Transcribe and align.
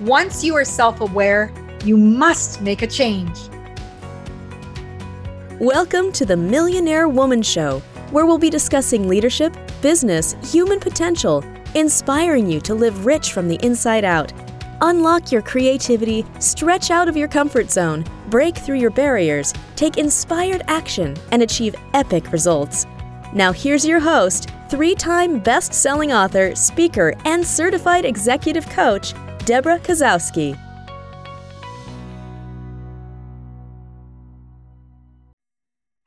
Once 0.00 0.42
you 0.42 0.56
are 0.56 0.64
self 0.64 1.00
aware, 1.00 1.52
you 1.84 1.96
must 1.96 2.60
make 2.60 2.82
a 2.82 2.86
change. 2.86 3.38
Welcome 5.60 6.10
to 6.14 6.26
the 6.26 6.36
Millionaire 6.36 7.08
Woman 7.08 7.42
Show, 7.42 7.80
where 8.10 8.26
we'll 8.26 8.36
be 8.36 8.50
discussing 8.50 9.06
leadership, 9.06 9.56
business, 9.82 10.34
human 10.52 10.80
potential, 10.80 11.44
inspiring 11.76 12.50
you 12.50 12.60
to 12.62 12.74
live 12.74 13.06
rich 13.06 13.32
from 13.32 13.46
the 13.46 13.54
inside 13.64 14.04
out. 14.04 14.32
Unlock 14.80 15.30
your 15.30 15.42
creativity, 15.42 16.26
stretch 16.40 16.90
out 16.90 17.08
of 17.08 17.16
your 17.16 17.28
comfort 17.28 17.70
zone, 17.70 18.04
break 18.30 18.56
through 18.56 18.78
your 18.78 18.90
barriers, 18.90 19.54
take 19.76 19.96
inspired 19.96 20.62
action, 20.66 21.16
and 21.30 21.40
achieve 21.40 21.76
epic 21.94 22.32
results. 22.32 22.84
Now, 23.32 23.52
here's 23.52 23.86
your 23.86 24.00
host, 24.00 24.50
three 24.68 24.96
time 24.96 25.38
best 25.38 25.72
selling 25.72 26.12
author, 26.12 26.52
speaker, 26.56 27.14
and 27.24 27.46
certified 27.46 28.04
executive 28.04 28.68
coach, 28.70 29.14
Deborah 29.46 29.78
Kasowski. 29.78 30.58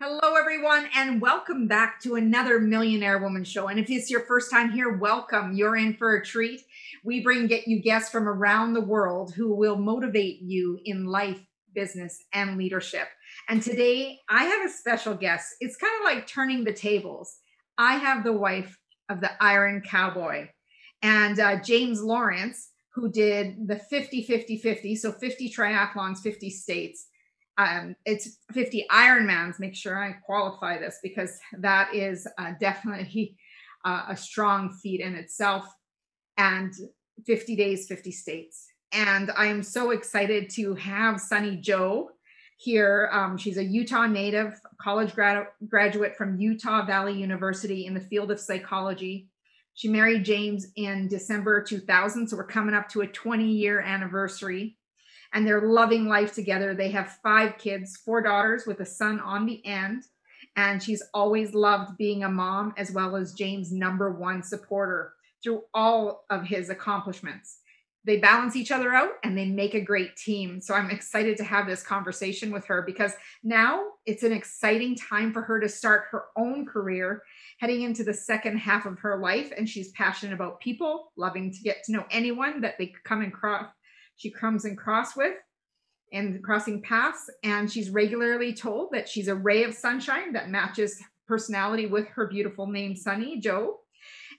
Hello, 0.02 0.34
everyone, 0.34 0.90
and 0.96 1.22
welcome 1.22 1.68
back 1.68 2.02
to 2.02 2.16
another 2.16 2.60
Millionaire 2.60 3.20
Woman 3.20 3.44
Show. 3.44 3.68
And 3.68 3.80
if 3.80 3.92
it's 3.92 4.10
your 4.10 4.22
first 4.22 4.50
time 4.50 4.72
here, 4.72 4.98
welcome. 4.98 5.54
You're 5.54 5.76
in 5.76 5.94
for 5.94 6.16
a 6.16 6.26
treat. 6.26 6.62
We 7.04 7.22
bring 7.22 7.46
get 7.46 7.68
you 7.68 7.80
guests 7.80 8.10
from 8.10 8.28
around 8.28 8.74
the 8.74 8.82
world 8.82 9.36
who 9.36 9.54
will 9.54 9.78
motivate 9.78 10.42
you 10.42 10.80
in 10.84 11.06
life, 11.06 11.40
business, 11.76 12.18
and 12.34 12.58
leadership. 12.58 13.08
And 13.48 13.62
today 13.62 14.20
I 14.28 14.46
have 14.46 14.66
a 14.68 14.74
special 14.74 15.14
guest. 15.14 15.54
It's 15.60 15.78
kind 15.78 15.94
of 16.00 16.06
like 16.06 16.26
turning 16.26 16.64
the 16.64 16.74
tables. 16.74 17.38
I 17.78 17.98
have 17.98 18.24
the 18.24 18.34
wife 18.34 18.80
of 19.10 19.22
the 19.22 19.32
Iron 19.40 19.84
Cowboy 19.88 20.48
and 21.04 21.40
uh, 21.40 21.62
James 21.62 22.02
Lawrence 22.02 22.67
who 22.98 23.08
did 23.08 23.68
the 23.68 23.78
50 23.78 24.24
50 24.24 24.58
50 24.58 24.96
so 24.96 25.12
50 25.12 25.52
triathlons 25.52 26.18
50 26.18 26.50
states. 26.50 27.06
Um, 27.60 27.96
it's 28.06 28.40
50 28.54 28.88
ironmans 28.92 29.60
make 29.60 29.76
sure 29.76 30.04
i 30.04 30.14
qualify 30.14 30.80
this 30.80 30.98
because 31.04 31.40
that 31.60 31.94
is 31.94 32.28
uh, 32.40 32.54
definitely 32.60 33.38
uh, 33.86 34.06
a 34.10 34.18
strong 34.18 34.74
feat 34.74 35.00
in 35.00 35.14
itself. 35.14 35.66
And 36.38 36.74
50 37.26 37.56
days 37.56 37.88
50 37.88 38.12
states. 38.12 38.68
And 38.92 39.32
i 39.38 39.46
am 39.46 39.62
so 39.62 39.92
excited 39.92 40.50
to 40.52 40.74
have 40.76 41.22
Sunny 41.22 41.58
Jo 41.58 42.10
here. 42.58 43.10
Um, 43.12 43.38
she's 43.38 43.58
a 43.58 43.64
utah 43.64 44.08
native 44.08 44.60
college 44.82 45.14
grad- 45.14 45.48
graduate 45.68 46.16
from 46.16 46.40
utah 46.40 46.84
valley 46.84 47.14
university 47.14 47.86
in 47.86 47.94
the 47.94 48.02
field 48.02 48.32
of 48.32 48.40
psychology 48.40 49.28
she 49.78 49.90
married 49.90 50.26
James 50.26 50.70
in 50.76 51.08
December 51.08 51.62
2000. 51.62 52.28
So 52.28 52.36
we're 52.36 52.48
coming 52.48 52.74
up 52.74 52.90
to 52.90 53.02
a 53.02 53.08
20 53.08 53.46
year 53.46 53.80
anniversary. 53.80 54.76
And 55.34 55.46
they're 55.46 55.62
loving 55.62 56.08
life 56.08 56.34
together. 56.34 56.74
They 56.74 56.90
have 56.90 57.20
five 57.22 57.60
kids, 57.60 57.96
four 57.96 58.24
daughters 58.24 58.66
with 58.66 58.80
a 58.80 58.86
son 58.88 59.20
on 59.20 59.46
the 59.46 59.64
end. 59.68 60.06
And 60.56 60.82
she's 60.82 61.04
always 61.14 61.54
loved 61.54 61.96
being 61.96 62.24
a 62.24 62.30
mom, 62.30 62.74
as 62.76 62.92
well 62.92 63.16
as 63.16 63.34
James' 63.34 63.72
number 63.72 64.12
one 64.12 64.42
supporter 64.42 65.14
through 65.44 65.62
all 65.76 66.26
of 66.32 66.44
his 66.44 66.72
accomplishments. 66.72 67.60
They 68.04 68.18
balance 68.18 68.56
each 68.56 68.72
other 68.72 68.94
out 68.94 69.12
and 69.24 69.38
they 69.38 69.46
make 69.46 69.76
a 69.76 69.82
great 69.82 70.16
team. 70.16 70.60
So 70.60 70.74
I'm 70.74 70.90
excited 70.90 71.38
to 71.38 71.44
have 71.44 71.68
this 71.68 71.84
conversation 71.84 72.52
with 72.52 72.66
her 72.66 72.82
because 72.82 73.14
now 73.44 73.84
it's 74.08 74.24
an 74.24 74.32
exciting 74.32 74.96
time 74.96 75.32
for 75.32 75.44
her 75.44 75.60
to 75.60 75.70
start 75.70 76.06
her 76.10 76.24
own 76.36 76.66
career 76.66 77.22
heading 77.60 77.82
into 77.82 78.04
the 78.04 78.14
second 78.14 78.58
half 78.58 78.86
of 78.86 79.00
her 79.00 79.18
life 79.18 79.52
and 79.58 79.68
she's 79.68 79.92
passionate 79.92 80.34
about 80.34 80.60
people 80.60 81.12
loving 81.18 81.52
to 81.52 81.60
get 81.60 81.84
to 81.84 81.92
know 81.92 82.06
anyone 82.12 82.62
that 82.62 82.76
they 82.78 82.94
come 83.04 83.22
and 83.22 83.34
cross 83.34 83.66
she 84.18 84.32
comes 84.32 84.66
and 84.66 84.78
cross 84.78 85.16
with 85.16 85.36
and 86.12 86.44
crossing 86.44 86.82
paths. 86.82 87.30
And 87.44 87.72
she's 87.72 87.90
regularly 87.90 88.54
told 88.54 88.92
that 88.92 89.08
she's 89.08 89.28
a 89.28 89.36
ray 89.36 89.64
of 89.64 89.74
sunshine 89.74 90.34
that 90.34 90.50
matches 90.50 91.02
personality 91.28 91.86
with 91.86 92.08
her 92.10 92.28
beautiful 92.28 92.68
name 92.68 92.96
Sunny 92.96 93.40
Jo. 93.40 93.78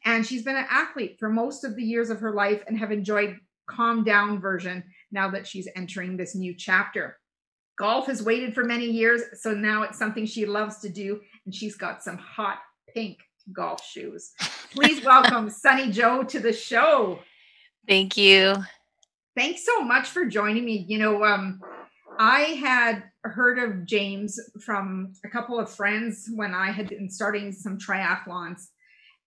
And 0.04 0.26
she's 0.26 0.42
been 0.42 0.56
an 0.56 0.66
athlete 0.68 1.16
for 1.18 1.28
most 1.28 1.64
of 1.64 1.76
the 1.76 1.82
years 1.82 2.10
of 2.10 2.20
her 2.20 2.32
life 2.32 2.62
and 2.66 2.78
have 2.78 2.92
enjoyed 2.92 3.36
calm 3.66 4.04
down 4.04 4.40
version 4.40 4.82
now 5.10 5.30
that 5.30 5.46
she's 5.46 5.68
entering 5.76 6.16
this 6.16 6.34
new 6.34 6.54
chapter. 6.54 7.18
Golf 7.78 8.06
has 8.06 8.22
waited 8.22 8.54
for 8.54 8.64
many 8.64 8.86
years 8.86 9.22
so 9.40 9.52
now 9.52 9.82
it's 9.82 9.98
something 9.98 10.26
she 10.26 10.46
loves 10.46 10.78
to 10.80 10.88
do 10.88 11.20
and 11.44 11.54
she's 11.54 11.76
got 11.76 12.02
some 12.02 12.18
hot 12.18 12.58
pink 12.98 13.18
golf 13.52 13.84
shoes. 13.84 14.32
Please 14.72 15.04
welcome 15.04 15.48
Sunny 15.64 15.92
Jo 15.92 16.24
to 16.24 16.40
the 16.40 16.52
show. 16.52 17.20
Thank 17.86 18.16
you. 18.16 18.56
Thanks 19.36 19.64
so 19.64 19.82
much 19.82 20.08
for 20.08 20.24
joining 20.24 20.64
me. 20.64 20.84
You 20.88 20.98
know, 20.98 21.24
um, 21.24 21.60
I 22.18 22.40
had 22.40 23.04
heard 23.22 23.60
of 23.60 23.86
James 23.86 24.38
from 24.64 25.12
a 25.24 25.28
couple 25.28 25.60
of 25.60 25.70
friends 25.70 26.28
when 26.34 26.54
I 26.54 26.72
had 26.72 26.88
been 26.88 27.08
starting 27.08 27.52
some 27.52 27.78
triathlons, 27.78 28.66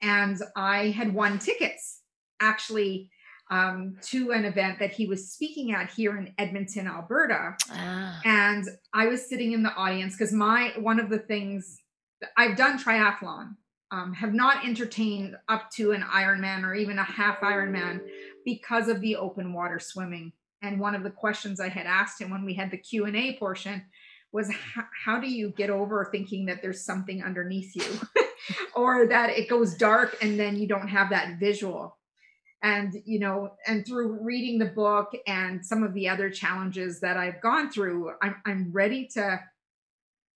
and 0.01 0.37
I 0.57 0.89
had 0.89 1.13
won 1.13 1.39
tickets 1.39 2.01
actually 2.41 3.09
um, 3.51 3.95
to 4.01 4.31
an 4.31 4.43
event 4.43 4.79
that 4.79 4.91
he 4.91 5.07
was 5.07 5.31
speaking 5.31 5.71
at 5.71 5.91
here 5.91 6.17
in 6.17 6.33
Edmonton, 6.37 6.87
Alberta. 6.87 7.55
Ah. 7.71 8.19
And 8.25 8.65
I 8.93 9.07
was 9.07 9.29
sitting 9.29 9.53
in 9.53 9.63
the 9.63 9.73
audience 9.75 10.17
because 10.17 10.33
my 10.33 10.73
one 10.77 10.99
of 10.99 11.09
the 11.09 11.19
things 11.19 11.77
I've 12.37 12.57
done 12.57 12.77
triathlon, 12.77 13.55
um, 13.91 14.13
have 14.13 14.33
not 14.33 14.65
entertained 14.65 15.35
up 15.49 15.69
to 15.71 15.91
an 15.91 16.01
Ironman 16.01 16.63
or 16.63 16.73
even 16.73 16.97
a 16.97 17.03
half 17.03 17.41
Ironman 17.41 18.01
because 18.45 18.87
of 18.87 19.01
the 19.01 19.17
open 19.17 19.53
water 19.53 19.79
swimming. 19.79 20.31
And 20.61 20.79
one 20.79 20.95
of 20.95 21.03
the 21.03 21.09
questions 21.09 21.59
I 21.59 21.69
had 21.69 21.85
asked 21.85 22.21
him 22.21 22.29
when 22.29 22.45
we 22.45 22.53
had 22.53 22.71
the 22.71 22.77
Q 22.77 23.05
and 23.05 23.17
A 23.17 23.37
portion 23.37 23.83
was, 24.31 24.49
"How 25.03 25.19
do 25.19 25.29
you 25.29 25.49
get 25.49 25.69
over 25.69 26.07
thinking 26.11 26.45
that 26.45 26.61
there's 26.61 26.85
something 26.85 27.21
underneath 27.21 27.75
you, 27.75 28.23
or 28.75 29.07
that 29.07 29.31
it 29.31 29.49
goes 29.49 29.75
dark 29.75 30.17
and 30.21 30.39
then 30.39 30.55
you 30.55 30.67
don't 30.67 30.87
have 30.87 31.09
that 31.09 31.39
visual?" 31.39 31.97
And 32.63 32.93
you 33.05 33.19
know, 33.19 33.55
and 33.67 33.85
through 33.85 34.23
reading 34.23 34.59
the 34.59 34.67
book 34.67 35.11
and 35.27 35.65
some 35.65 35.83
of 35.83 35.93
the 35.93 36.07
other 36.07 36.29
challenges 36.29 37.01
that 37.01 37.17
I've 37.17 37.41
gone 37.41 37.71
through, 37.71 38.13
I'm 38.21 38.35
I'm 38.45 38.71
ready 38.71 39.07
to 39.15 39.41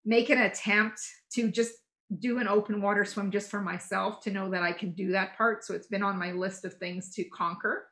make 0.04 0.30
an 0.30 0.42
attempt 0.42 1.00
to 1.34 1.50
just 1.50 1.74
do 2.20 2.40
an 2.40 2.48
open 2.48 2.82
water 2.82 3.04
swim 3.04 3.32
just 3.32 3.50
for 3.50 3.62
myself 3.62 4.22
to 4.22 4.32
know 4.32 4.50
that 4.50 4.64
I 4.64 4.72
can 4.72 4.92
do 4.92 5.12
that 5.12 5.38
part. 5.38 5.64
So 5.64 5.74
it's 5.74 5.88
been 5.88 6.04
on 6.04 6.20
my 6.20 6.32
list 6.32 6.66
of 6.66 6.76
things 6.76 7.14
to 7.16 7.24
conquer. 7.26 7.88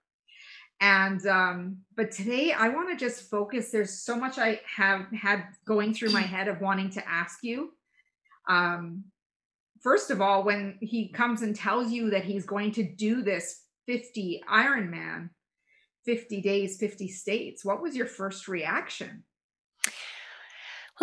And 0.80 1.26
um, 1.28 1.78
but 1.96 2.12
today 2.12 2.52
I 2.52 2.70
want 2.70 2.90
to 2.90 2.96
just 2.96 3.30
focus. 3.30 3.72
There's 3.72 4.02
so 4.02 4.16
much 4.16 4.38
I 4.38 4.60
have 4.76 5.06
had 5.12 5.46
going 5.66 5.94
through 5.94 6.12
my 6.12 6.22
head 6.22 6.48
of 6.48 6.62
wanting 6.62 6.90
to 6.92 7.10
ask 7.10 7.40
you. 7.42 7.72
Um, 8.50 9.06
first 9.82 10.12
of 10.12 10.22
all, 10.22 10.44
when 10.44 10.78
he 10.82 11.10
comes 11.10 11.42
and 11.42 11.56
tells 11.56 11.92
you 11.92 12.10
that 12.10 12.26
he's 12.26 12.46
going 12.46 12.72
to 12.74 12.84
do 12.84 13.22
this 13.22 13.62
50 13.88 14.44
Ironman, 14.52 15.30
50 16.06 16.42
days, 16.42 16.78
50 16.78 17.08
states, 17.08 17.64
what 17.64 17.82
was 17.82 17.96
your 17.96 18.06
first 18.06 18.48
reaction? 18.48 19.24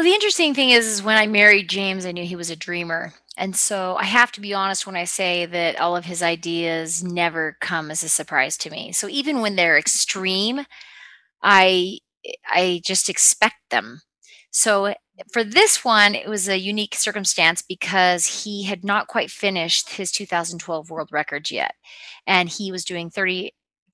Well, 0.01 0.09
the 0.09 0.15
interesting 0.15 0.55
thing 0.55 0.71
is, 0.71 0.87
is 0.87 1.03
when 1.03 1.19
I 1.19 1.27
married 1.27 1.69
James, 1.69 2.07
I 2.07 2.13
knew 2.13 2.25
he 2.25 2.35
was 2.35 2.49
a 2.49 2.57
dreamer. 2.57 3.13
And 3.37 3.55
so 3.55 3.97
I 3.97 4.05
have 4.05 4.33
to 4.33 4.41
be 4.41 4.55
honest 4.55 4.87
when 4.87 4.97
I 4.97 5.05
say 5.05 5.45
that 5.45 5.79
all 5.79 5.95
of 5.95 6.07
his 6.07 6.23
ideas 6.23 7.05
never 7.05 7.59
come 7.61 7.91
as 7.91 8.03
a 8.03 8.09
surprise 8.09 8.57
to 8.57 8.71
me. 8.71 8.93
So 8.93 9.11
even 9.11 9.43
when 9.43 9.57
they're 9.57 9.77
extreme, 9.77 10.65
I 11.43 11.99
I 12.47 12.81
just 12.83 13.11
expect 13.11 13.57
them. 13.69 14.01
So 14.51 14.95
for 15.35 15.45
this 15.45 15.85
one, 15.85 16.15
it 16.15 16.31
was 16.31 16.49
a 16.49 16.59
unique 16.59 16.95
circumstance 16.95 17.61
because 17.61 18.45
he 18.45 18.63
had 18.65 18.83
not 18.83 19.07
quite 19.07 19.31
finished 19.31 19.91
his 19.91 20.11
2012 20.11 20.89
world 20.89 21.11
records 21.13 21.51
yet. 21.51 21.75
And 22.27 22.49
he 22.49 22.73
was 22.73 22.87
doing 22.87 23.11
30 23.11 23.53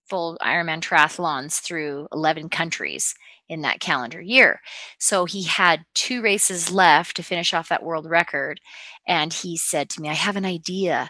full 0.09 0.39
Ironman 0.41 0.83
triathlons 0.83 1.61
through 1.61 2.07
11 2.13 2.49
countries 2.51 3.13
in 3.49 3.63
that 3.63 3.81
calendar 3.81 4.21
year. 4.21 4.61
So 4.99 5.25
he 5.25 5.45
had 5.45 5.85
two 5.95 6.23
races 6.23 6.71
left 6.73 7.17
to 7.17 7.23
finish 7.23 7.55
off 7.55 7.69
that 7.69 7.83
world 7.83 8.09
record. 8.09 8.61
And 9.07 9.33
he 9.33 9.57
said 9.57 9.89
to 9.91 10.01
me, 10.01 10.09
I 10.09 10.15
have 10.15 10.37
an 10.37 10.45
idea. 10.45 11.09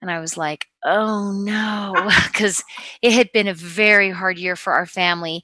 And 0.00 0.10
I 0.10 0.20
was 0.20 0.36
like, 0.36 0.66
oh 0.84 1.32
no, 1.32 1.94
because 2.26 2.62
it 3.02 3.12
had 3.12 3.30
been 3.32 3.48
a 3.48 3.54
very 3.54 4.10
hard 4.10 4.38
year 4.38 4.56
for 4.56 4.72
our 4.72 4.86
family. 4.86 5.42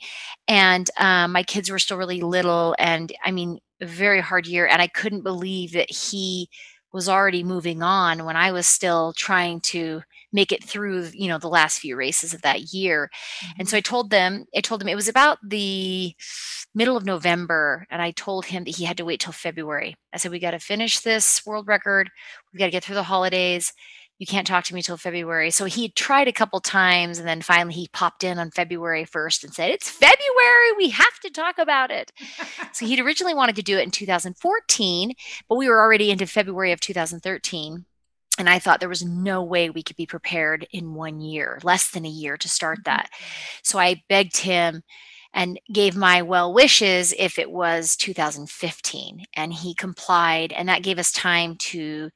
And 0.49 0.89
um, 0.99 1.33
my 1.33 1.43
kids 1.43 1.71
were 1.71 1.79
still 1.79 1.99
really 1.99 2.21
little. 2.21 2.75
And 2.79 3.13
I 3.25 3.31
mean, 3.31 3.59
a 3.81 3.87
very 3.87 4.21
hard 4.21 4.47
year. 4.47 4.67
And 4.67 4.81
I 4.81 4.87
couldn't 4.87 5.23
believe 5.23 5.73
that 5.73 5.91
he 5.91 6.49
was 6.93 7.09
already 7.09 7.43
moving 7.43 7.83
on 7.83 8.25
when 8.25 8.37
I 8.37 8.53
was 8.53 8.67
still 8.67 9.13
trying 9.17 9.61
to 9.63 10.03
make 10.35 10.53
it 10.53 10.63
through 10.63 11.09
you 11.15 11.29
know 11.29 11.39
the 11.39 11.49
last 11.49 11.79
few 11.79 11.97
races 11.97 12.35
of 12.35 12.43
that 12.43 12.75
year 12.75 13.11
mm-hmm. 13.43 13.61
and 13.61 13.69
so 13.69 13.77
i 13.77 13.81
told 13.81 14.11
them 14.11 14.45
i 14.55 14.61
told 14.61 14.83
him 14.83 14.89
it 14.89 14.95
was 14.95 15.09
about 15.09 15.39
the 15.43 16.13
middle 16.75 16.97
of 16.97 17.07
november 17.07 17.87
and 17.91 18.03
i 18.03 18.11
told 18.11 18.47
him 18.47 18.65
that 18.65 18.77
he 18.77 18.85
had 18.85 18.99
to 18.99 19.05
wait 19.05 19.21
till 19.21 19.33
february 19.33 19.97
i 20.13 20.19
said 20.19 20.31
we 20.31 20.39
got 20.39 20.51
to 20.51 20.59
finish 20.59 21.01
this 21.01 21.41
world 21.47 21.67
record 21.67 22.11
we 22.53 22.59
got 22.59 22.67
to 22.67 22.73
get 22.73 22.85
through 22.85 22.97
the 22.97 23.05
holidays 23.05 23.73
you 24.19 24.27
can't 24.27 24.47
talk 24.47 24.65
to 24.65 24.75
me 24.75 24.81
till 24.81 24.97
February. 24.97 25.51
So 25.51 25.65
he 25.65 25.89
tried 25.89 26.29
a 26.29 26.33
couple 26.33 26.61
times 26.61 27.19
and 27.19 27.27
then 27.27 27.43
finally 27.43 27.75
he 27.75 27.89
popped 27.93 28.23
in 28.23 28.39
on 28.39 28.53
February 28.53 29.05
1st 29.05 29.45
and 29.45 29.55
said, 29.55 29.71
It's 29.71 29.91
February. 29.91 30.73
We 30.77 30.91
have 30.91 31.19
to 31.25 31.31
talk 31.31 31.59
about 31.59 31.91
it. 31.91 32.13
so 32.73 32.87
he'd 32.87 33.01
originally 33.01 33.35
wanted 33.35 33.57
to 33.57 33.63
do 33.63 33.77
it 33.77 33.83
in 33.83 33.91
2014, 33.91 35.15
but 35.49 35.57
we 35.57 35.69
were 35.69 35.81
already 35.81 36.11
into 36.11 36.27
February 36.27 36.71
of 36.71 36.81
2013. 36.81 37.87
And 38.39 38.49
I 38.49 38.59
thought 38.59 38.81
there 38.81 38.89
was 38.89 39.05
no 39.05 39.43
way 39.43 39.71
we 39.71 39.83
could 39.83 39.97
be 39.97 40.07
prepared 40.07 40.67
in 40.73 40.95
one 40.95 41.21
year, 41.21 41.61
less 41.63 41.91
than 41.91 42.05
a 42.05 42.11
year 42.11 42.37
to 42.37 42.49
start 42.49 42.79
mm-hmm. 42.79 42.97
that. 42.97 43.11
So 43.63 43.79
I 43.79 44.03
begged 44.09 44.39
him 44.39 44.83
and 45.33 45.61
gave 45.73 45.97
my 45.97 46.23
well 46.23 46.53
wishes 46.53 47.13
if 47.19 47.39
it 47.39 47.51
was 47.51 47.97
2015. 47.97 49.25
And 49.35 49.53
he 49.53 49.75
complied. 49.75 50.53
And 50.53 50.69
that 50.69 50.83
gave 50.83 50.99
us 50.99 51.13
time 51.13 51.57
to 51.57 52.11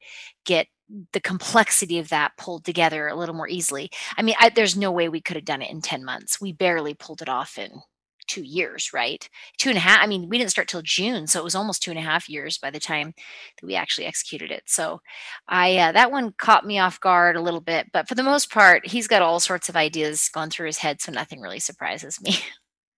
get 0.45 0.67
the 1.13 1.19
complexity 1.19 1.99
of 1.99 2.09
that 2.09 2.35
pulled 2.37 2.65
together 2.65 3.07
a 3.07 3.15
little 3.15 3.35
more 3.35 3.47
easily. 3.47 3.91
I 4.17 4.23
mean, 4.23 4.35
I, 4.39 4.49
there's 4.49 4.75
no 4.75 4.91
way 4.91 5.07
we 5.07 5.21
could 5.21 5.35
have 5.35 5.45
done 5.45 5.61
it 5.61 5.69
in 5.69 5.81
10 5.81 6.03
months. 6.03 6.41
We 6.41 6.51
barely 6.51 6.93
pulled 6.95 7.21
it 7.21 7.29
off 7.29 7.57
in 7.57 7.81
two 8.29 8.43
years, 8.43 8.91
right? 8.93 9.27
Two 9.57 9.69
and 9.69 9.77
a 9.77 9.81
half. 9.81 10.01
I 10.01 10.07
mean, 10.07 10.29
we 10.29 10.37
didn't 10.37 10.51
start 10.51 10.67
till 10.69 10.81
June, 10.81 11.27
so 11.27 11.39
it 11.39 11.43
was 11.43 11.55
almost 11.55 11.83
two 11.83 11.91
and 11.91 11.99
a 11.99 12.03
half 12.03 12.29
years 12.29 12.57
by 12.57 12.69
the 12.69 12.79
time 12.79 13.13
that 13.59 13.67
we 13.67 13.75
actually 13.75 14.05
executed 14.05 14.51
it. 14.51 14.63
So, 14.67 15.01
I 15.47 15.75
uh, 15.77 15.91
that 15.91 16.11
one 16.11 16.33
caught 16.37 16.65
me 16.65 16.79
off 16.79 17.01
guard 17.01 17.35
a 17.35 17.41
little 17.41 17.61
bit, 17.61 17.87
but 17.91 18.07
for 18.07 18.15
the 18.15 18.23
most 18.23 18.51
part, 18.51 18.87
he's 18.87 19.07
got 19.07 19.21
all 19.21 19.39
sorts 19.39 19.67
of 19.67 19.75
ideas 19.75 20.29
going 20.33 20.49
through 20.49 20.67
his 20.67 20.77
head, 20.77 21.01
so 21.01 21.11
nothing 21.11 21.41
really 21.41 21.59
surprises 21.59 22.21
me. 22.21 22.35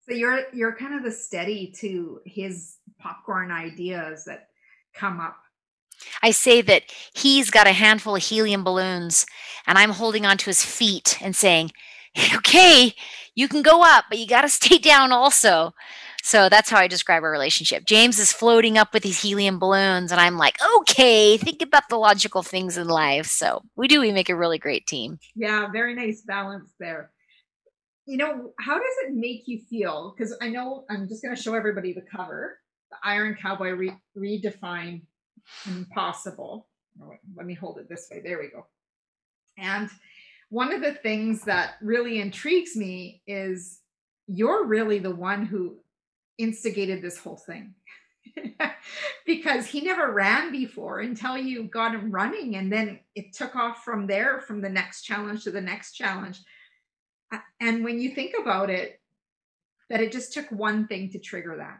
So 0.09 0.15
you're 0.15 0.45
you're 0.51 0.75
kind 0.75 0.95
of 0.95 1.03
the 1.03 1.11
steady 1.11 1.71
to 1.77 2.19
his 2.25 2.77
popcorn 2.99 3.51
ideas 3.51 4.25
that 4.25 4.47
come 4.93 5.21
up 5.21 5.37
I 6.23 6.31
say 6.31 6.61
that 6.61 6.83
he's 7.13 7.49
got 7.49 7.67
a 7.67 7.73
handful 7.73 8.15
of 8.15 8.23
helium 8.23 8.63
balloons 8.63 9.25
and 9.67 9.77
I'm 9.77 9.91
holding 9.91 10.25
onto 10.25 10.49
his 10.49 10.63
feet 10.63 11.17
and 11.21 11.35
saying, 11.35 11.71
okay, 12.35 12.93
you 13.35 13.47
can 13.47 13.61
go 13.61 13.83
up, 13.83 14.05
but 14.09 14.19
you 14.19 14.27
got 14.27 14.41
to 14.41 14.49
stay 14.61 14.77
down 14.77 15.11
also. 15.11 15.73
So 16.23 16.49
that's 16.49 16.69
how 16.69 16.77
I 16.77 16.87
describe 16.87 17.23
our 17.23 17.31
relationship. 17.31 17.85
James 17.85 18.19
is 18.19 18.31
floating 18.31 18.77
up 18.77 18.93
with 18.93 19.01
these 19.01 19.21
helium 19.21 19.57
balloons, 19.57 20.11
and 20.11 20.21
I'm 20.21 20.37
like, 20.37 20.57
okay, 20.77 21.37
think 21.37 21.63
about 21.63 21.89
the 21.89 21.97
logical 21.97 22.43
things 22.43 22.77
in 22.77 22.87
life. 22.87 23.25
So 23.25 23.63
we 23.75 23.87
do, 23.87 23.99
we 23.99 24.11
make 24.11 24.29
a 24.29 24.35
really 24.35 24.59
great 24.59 24.85
team. 24.85 25.17
Yeah, 25.35 25.71
very 25.71 25.95
nice 25.95 26.21
balance 26.21 26.71
there. 26.79 27.11
You 28.05 28.17
know, 28.17 28.53
how 28.59 28.77
does 28.77 28.95
it 29.05 29.13
make 29.13 29.47
you 29.47 29.61
feel? 29.69 30.13
Because 30.15 30.35
I 30.41 30.49
know 30.49 30.85
I'm 30.89 31.07
just 31.07 31.23
going 31.23 31.35
to 31.35 31.41
show 31.41 31.55
everybody 31.55 31.93
the 31.93 32.01
cover 32.01 32.59
the 32.91 32.97
Iron 33.03 33.35
Cowboy 33.41 33.71
re- 33.71 33.97
Redefine 34.17 35.01
Impossible. 35.65 36.67
Let 37.35 37.45
me 37.45 37.53
hold 37.53 37.79
it 37.79 37.89
this 37.89 38.07
way. 38.11 38.21
There 38.23 38.37
we 38.37 38.49
go. 38.49 38.67
And 39.57 39.89
one 40.51 40.73
of 40.73 40.81
the 40.81 40.93
things 40.93 41.45
that 41.45 41.75
really 41.81 42.19
intrigues 42.19 42.75
me 42.75 43.21
is 43.25 43.79
you're 44.27 44.65
really 44.65 44.99
the 44.99 45.15
one 45.15 45.45
who 45.45 45.77
instigated 46.37 47.01
this 47.01 47.17
whole 47.17 47.37
thing. 47.37 47.73
because 49.25 49.65
he 49.65 49.81
never 49.81 50.11
ran 50.11 50.51
before 50.51 50.99
until 50.99 51.37
you 51.37 51.63
got 51.63 51.95
him 51.95 52.11
running 52.11 52.57
and 52.57 52.71
then 52.71 52.99
it 53.15 53.33
took 53.33 53.55
off 53.55 53.83
from 53.83 54.07
there 54.07 54.41
from 54.41 54.61
the 54.61 54.69
next 54.69 55.03
challenge 55.03 55.43
to 55.43 55.51
the 55.51 55.59
next 55.59 55.93
challenge 55.93 56.39
and 57.59 57.83
when 57.83 57.99
you 57.99 58.13
think 58.13 58.33
about 58.39 58.69
it 58.69 59.01
that 59.89 60.01
it 60.01 60.11
just 60.11 60.33
took 60.33 60.49
one 60.51 60.87
thing 60.87 61.09
to 61.09 61.19
trigger 61.19 61.57
that 61.57 61.79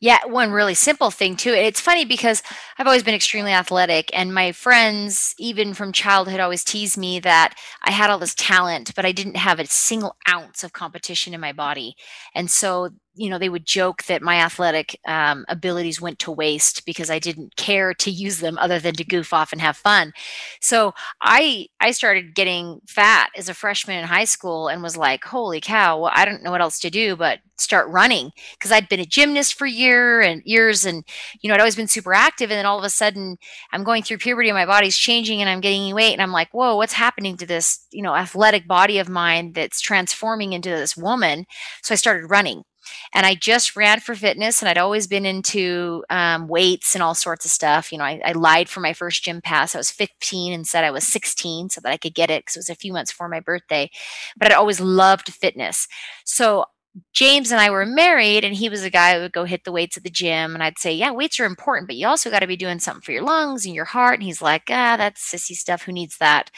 yeah, 0.00 0.18
one 0.26 0.50
really 0.50 0.74
simple 0.74 1.10
thing 1.10 1.36
too. 1.36 1.52
It's 1.52 1.80
funny 1.80 2.04
because 2.04 2.42
I've 2.78 2.86
always 2.86 3.02
been 3.02 3.14
extremely 3.14 3.52
athletic, 3.52 4.10
and 4.12 4.34
my 4.34 4.52
friends, 4.52 5.34
even 5.38 5.74
from 5.74 5.92
childhood, 5.92 6.40
always 6.40 6.64
tease 6.64 6.98
me 6.98 7.20
that 7.20 7.54
I 7.82 7.90
had 7.92 8.10
all 8.10 8.18
this 8.18 8.34
talent, 8.34 8.94
but 8.94 9.04
I 9.04 9.12
didn't 9.12 9.36
have 9.36 9.58
a 9.60 9.66
single 9.66 10.16
ounce 10.28 10.64
of 10.64 10.72
competition 10.72 11.34
in 11.34 11.40
my 11.40 11.52
body. 11.52 11.96
And 12.34 12.50
so 12.50 12.90
you 13.14 13.30
know 13.30 13.38
they 13.38 13.48
would 13.48 13.64
joke 13.64 14.04
that 14.04 14.22
my 14.22 14.36
athletic 14.36 14.98
um, 15.06 15.44
abilities 15.48 16.00
went 16.00 16.18
to 16.18 16.30
waste 16.30 16.84
because 16.84 17.10
i 17.10 17.18
didn't 17.18 17.56
care 17.56 17.94
to 17.94 18.10
use 18.10 18.40
them 18.40 18.58
other 18.58 18.78
than 18.78 18.94
to 18.94 19.04
goof 19.04 19.32
off 19.32 19.52
and 19.52 19.60
have 19.60 19.76
fun. 19.76 20.12
So 20.60 20.94
i 21.20 21.66
i 21.80 21.90
started 21.90 22.34
getting 22.34 22.80
fat 22.86 23.30
as 23.36 23.48
a 23.48 23.54
freshman 23.54 23.98
in 23.98 24.04
high 24.04 24.24
school 24.24 24.68
and 24.68 24.82
was 24.82 24.96
like 24.96 25.24
holy 25.24 25.60
cow 25.60 26.00
well 26.00 26.12
i 26.14 26.24
don't 26.24 26.42
know 26.42 26.50
what 26.50 26.60
else 26.60 26.78
to 26.80 26.90
do 26.90 27.16
but 27.16 27.40
start 27.56 27.88
running. 27.88 28.32
Because 28.54 28.72
i'd 28.72 28.88
been 28.88 29.00
a 29.00 29.06
gymnast 29.06 29.54
for 29.54 29.66
year 29.66 30.20
and 30.20 30.42
years 30.44 30.84
and 30.84 31.04
you 31.40 31.48
know 31.48 31.54
i'd 31.54 31.60
always 31.60 31.76
been 31.76 31.88
super 31.88 32.14
active 32.14 32.50
and 32.50 32.58
then 32.58 32.66
all 32.66 32.78
of 32.78 32.84
a 32.84 32.90
sudden 32.90 33.36
i'm 33.72 33.84
going 33.84 34.02
through 34.02 34.18
puberty 34.18 34.48
and 34.48 34.56
my 34.56 34.66
body's 34.66 34.96
changing 34.96 35.40
and 35.40 35.48
i'm 35.48 35.60
gaining 35.60 35.94
weight 35.94 36.12
and 36.12 36.22
i'm 36.22 36.32
like 36.32 36.52
whoa 36.52 36.76
what's 36.76 36.92
happening 36.94 37.36
to 37.36 37.46
this 37.46 37.86
you 37.90 38.02
know 38.02 38.14
athletic 38.14 38.66
body 38.66 38.98
of 38.98 39.08
mine 39.08 39.52
that's 39.52 39.80
transforming 39.80 40.52
into 40.52 40.70
this 40.70 40.96
woman? 40.96 41.46
So 41.82 41.94
i 41.94 41.96
started 41.96 42.26
running 42.26 42.64
and 43.12 43.26
I 43.26 43.34
just 43.34 43.76
ran 43.76 44.00
for 44.00 44.14
fitness, 44.14 44.60
and 44.60 44.68
I'd 44.68 44.78
always 44.78 45.06
been 45.06 45.26
into 45.26 46.04
um, 46.10 46.48
weights 46.48 46.94
and 46.94 47.02
all 47.02 47.14
sorts 47.14 47.44
of 47.44 47.50
stuff. 47.50 47.92
You 47.92 47.98
know, 47.98 48.04
I, 48.04 48.20
I, 48.24 48.32
lied 48.32 48.68
for 48.68 48.80
my 48.80 48.92
first 48.92 49.22
gym 49.22 49.40
pass. 49.40 49.74
I 49.74 49.78
was 49.78 49.90
15 49.90 50.52
and 50.52 50.66
said 50.66 50.84
I 50.84 50.90
was 50.90 51.06
16 51.06 51.70
so 51.70 51.80
that 51.80 51.92
I 51.92 51.96
could 51.96 52.14
get 52.14 52.30
it 52.30 52.42
because 52.42 52.56
it 52.56 52.60
was 52.60 52.70
a 52.70 52.74
few 52.74 52.92
months 52.92 53.12
before 53.12 53.28
my 53.28 53.40
birthday. 53.40 53.90
But 54.36 54.50
I'd 54.50 54.56
always 54.56 54.80
loved 54.80 55.32
fitness. 55.32 55.86
So 56.24 56.66
James 57.12 57.50
and 57.50 57.60
I 57.60 57.70
were 57.70 57.86
married, 57.86 58.44
and 58.44 58.54
he 58.54 58.68
was 58.68 58.84
a 58.84 58.90
guy 58.90 59.14
who 59.14 59.22
would 59.22 59.32
go 59.32 59.44
hit 59.44 59.64
the 59.64 59.72
weights 59.72 59.96
at 59.96 60.04
the 60.04 60.10
gym. 60.10 60.54
And 60.54 60.62
I'd 60.62 60.78
say, 60.78 60.92
Yeah, 60.94 61.10
weights 61.10 61.40
are 61.40 61.44
important, 61.44 61.88
but 61.88 61.96
you 61.96 62.06
also 62.06 62.30
got 62.30 62.40
to 62.40 62.46
be 62.46 62.56
doing 62.56 62.78
something 62.78 63.02
for 63.02 63.12
your 63.12 63.22
lungs 63.22 63.66
and 63.66 63.74
your 63.74 63.84
heart. 63.84 64.14
And 64.14 64.22
he's 64.22 64.42
like, 64.42 64.64
Ah, 64.70 64.96
that's 64.96 65.28
sissy 65.28 65.54
stuff. 65.54 65.82
Who 65.82 65.92
needs 65.92 66.18
that? 66.18 66.50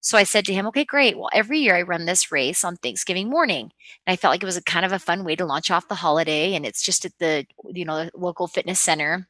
So 0.00 0.16
I 0.16 0.24
said 0.24 0.44
to 0.46 0.54
him, 0.54 0.66
okay, 0.68 0.84
great. 0.84 1.18
Well, 1.18 1.28
every 1.32 1.58
year 1.58 1.76
I 1.76 1.82
run 1.82 2.06
this 2.06 2.32
race 2.32 2.64
on 2.64 2.76
Thanksgiving 2.76 3.28
morning. 3.28 3.70
And 4.06 4.12
I 4.12 4.16
felt 4.16 4.32
like 4.32 4.42
it 4.42 4.46
was 4.46 4.56
a 4.56 4.62
kind 4.62 4.86
of 4.86 4.92
a 4.92 4.98
fun 4.98 5.24
way 5.24 5.36
to 5.36 5.44
launch 5.44 5.70
off 5.70 5.88
the 5.88 5.94
holiday. 5.94 6.54
And 6.54 6.64
it's 6.64 6.82
just 6.82 7.04
at 7.04 7.12
the, 7.18 7.46
you 7.72 7.84
know, 7.84 8.04
the 8.04 8.10
local 8.14 8.46
fitness 8.46 8.80
center. 8.80 9.28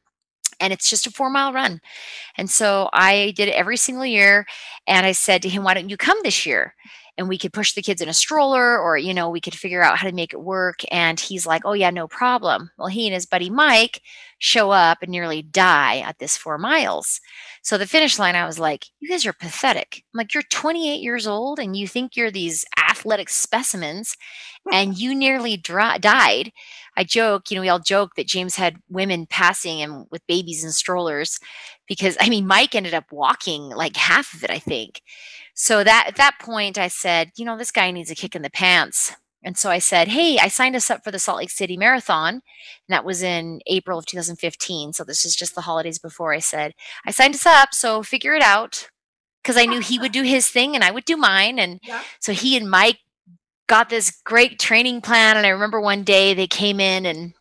And 0.59 0.71
it's 0.71 0.89
just 0.89 1.07
a 1.07 1.11
four 1.11 1.29
mile 1.29 1.51
run. 1.51 1.81
And 2.37 2.49
so 2.49 2.89
I 2.93 3.33
did 3.35 3.49
it 3.49 3.55
every 3.55 3.77
single 3.77 4.05
year. 4.05 4.45
And 4.87 5.05
I 5.05 5.11
said 5.11 5.41
to 5.41 5.49
him, 5.49 5.63
why 5.63 5.73
don't 5.73 5.89
you 5.89 5.97
come 5.97 6.19
this 6.23 6.45
year? 6.45 6.75
And 7.21 7.29
we 7.29 7.37
could 7.37 7.53
push 7.53 7.73
the 7.73 7.83
kids 7.83 8.01
in 8.01 8.09
a 8.09 8.13
stroller 8.13 8.79
or 8.79 8.97
you 8.97 9.13
know 9.13 9.29
we 9.29 9.39
could 9.39 9.55
figure 9.55 9.83
out 9.83 9.97
how 9.97 10.07
to 10.09 10.13
make 10.13 10.33
it 10.33 10.41
work 10.41 10.81
and 10.91 11.19
he's 11.19 11.45
like 11.45 11.61
oh 11.65 11.73
yeah 11.73 11.91
no 11.91 12.07
problem. 12.07 12.71
Well 12.77 12.87
he 12.87 13.07
and 13.07 13.13
his 13.13 13.27
buddy 13.27 13.49
mike 13.49 14.01
show 14.39 14.71
up 14.71 14.97
and 15.01 15.11
nearly 15.11 15.43
die 15.43 15.99
at 15.99 16.17
this 16.17 16.35
four 16.35 16.57
miles. 16.57 17.21
So 17.61 17.77
the 17.77 17.87
finish 17.87 18.17
line 18.19 18.35
i 18.35 18.45
was 18.45 18.59
like 18.59 18.87
you 18.99 19.07
guys 19.07 19.25
are 19.25 19.33
pathetic. 19.33 20.03
I'm 20.13 20.17
like 20.17 20.33
you're 20.33 20.43
28 20.43 20.97
years 20.97 21.27
old 21.27 21.59
and 21.59 21.77
you 21.77 21.87
think 21.87 22.17
you're 22.17 22.31
these 22.31 22.65
athletic 22.77 23.29
specimens 23.29 24.17
and 24.71 24.97
you 24.97 25.15
nearly 25.15 25.57
dry, 25.57 25.97
died. 25.99 26.51
I 26.97 27.03
joke 27.03 27.51
you 27.51 27.55
know 27.55 27.61
we 27.61 27.69
all 27.69 27.79
joke 27.79 28.15
that 28.15 28.27
james 28.27 28.55
had 28.55 28.77
women 28.89 29.27
passing 29.27 29.79
him 29.79 30.05
with 30.09 30.25
babies 30.27 30.63
and 30.63 30.73
strollers 30.73 31.39
because 31.91 32.15
i 32.21 32.29
mean 32.29 32.47
mike 32.47 32.73
ended 32.73 32.93
up 32.93 33.11
walking 33.11 33.69
like 33.69 33.97
half 33.97 34.33
of 34.33 34.43
it 34.43 34.49
i 34.49 34.59
think 34.59 35.01
so 35.53 35.83
that 35.83 36.05
at 36.07 36.15
that 36.15 36.39
point 36.39 36.77
I 36.77 36.87
said, 36.87 37.31
you 37.35 37.45
know, 37.45 37.57
this 37.57 37.71
guy 37.71 37.91
needs 37.91 38.11
a 38.11 38.15
kick 38.15 38.35
in 38.35 38.41
the 38.41 38.49
pants. 38.49 39.15
And 39.43 39.57
so 39.57 39.69
I 39.69 39.79
said, 39.79 40.07
hey, 40.07 40.37
I 40.37 40.47
signed 40.47 40.75
us 40.75 40.89
up 40.89 41.03
for 41.03 41.11
the 41.11 41.19
Salt 41.19 41.37
Lake 41.37 41.49
City 41.49 41.75
Marathon. 41.75 42.33
And 42.35 42.41
that 42.89 43.05
was 43.05 43.23
in 43.23 43.59
April 43.65 43.97
of 43.97 44.05
2015. 44.05 44.93
So 44.93 45.03
this 45.03 45.25
is 45.25 45.35
just 45.35 45.55
the 45.55 45.61
holidays 45.61 45.97
before 45.97 46.33
I 46.33 46.39
said, 46.39 46.73
I 47.05 47.11
signed 47.11 47.35
us 47.35 47.45
up. 47.45 47.73
So 47.73 48.03
figure 48.03 48.35
it 48.35 48.43
out. 48.43 48.89
Because 49.41 49.57
I 49.57 49.65
knew 49.65 49.79
he 49.79 49.97
would 49.97 50.11
do 50.11 50.21
his 50.21 50.47
thing 50.47 50.75
and 50.75 50.83
I 50.83 50.91
would 50.91 51.05
do 51.05 51.17
mine. 51.17 51.57
And 51.57 51.79
yeah. 51.83 52.03
so 52.19 52.31
he 52.31 52.55
and 52.55 52.69
Mike 52.69 52.99
got 53.67 53.89
this 53.89 54.11
great 54.23 54.59
training 54.59 55.01
plan. 55.01 55.35
And 55.35 55.47
I 55.47 55.49
remember 55.49 55.81
one 55.81 56.03
day 56.03 56.35
they 56.35 56.45
came 56.45 56.79
in 56.79 57.07
and 57.07 57.33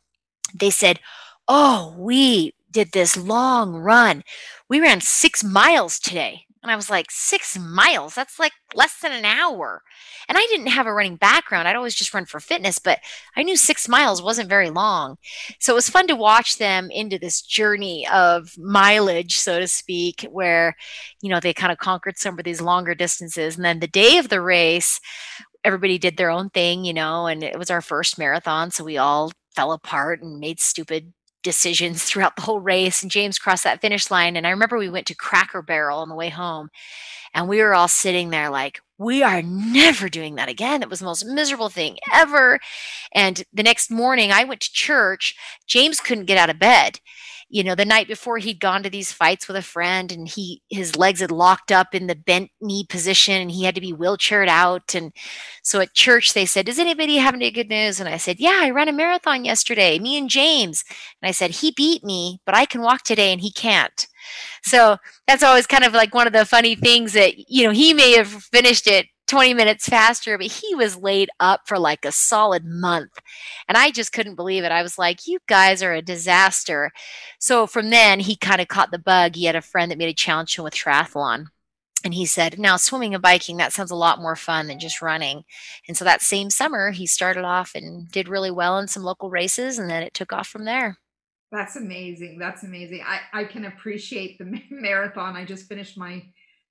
they 0.54 0.70
said, 0.70 0.98
Oh, 1.46 1.94
we 1.98 2.54
did 2.70 2.92
this 2.92 3.16
long 3.16 3.74
run. 3.74 4.22
We 4.68 4.80
ran 4.80 5.00
six 5.00 5.42
miles 5.42 5.98
today. 5.98 6.46
And 6.62 6.70
I 6.70 6.76
was 6.76 6.90
like, 6.90 7.06
six 7.10 7.58
miles? 7.58 8.14
That's 8.14 8.38
like 8.38 8.52
less 8.74 8.98
than 9.00 9.12
an 9.12 9.24
hour. 9.24 9.82
And 10.28 10.36
I 10.36 10.46
didn't 10.50 10.66
have 10.66 10.86
a 10.86 10.92
running 10.92 11.16
background. 11.16 11.66
I'd 11.66 11.76
always 11.76 11.94
just 11.94 12.12
run 12.12 12.26
for 12.26 12.38
fitness, 12.38 12.78
but 12.78 12.98
I 13.34 13.42
knew 13.42 13.56
six 13.56 13.88
miles 13.88 14.22
wasn't 14.22 14.50
very 14.50 14.68
long. 14.68 15.16
So 15.58 15.72
it 15.72 15.76
was 15.76 15.88
fun 15.88 16.06
to 16.08 16.14
watch 16.14 16.58
them 16.58 16.90
into 16.90 17.18
this 17.18 17.40
journey 17.40 18.06
of 18.08 18.52
mileage, 18.58 19.38
so 19.38 19.58
to 19.58 19.66
speak, 19.66 20.26
where, 20.30 20.76
you 21.22 21.30
know, 21.30 21.40
they 21.40 21.54
kind 21.54 21.72
of 21.72 21.78
conquered 21.78 22.18
some 22.18 22.38
of 22.38 22.44
these 22.44 22.60
longer 22.60 22.94
distances. 22.94 23.56
And 23.56 23.64
then 23.64 23.80
the 23.80 23.86
day 23.86 24.18
of 24.18 24.28
the 24.28 24.42
race, 24.42 25.00
everybody 25.64 25.96
did 25.96 26.18
their 26.18 26.30
own 26.30 26.50
thing, 26.50 26.84
you 26.84 26.92
know, 26.92 27.26
and 27.26 27.42
it 27.42 27.58
was 27.58 27.70
our 27.70 27.80
first 27.80 28.18
marathon. 28.18 28.70
So 28.70 28.84
we 28.84 28.98
all 28.98 29.32
fell 29.56 29.72
apart 29.72 30.22
and 30.22 30.38
made 30.38 30.60
stupid 30.60 31.14
decisions 31.42 32.04
throughout 32.04 32.36
the 32.36 32.42
whole 32.42 32.60
race. 32.60 33.02
And 33.02 33.10
James 33.10 33.38
crossed 33.38 33.64
that 33.64 33.80
finish 33.80 34.10
line. 34.10 34.36
And 34.36 34.46
I 34.46 34.50
remember 34.50 34.78
we 34.78 34.88
went 34.88 35.06
to 35.08 35.14
Cracker 35.14 35.62
Barrel 35.62 35.98
on 35.98 36.08
the 36.08 36.14
way 36.14 36.28
home. 36.28 36.70
And 37.32 37.48
we 37.48 37.62
were 37.62 37.74
all 37.74 37.88
sitting 37.88 38.30
there 38.30 38.50
like, 38.50 38.80
we 38.98 39.22
are 39.22 39.40
never 39.40 40.08
doing 40.08 40.34
that 40.34 40.48
again. 40.48 40.82
It 40.82 40.90
was 40.90 40.98
the 40.98 41.06
most 41.06 41.24
miserable 41.24 41.70
thing 41.70 41.96
ever. 42.12 42.58
And 43.12 43.44
the 43.52 43.62
next 43.62 43.90
morning, 43.90 44.30
I 44.30 44.44
went 44.44 44.60
to 44.60 44.72
church. 44.72 45.34
James 45.66 46.00
couldn't 46.00 46.26
get 46.26 46.36
out 46.36 46.50
of 46.50 46.58
bed. 46.58 47.00
You 47.50 47.64
know 47.64 47.74
the 47.74 47.84
night 47.84 48.06
before 48.06 48.38
he'd 48.38 48.60
gone 48.60 48.82
to 48.82 48.90
these 48.90 49.12
fights 49.12 49.48
with 49.48 49.56
a 49.56 49.62
friend 49.62 50.12
and 50.12 50.28
he 50.28 50.62
his 50.70 50.96
legs 50.96 51.20
had 51.20 51.32
locked 51.32 51.72
up 51.72 51.94
in 51.94 52.06
the 52.06 52.14
bent 52.14 52.50
knee 52.60 52.86
position 52.88 53.34
and 53.34 53.50
he 53.50 53.64
had 53.64 53.74
to 53.74 53.80
be 53.80 53.92
wheelchaired 53.92 54.48
out. 54.48 54.94
And 54.94 55.12
so 55.62 55.80
at 55.80 55.92
church 55.92 56.32
they 56.32 56.46
said 56.46 56.66
does 56.66 56.78
anybody 56.78 57.16
have 57.16 57.34
any 57.34 57.50
good 57.50 57.68
news? 57.68 58.00
And 58.00 58.08
i 58.08 58.16
said 58.16 58.38
yeah 58.38 58.60
i 58.62 58.70
ran 58.70 58.88
a 58.88 58.92
marathon 58.92 59.44
yesterday 59.44 59.98
me 59.98 60.16
and 60.16 60.30
james. 60.30 60.84
And 61.20 61.28
i 61.28 61.32
said 61.32 61.50
he 61.50 61.72
beat 61.76 62.04
me 62.04 62.40
but 62.46 62.54
i 62.54 62.64
can 62.64 62.82
walk 62.82 63.02
today 63.02 63.32
and 63.32 63.40
he 63.40 63.52
can't. 63.52 64.06
So 64.62 64.98
that's 65.26 65.42
always 65.42 65.66
kind 65.66 65.84
of 65.84 65.92
like 65.92 66.14
one 66.14 66.26
of 66.26 66.32
the 66.32 66.44
funny 66.46 66.76
things 66.76 67.12
that 67.14 67.50
you 67.50 67.64
know 67.64 67.72
he 67.72 67.92
may 67.92 68.12
have 68.12 68.28
finished 68.28 68.86
it 68.86 69.06
20 69.30 69.54
minutes 69.54 69.88
faster, 69.88 70.36
but 70.36 70.48
he 70.48 70.74
was 70.74 70.96
laid 70.96 71.30
up 71.38 71.60
for 71.64 71.78
like 71.78 72.04
a 72.04 72.10
solid 72.10 72.64
month. 72.64 73.12
And 73.68 73.78
I 73.78 73.92
just 73.92 74.12
couldn't 74.12 74.34
believe 74.34 74.64
it. 74.64 74.72
I 74.72 74.82
was 74.82 74.98
like, 74.98 75.28
you 75.28 75.38
guys 75.46 75.84
are 75.84 75.92
a 75.92 76.02
disaster. 76.02 76.90
So 77.38 77.68
from 77.68 77.90
then, 77.90 78.18
he 78.18 78.34
kind 78.34 78.60
of 78.60 78.66
caught 78.66 78.90
the 78.90 78.98
bug. 78.98 79.36
He 79.36 79.44
had 79.44 79.54
a 79.54 79.62
friend 79.62 79.88
that 79.90 79.98
made 79.98 80.08
a 80.08 80.14
challenge 80.14 80.58
with 80.58 80.74
triathlon. 80.74 81.46
And 82.02 82.14
he 82.14 82.26
said, 82.26 82.58
now 82.58 82.76
swimming 82.76 83.14
and 83.14 83.22
biking, 83.22 83.58
that 83.58 83.72
sounds 83.72 83.92
a 83.92 83.96
lot 83.96 84.20
more 84.20 84.34
fun 84.34 84.66
than 84.66 84.80
just 84.80 85.00
running. 85.00 85.44
And 85.86 85.96
so 85.96 86.04
that 86.04 86.22
same 86.22 86.50
summer, 86.50 86.90
he 86.90 87.06
started 87.06 87.44
off 87.44 87.76
and 87.76 88.10
did 88.10 88.28
really 88.28 88.50
well 88.50 88.78
in 88.78 88.88
some 88.88 89.04
local 89.04 89.30
races. 89.30 89.78
And 89.78 89.88
then 89.88 90.02
it 90.02 90.12
took 90.12 90.32
off 90.32 90.48
from 90.48 90.64
there. 90.64 90.98
That's 91.52 91.76
amazing. 91.76 92.38
That's 92.40 92.64
amazing. 92.64 93.04
I, 93.06 93.42
I 93.42 93.44
can 93.44 93.66
appreciate 93.66 94.38
the 94.38 94.60
marathon. 94.70 95.36
I 95.36 95.44
just 95.44 95.68
finished 95.68 95.96
my 95.96 96.24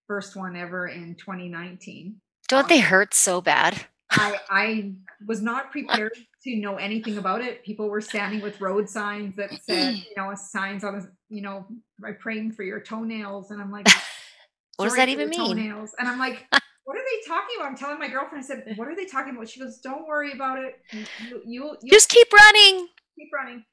first 0.08 0.36
one 0.36 0.58
ever 0.58 0.90
in 0.90 1.16
2019. 1.16 2.20
Don't 2.50 2.68
they 2.68 2.80
hurt 2.80 3.14
so 3.14 3.42
bad? 3.42 3.86
I, 4.12 4.40
I 4.50 4.92
was 5.26 5.42
not 5.42 5.72
prepared 5.72 6.14
to 6.44 6.56
know 6.56 6.76
anything 6.78 7.18
about 7.18 7.42
it. 7.42 7.64
People 7.64 7.88
were 7.90 8.02
standing 8.02 8.42
with 8.42 8.60
road 8.60 8.90
signs 8.90 9.36
that 9.36 9.52
said, 9.64 9.94
you 9.96 10.16
know, 10.18 10.34
signs 10.36 10.84
on, 10.84 11.10
you 11.30 11.42
know, 11.42 11.66
by 12.02 12.12
praying 12.14 12.54
for 12.54 12.64
your 12.64 12.80
toenails. 12.80 13.52
And 13.52 13.62
I'm 13.62 13.72
like, 13.72 13.88
what 14.78 14.86
does 14.86 14.96
that 14.96 15.10
even 15.10 15.30
mean? 15.30 15.56
Toenails. 15.56 15.94
And 16.00 16.10
I'm 16.10 16.18
like, 16.18 16.48
what 16.86 16.98
are 16.98 17.04
they 17.04 17.28
talking 17.28 17.56
about? 17.58 17.70
I'm 17.70 17.78
telling 17.78 18.00
my 18.00 18.10
girlfriend, 18.10 18.44
I 18.44 18.48
said, 18.48 18.74
what 18.78 18.88
are 18.88 18.96
they 18.96 19.06
talking 19.06 19.36
about? 19.36 19.48
She 19.48 19.60
goes, 19.60 19.78
don't 19.78 20.08
worry 20.08 20.32
about 20.32 20.58
it. 20.58 20.82
You, 20.92 21.42
you, 21.46 21.78
you 21.84 21.92
just 21.92 22.10
keep 22.10 22.34
running. 22.34 22.88
Keep 23.16 23.30
running. 23.32 23.64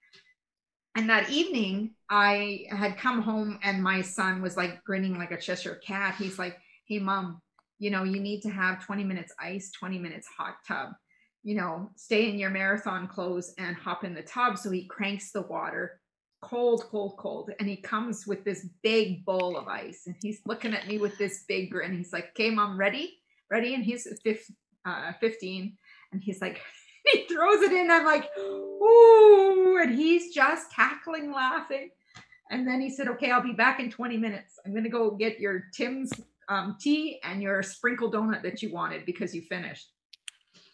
And 0.96 1.08
that 1.08 1.30
evening, 1.30 1.92
I 2.10 2.66
had 2.70 2.98
come 2.98 3.22
home 3.22 3.58
and 3.62 3.82
my 3.82 4.02
son 4.02 4.42
was 4.42 4.56
like 4.56 4.82
grinning 4.84 5.18
like 5.18 5.30
a 5.30 5.40
Cheshire 5.40 5.76
cat. 5.76 6.16
He's 6.18 6.38
like, 6.38 6.58
hey, 6.86 6.98
mom, 6.98 7.42
you 7.78 7.90
know, 7.90 8.04
you 8.04 8.20
need 8.20 8.40
to 8.42 8.50
have 8.50 8.84
20 8.84 9.04
minutes 9.04 9.32
ice, 9.40 9.70
20 9.72 9.98
minutes 9.98 10.28
hot 10.36 10.56
tub. 10.66 10.90
You 11.42 11.54
know, 11.54 11.90
stay 11.96 12.28
in 12.28 12.38
your 12.38 12.50
marathon 12.50 13.06
clothes 13.06 13.54
and 13.58 13.76
hop 13.76 14.04
in 14.04 14.14
the 14.14 14.22
tub. 14.22 14.58
So 14.58 14.70
he 14.70 14.86
cranks 14.86 15.30
the 15.30 15.42
water 15.42 16.00
cold, 16.42 16.84
cold, 16.90 17.16
cold. 17.18 17.50
And 17.58 17.68
he 17.68 17.76
comes 17.76 18.26
with 18.26 18.44
this 18.44 18.68
big 18.82 19.24
bowl 19.24 19.56
of 19.56 19.66
ice 19.68 20.02
and 20.06 20.14
he's 20.22 20.40
looking 20.46 20.74
at 20.74 20.86
me 20.86 20.98
with 20.98 21.16
this 21.18 21.44
big 21.48 21.70
grin. 21.70 21.96
He's 21.96 22.12
like, 22.12 22.30
okay, 22.30 22.50
mom, 22.50 22.78
ready? 22.78 23.18
Ready? 23.50 23.74
And 23.74 23.84
he's 23.84 24.06
uh, 24.86 25.12
15. 25.20 25.76
And 26.12 26.22
he's 26.22 26.40
like, 26.40 26.60
he 27.12 27.26
throws 27.26 27.62
it 27.62 27.72
in. 27.72 27.90
I'm 27.90 28.04
like, 28.04 28.28
ooh. 28.38 29.78
And 29.80 29.94
he's 29.98 30.34
just 30.34 30.72
cackling, 30.72 31.32
laughing. 31.32 31.90
And 32.50 32.66
then 32.66 32.80
he 32.80 32.90
said, 32.90 33.08
okay, 33.08 33.32
I'll 33.32 33.42
be 33.42 33.52
back 33.52 33.80
in 33.80 33.90
20 33.90 34.16
minutes. 34.16 34.58
I'm 34.64 34.72
to 34.84 34.88
go 34.88 35.10
get 35.12 35.40
your 35.40 35.64
Tim's 35.74 36.12
um, 36.48 36.76
tea 36.80 37.20
and 37.22 37.42
your 37.42 37.62
sprinkle 37.62 38.10
donut 38.10 38.42
that 38.42 38.62
you 38.62 38.72
wanted 38.72 39.04
because 39.04 39.34
you 39.34 39.42
finished. 39.42 39.90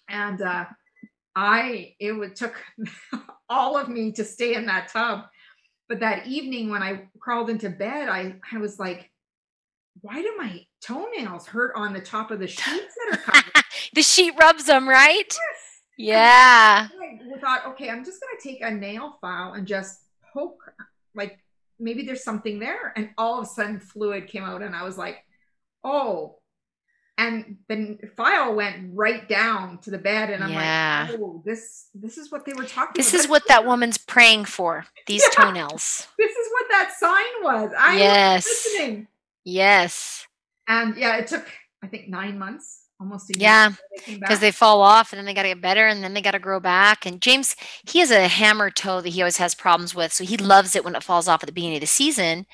And 0.09 0.41
uh, 0.43 0.67
I, 1.35 1.95
it 1.99 2.12
would 2.12 2.37
took 2.37 2.62
all 3.49 3.76
of 3.76 3.88
me 3.88 4.12
to 4.12 4.25
stay 4.25 4.55
in 4.55 4.67
that 4.67 4.88
tub. 4.88 5.25
But 5.88 6.00
that 6.00 6.26
evening 6.26 6.71
when 6.71 6.83
I 6.83 7.09
crawled 7.21 7.50
into 7.50 7.69
bed, 7.69 8.09
I, 8.09 8.37
I 8.50 8.59
was 8.59 8.79
like, 8.79 9.11
why 10.00 10.23
do 10.23 10.35
my 10.38 10.64
toenails 10.81 11.47
hurt 11.47 11.73
on 11.76 11.93
the 11.93 12.00
top 12.00 12.31
of 12.31 12.38
the 12.38 12.47
sheets 12.47 12.64
that 12.97 13.12
are 13.12 13.17
covered? 13.33 13.64
the 13.95 14.02
sheet 14.02 14.33
rubs 14.41 14.64
them, 14.64 14.88
right? 14.88 15.29
Yes. 15.29 15.73
Yeah. 15.99 16.88
I 16.91 17.38
thought, 17.41 17.67
okay, 17.69 17.91
I'm 17.91 18.05
just 18.05 18.21
going 18.21 18.37
to 18.38 18.49
take 18.49 18.62
a 18.62 18.71
nail 18.71 19.19
file 19.21 19.52
and 19.52 19.67
just 19.67 20.00
poke, 20.33 20.73
like 21.14 21.38
maybe 21.79 22.05
there's 22.05 22.25
something 22.25 22.59
there. 22.59 22.93
And 22.97 23.11
all 23.19 23.38
of 23.38 23.45
a 23.45 23.49
sudden, 23.49 23.79
fluid 23.79 24.29
came 24.29 24.45
out, 24.45 24.62
and 24.62 24.75
I 24.75 24.85
was 24.85 24.97
like, 24.97 25.19
oh. 25.85 26.39
And 27.19 27.59
the 27.69 27.99
file 28.17 28.55
went 28.55 28.91
right 28.95 29.29
down 29.29 29.79
to 29.83 29.91
the 29.91 29.99
bed 29.99 30.31
and 30.31 30.43
i'm 30.43 30.51
yeah. 30.51 31.09
like 31.11 31.21
oh 31.21 31.43
this 31.45 31.89
this 31.95 32.17
is 32.17 32.33
what 32.33 32.47
they 32.47 32.55
were 32.55 32.65
talking 32.65 32.95
this 32.97 33.11
about. 33.11 33.21
is 33.21 33.29
what 33.29 33.47
that 33.49 33.67
woman's 33.67 33.99
praying 33.99 34.47
for 34.47 34.87
these 35.07 35.23
yeah. 35.23 35.45
toenails. 35.45 36.09
This 36.19 36.33
is 36.33 36.49
what 36.53 36.65
that 36.71 36.93
sign 36.99 37.45
was. 37.45 37.71
I 37.79 37.99
yes. 37.99 38.47
listening. 38.47 39.09
Yes. 39.45 40.27
And 40.67 40.97
yeah 40.97 41.19
it 41.19 41.27
took 41.27 41.47
i 41.83 41.87
think 41.87 42.09
nine 42.09 42.39
months 42.39 42.82
almost 43.02 43.30
a 43.30 43.38
yeah 43.38 43.73
because 44.06 44.38
they, 44.38 44.47
they, 44.47 44.50
fall 44.52 44.80
off 44.80 45.12
and 45.12 45.18
then 45.18 45.26
they 45.26 45.35
got 45.35 45.42
to 45.42 45.49
get 45.49 45.61
better 45.61 45.88
and 45.88 46.04
then 46.04 46.14
they 46.14 46.23
got 46.23 46.30
to 46.30 46.38
grow 46.38 46.61
back 46.61 47.04
and 47.04 47.21
james 47.21 47.56
he 47.85 47.99
has 47.99 48.12
a 48.12 48.28
hammer 48.28 48.71
toe 48.71 49.00
that 49.00 49.09
he 49.09 49.21
always 49.21 49.38
has 49.38 49.56
problems 49.56 49.92
with 49.92 50.12
so 50.12 50.25
he 50.25 50.37
loves 50.37 50.76
it 50.76 50.85
when 50.85 50.94
it 50.94 51.02
falls 51.02 51.26
off 51.26 51.42
at 51.42 51.47
the 51.47 51.52
beginning 51.52 51.76
of 51.76 51.80
the 51.80 51.87
season 51.87 52.47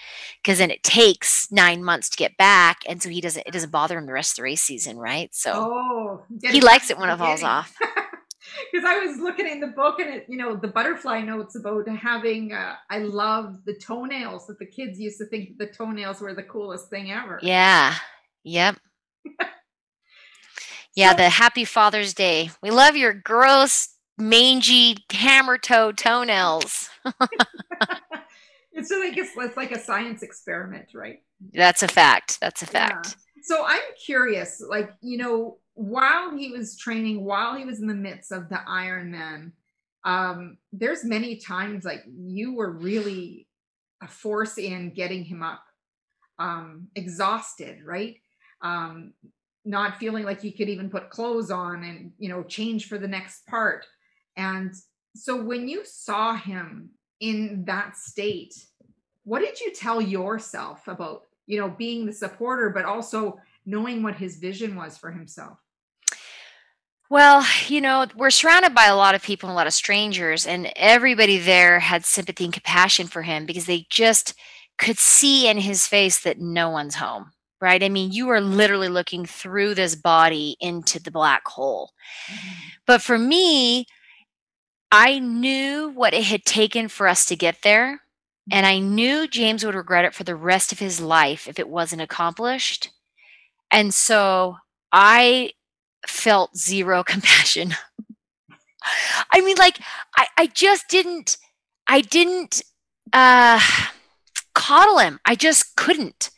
because 0.43 0.59
then 0.59 0.71
it 0.71 0.83
takes 0.83 1.53
nine 1.53 1.85
months 1.85 2.09
to 2.09 2.17
get 2.17 2.37
back 2.39 2.79
and 2.89 3.03
so 3.03 3.11
he 3.11 3.21
doesn't 3.21 3.47
it 3.47 3.53
doesn't 3.53 3.71
bother 3.71 3.99
him 3.99 4.07
the 4.07 4.13
rest 4.13 4.33
of 4.33 4.37
the 4.37 4.43
race 4.43 4.63
season 4.63 4.97
right 4.97 5.35
so 5.35 5.53
oh, 5.55 6.23
he 6.43 6.63
likes 6.63 6.91
it 6.91 6.99
when 6.99 7.11
it 7.11 7.19
falls 7.19 7.43
off 7.43 7.77
because 8.73 8.89
I 8.89 8.99
was 9.05 9.19
looking 9.19 9.47
in 9.47 9.61
the 9.61 9.69
book 9.69 10.01
and 10.01 10.09
it, 10.09 10.27
you 10.29 10.39
know, 10.39 10.57
the 10.57 10.69
butterfly 10.69 11.21
notes 11.21 11.55
about 11.55 11.87
having. 11.89 12.53
Uh, 12.53 12.77
I 12.89 13.01
love 13.01 13.59
the 13.67 13.75
toenails 13.75 14.47
that 14.47 14.59
the 14.59 14.67
kids 14.67 14.99
used 14.99 15.19
to 15.19 15.27
think 15.27 15.59
the 15.59 15.67
toenails 15.67 16.21
were 16.21 16.35
the 16.35 16.43
coolest 16.43 16.89
thing 16.89 17.13
ever. 17.13 17.39
Yeah. 17.43 17.95
Yep. 18.45 18.79
Yeah, 20.99 21.15
the 21.15 21.29
happy 21.29 21.65
Father's 21.65 22.13
Day. 22.13 22.51
We 22.61 22.73
love 22.73 22.97
your 22.97 23.13
gross, 23.13 23.95
mangy, 24.19 24.97
hammer 25.13 25.57
toe 25.57 25.93
toenails. 25.93 26.91
it's 28.73 28.91
like 28.91 29.17
it's, 29.17 29.31
it's 29.37 29.57
like 29.57 29.71
a 29.71 29.79
science 29.79 30.25
experiment, 30.25 30.89
right? 30.95 31.23
That's 31.55 31.85
a 31.85 31.89
fact. 31.89 32.41
That's 32.41 32.63
a 32.63 32.67
fact. 32.67 33.15
Yeah. 33.37 33.43
So 33.45 33.65
I'm 33.65 33.81
curious, 34.05 34.61
like, 34.69 34.91
you 35.01 35.19
know, 35.19 35.59
while 35.75 36.37
he 36.37 36.51
was 36.51 36.77
training, 36.77 37.25
while 37.25 37.55
he 37.55 37.65
was 37.65 37.79
in 37.79 37.87
the 37.87 37.95
midst 37.95 38.33
of 38.33 38.49
the 38.49 38.59
Ironman, 38.69 39.53
um, 40.05 40.59
there's 40.73 41.05
many 41.05 41.37
times 41.37 41.85
like 41.85 42.03
you 42.13 42.57
were 42.57 42.73
really 42.73 43.47
a 44.03 44.09
force 44.09 44.59
in 44.59 44.95
getting 44.95 45.23
him 45.23 45.45
up, 45.45 45.63
um, 46.41 46.89
exhausted, 46.97 47.85
right? 47.85 48.17
Um, 48.63 49.13
not 49.69 49.99
feeling 49.99 50.25
like 50.25 50.41
he 50.41 50.51
could 50.51 50.69
even 50.69 50.89
put 50.89 51.11
clothes 51.11 51.51
on 51.51 51.85
and 51.85 52.13
you 52.19 52.29
know 52.29 52.43
change 52.43 52.89
for 52.89 52.99
the 52.99 53.09
next 53.09 53.47
part. 53.47 53.87
And 54.37 54.75
so 55.15 55.43
when 55.43 55.69
you 55.69 55.85
saw 55.85 56.35
him 56.35 56.91
in 57.21 57.65
that 57.67 57.97
state 57.97 58.55
what 59.29 59.41
did 59.41 59.61
you 59.61 59.71
tell 59.75 60.01
yourself 60.01 60.89
about 60.89 61.25
you 61.47 61.61
know 61.61 61.69
being 61.69 62.07
the 62.07 62.13
supporter 62.13 62.71
but 62.71 62.87
also 62.87 63.39
knowing 63.67 64.03
what 64.03 64.15
his 64.15 64.39
vision 64.39 64.75
was 64.75 64.97
for 64.97 65.11
himself? 65.11 65.59
Well, 67.11 67.47
you 67.69 67.81
know, 67.81 68.07
we're 68.17 68.31
surrounded 68.31 68.75
by 68.75 68.87
a 68.87 68.97
lot 68.97 69.15
of 69.15 69.23
people 69.23 69.49
and 69.49 69.55
a 69.55 69.57
lot 69.57 69.67
of 69.67 69.73
strangers, 69.73 70.47
and 70.47 70.71
everybody 70.77 71.39
there 71.39 71.81
had 71.81 72.05
sympathy 72.05 72.45
and 72.45 72.53
compassion 72.53 73.07
for 73.07 73.23
him 73.23 73.47
because 73.47 73.65
they 73.65 73.87
just 73.91 74.35
could 74.79 74.99
see 74.99 75.49
in 75.49 75.59
his 75.59 75.87
face 75.87 76.21
that 76.21 76.39
no 76.39 76.71
one's 76.71 76.95
home 76.95 77.33
right? 77.61 77.83
I 77.83 77.89
mean, 77.89 78.13
you 78.13 78.29
are 78.31 78.41
literally 78.41 78.89
looking 78.89 79.27
through 79.27 79.75
this 79.75 79.95
body 79.95 80.57
into 80.61 81.01
the 81.01 81.11
black 81.11 81.47
hole. 81.47 81.93
Mm-hmm. 82.31 82.55
But 82.87 83.03
for 83.03 83.19
me, 83.19 83.87
I 84.91 85.19
knew 85.19 85.91
what 85.91 86.15
it 86.15 86.25
had 86.25 86.45
taken 86.45 86.89
for 86.89 87.07
us 87.07 87.27
to 87.27 87.37
get 87.37 87.63
there. 87.63 88.03
And 88.51 88.65
I 88.65 88.79
knew 88.79 89.29
James 89.29 89.65
would 89.65 89.75
regret 89.75 90.07
it 90.07 90.15
for 90.15 90.25
the 90.25 90.37
rest 90.37 90.73
of 90.73 90.79
his 90.79 91.01
life 91.01 91.47
if 91.47 91.59
it 91.59 91.69
wasn't 91.69 92.03
accomplished. 92.03 92.91
And 93.71 93.93
so 93.93 94.57
I 94.91 95.53
felt 96.07 96.57
zero 96.57 97.05
compassion. 97.07 97.75
I 99.31 99.43
mean, 99.43 99.57
like, 99.59 99.79
I, 100.17 100.27
I 100.39 100.47
just 100.47 100.89
didn't, 100.89 101.37
I 101.87 102.01
didn't 102.01 102.63
uh, 103.13 103.61
coddle 104.55 104.99
him. 104.99 105.21
I 105.27 105.35
just 105.35 105.77
couldn't. 105.77 106.31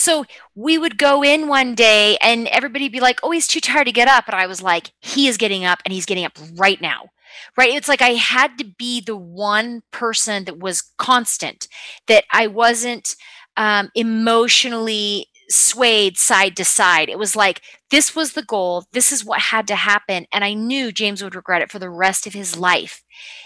So 0.00 0.24
we 0.54 0.78
would 0.78 0.96
go 0.96 1.22
in 1.22 1.46
one 1.46 1.74
day 1.74 2.16
and 2.22 2.48
everybody 2.48 2.88
be 2.88 3.00
like, 3.00 3.20
oh, 3.22 3.32
he's 3.32 3.46
too 3.46 3.60
tired 3.60 3.84
to 3.84 3.92
get 3.92 4.08
up. 4.08 4.24
And 4.28 4.34
I 4.34 4.46
was 4.46 4.62
like, 4.62 4.92
he 5.00 5.28
is 5.28 5.36
getting 5.36 5.66
up 5.66 5.80
and 5.84 5.92
he's 5.92 6.06
getting 6.06 6.24
up 6.24 6.38
right 6.56 6.80
now. 6.80 7.10
Right. 7.54 7.74
It's 7.74 7.86
like 7.86 8.00
I 8.00 8.14
had 8.14 8.56
to 8.56 8.64
be 8.64 9.02
the 9.02 9.14
one 9.14 9.82
person 9.90 10.46
that 10.46 10.58
was 10.58 10.90
constant, 10.96 11.68
that 12.06 12.24
I 12.32 12.46
wasn't 12.46 13.14
um, 13.58 13.90
emotionally 13.94 15.26
swayed 15.50 16.16
side 16.16 16.56
to 16.56 16.64
side. 16.64 17.10
It 17.10 17.18
was 17.18 17.36
like, 17.36 17.60
this 17.90 18.16
was 18.16 18.32
the 18.32 18.42
goal. 18.42 18.86
This 18.92 19.12
is 19.12 19.22
what 19.22 19.40
had 19.40 19.66
to 19.66 19.76
happen. 19.76 20.24
And 20.32 20.42
I 20.42 20.54
knew 20.54 20.92
James 20.92 21.22
would 21.22 21.34
regret 21.34 21.60
it 21.60 21.70
for 21.70 21.78
the 21.78 21.90
rest 21.90 22.26
of 22.26 22.32
his 22.32 22.56
life 22.56 23.02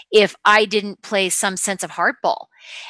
if 0.09 0.37
I 0.45 0.63
didn't 0.63 1.01
play 1.01 1.27
some 1.27 1.57
sense 1.57 1.83
of 1.83 1.91
hardball. 1.91 2.45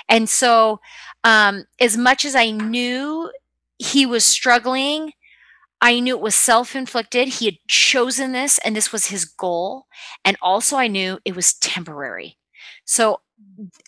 And 0.07 0.29
so, 0.29 0.81
um, 1.23 1.65
as 1.79 1.97
much 1.97 2.25
as 2.25 2.35
I 2.35 2.51
knew 2.51 3.31
he 3.77 4.05
was 4.05 4.25
struggling, 4.25 5.13
I 5.81 5.99
knew 5.99 6.15
it 6.15 6.21
was 6.21 6.35
self 6.35 6.75
inflicted. 6.75 7.27
He 7.27 7.45
had 7.45 7.57
chosen 7.67 8.31
this 8.31 8.57
and 8.59 8.75
this 8.75 8.91
was 8.91 9.07
his 9.07 9.25
goal. 9.25 9.85
And 10.23 10.37
also, 10.41 10.77
I 10.77 10.87
knew 10.87 11.19
it 11.25 11.35
was 11.35 11.53
temporary. 11.53 12.37
So, 12.85 13.21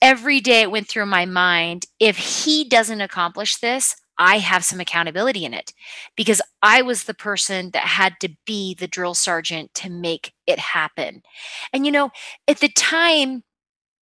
every 0.01 0.39
day 0.39 0.61
it 0.61 0.71
went 0.71 0.87
through 0.87 1.05
my 1.05 1.25
mind 1.25 1.85
if 1.99 2.17
he 2.17 2.67
doesn't 2.67 3.01
accomplish 3.01 3.57
this, 3.57 3.95
I 4.17 4.39
have 4.39 4.65
some 4.65 4.79
accountability 4.79 5.45
in 5.45 5.53
it 5.53 5.73
because 6.15 6.41
I 6.61 6.81
was 6.81 7.03
the 7.03 7.13
person 7.13 7.69
that 7.71 7.83
had 7.83 8.15
to 8.21 8.29
be 8.45 8.73
the 8.73 8.87
drill 8.87 9.13
sergeant 9.13 9.73
to 9.75 9.89
make 9.89 10.33
it 10.47 10.59
happen. 10.59 11.21
And, 11.71 11.85
you 11.85 11.91
know, 11.91 12.09
at 12.47 12.59
the 12.59 12.69
time, 12.69 13.43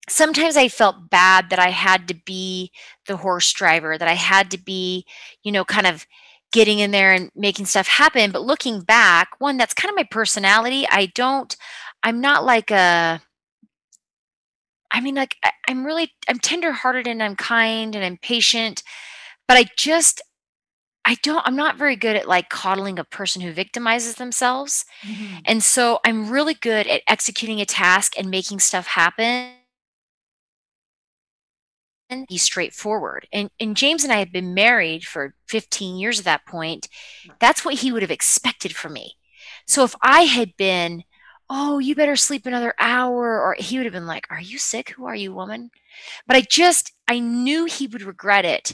sometimes 0.10 0.58
I 0.58 0.68
felt 0.68 1.10
bad 1.10 1.50
that 1.50 1.60
I 1.60 1.70
had 1.70 2.08
to 2.08 2.14
be 2.14 2.72
the 3.08 3.18
horse 3.18 3.52
driver, 3.54 3.98
that 3.98 4.08
I 4.08 4.14
had 4.14 4.52
to 4.52 4.58
be, 4.58 5.06
you 5.44 5.52
know, 5.52 5.66
kind 5.66 5.88
of 5.88 6.06
getting 6.52 6.80
in 6.80 6.92
there 6.92 7.12
and 7.12 7.32
making 7.36 7.66
stuff 7.66 7.88
happen. 7.88 8.32
But 8.32 8.44
looking 8.44 8.82
back, 8.82 9.30
one, 9.40 9.58
that's 9.58 9.74
kind 9.74 9.90
of 9.90 9.96
my 9.96 10.08
personality. 10.10 10.86
I 10.90 11.08
don't, 11.08 11.56
I'm 12.04 12.22
not 12.22 12.46
like 12.46 12.72
a, 12.72 13.22
I 14.92 15.02
mean, 15.02 15.16
like, 15.16 15.36
I, 15.44 15.52
I'm 15.68 15.86
really, 15.86 16.14
I'm 16.30 16.40
tenderhearted 16.40 17.08
and 17.08 17.22
I'm 17.22 17.36
kind 17.36 17.96
and 17.96 18.06
I'm 18.06 18.18
patient 18.18 18.84
but 19.48 19.58
I 19.58 19.66
just 19.78 20.22
I 21.06 21.16
don't 21.22 21.46
I'm 21.46 21.56
not 21.56 21.78
very 21.78 21.96
good 21.96 22.16
at 22.16 22.28
like 22.28 22.50
coddling 22.50 22.98
a 22.98 23.04
person 23.04 23.42
who 23.42 23.54
victimizes 23.54 24.16
themselves. 24.16 24.86
Mm-hmm. 25.04 25.38
And 25.46 25.64
so 25.64 26.00
I'm 26.04 26.30
really 26.30 26.56
good 26.56 26.88
at 26.88 27.02
executing 27.08 27.62
a 27.62 27.66
task 27.66 28.18
and 28.18 28.30
making 28.30 28.60
stuff 28.60 28.88
happen 28.88 29.52
and 32.10 32.28
be 32.28 32.38
straightforward. 32.38 33.28
And 33.34 33.50
and 33.60 33.76
James 33.76 34.04
and 34.04 34.14
I 34.14 34.18
had 34.18 34.32
been 34.32 34.54
married 34.54 35.06
for 35.06 35.36
15 35.48 35.98
years 35.98 36.20
at 36.20 36.26
that 36.26 36.46
point. 36.46 36.88
That's 37.40 37.66
what 37.66 37.76
he 37.76 37.92
would 37.92 38.02
have 38.02 38.12
expected 38.12 38.76
from 38.76 38.94
me. 38.94 39.14
So 39.68 39.84
if 39.84 39.96
I 40.02 40.22
had 40.22 40.56
been, 40.58 41.04
oh, 41.50 41.80
you 41.80 41.96
better 41.96 42.16
sleep 42.16 42.46
another 42.46 42.74
hour, 42.80 43.42
or 43.42 43.56
he 43.58 43.78
would 43.78 43.86
have 43.86 43.94
been 43.94 44.08
like, 44.08 44.28
Are 44.30 44.42
you 44.42 44.58
sick? 44.58 44.92
Who 44.92 45.06
are 45.06 45.16
you, 45.16 45.34
woman? 45.34 45.72
But 46.28 46.38
I 46.38 46.42
just 46.42 46.92
I 47.08 47.20
knew 47.20 47.66
he 47.66 47.88
would 47.88 48.02
regret 48.02 48.46
it 48.46 48.74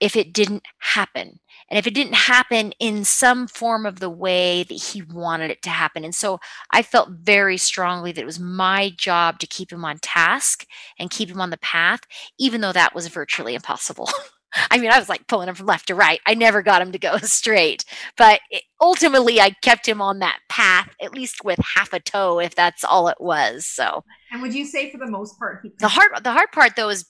if 0.00 0.16
it 0.16 0.32
didn't 0.32 0.64
happen 0.78 1.40
and 1.68 1.78
if 1.78 1.86
it 1.86 1.94
didn't 1.94 2.14
happen 2.14 2.72
in 2.78 3.04
some 3.04 3.48
form 3.48 3.86
of 3.86 3.98
the 4.00 4.10
way 4.10 4.62
that 4.64 4.74
he 4.74 5.02
wanted 5.02 5.50
it 5.50 5.62
to 5.62 5.70
happen. 5.70 6.04
And 6.04 6.14
so 6.14 6.38
I 6.70 6.82
felt 6.82 7.10
very 7.10 7.56
strongly 7.56 8.12
that 8.12 8.20
it 8.20 8.26
was 8.26 8.38
my 8.38 8.92
job 8.96 9.38
to 9.40 9.46
keep 9.46 9.72
him 9.72 9.84
on 9.84 9.98
task 10.00 10.66
and 10.98 11.10
keep 11.10 11.28
him 11.28 11.40
on 11.40 11.50
the 11.50 11.58
path, 11.58 12.00
even 12.38 12.60
though 12.60 12.72
that 12.72 12.94
was 12.94 13.08
virtually 13.08 13.54
impossible. 13.54 14.08
I 14.70 14.78
mean, 14.78 14.90
I 14.90 14.98
was 14.98 15.08
like 15.08 15.26
pulling 15.26 15.48
him 15.48 15.54
from 15.54 15.66
left 15.66 15.88
to 15.88 15.94
right. 15.94 16.20
I 16.24 16.34
never 16.34 16.62
got 16.62 16.80
him 16.80 16.92
to 16.92 16.98
go 16.98 17.16
straight, 17.22 17.84
but 18.16 18.40
it, 18.50 18.62
ultimately, 18.80 19.40
I 19.40 19.50
kept 19.62 19.86
him 19.86 20.00
on 20.00 20.20
that 20.20 20.38
path, 20.48 20.88
at 21.00 21.12
least 21.12 21.44
with 21.44 21.58
half 21.74 21.92
a 21.92 22.00
toe, 22.00 22.38
if 22.38 22.54
that's 22.54 22.84
all 22.84 23.08
it 23.08 23.20
was. 23.20 23.66
So, 23.66 24.04
and 24.32 24.40
would 24.40 24.54
you 24.54 24.64
say, 24.64 24.90
for 24.90 24.98
the 24.98 25.10
most 25.10 25.38
part, 25.38 25.60
he- 25.62 25.72
the 25.78 25.88
hard 25.88 26.24
the 26.24 26.32
hard 26.32 26.52
part 26.52 26.76
though 26.76 26.88
is 26.88 27.04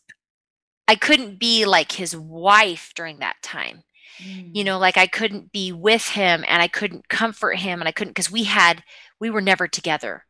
I 0.88 0.94
couldn't 0.94 1.38
be 1.38 1.64
like 1.66 1.92
his 1.92 2.16
wife 2.16 2.92
during 2.96 3.18
that 3.18 3.36
time. 3.42 3.82
Mm. 4.22 4.50
You 4.54 4.64
know, 4.64 4.78
like 4.78 4.96
I 4.96 5.06
couldn't 5.06 5.52
be 5.52 5.72
with 5.72 6.08
him 6.08 6.44
and 6.46 6.62
I 6.62 6.68
couldn't 6.68 7.08
comfort 7.08 7.58
him 7.58 7.80
and 7.80 7.88
I 7.88 7.92
couldn't 7.92 8.12
because 8.12 8.30
we 8.30 8.44
had 8.44 8.82
we 9.20 9.30
were 9.30 9.40
never 9.40 9.68
together. 9.68 10.24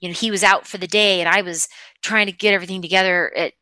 You 0.00 0.08
know, 0.08 0.14
he 0.14 0.30
was 0.30 0.44
out 0.44 0.66
for 0.66 0.78
the 0.78 0.86
day 0.86 1.20
and 1.20 1.28
I 1.28 1.42
was 1.42 1.68
trying 2.02 2.26
to 2.26 2.32
get 2.32 2.54
everything 2.54 2.82
together. 2.82 3.32
It, 3.34 3.54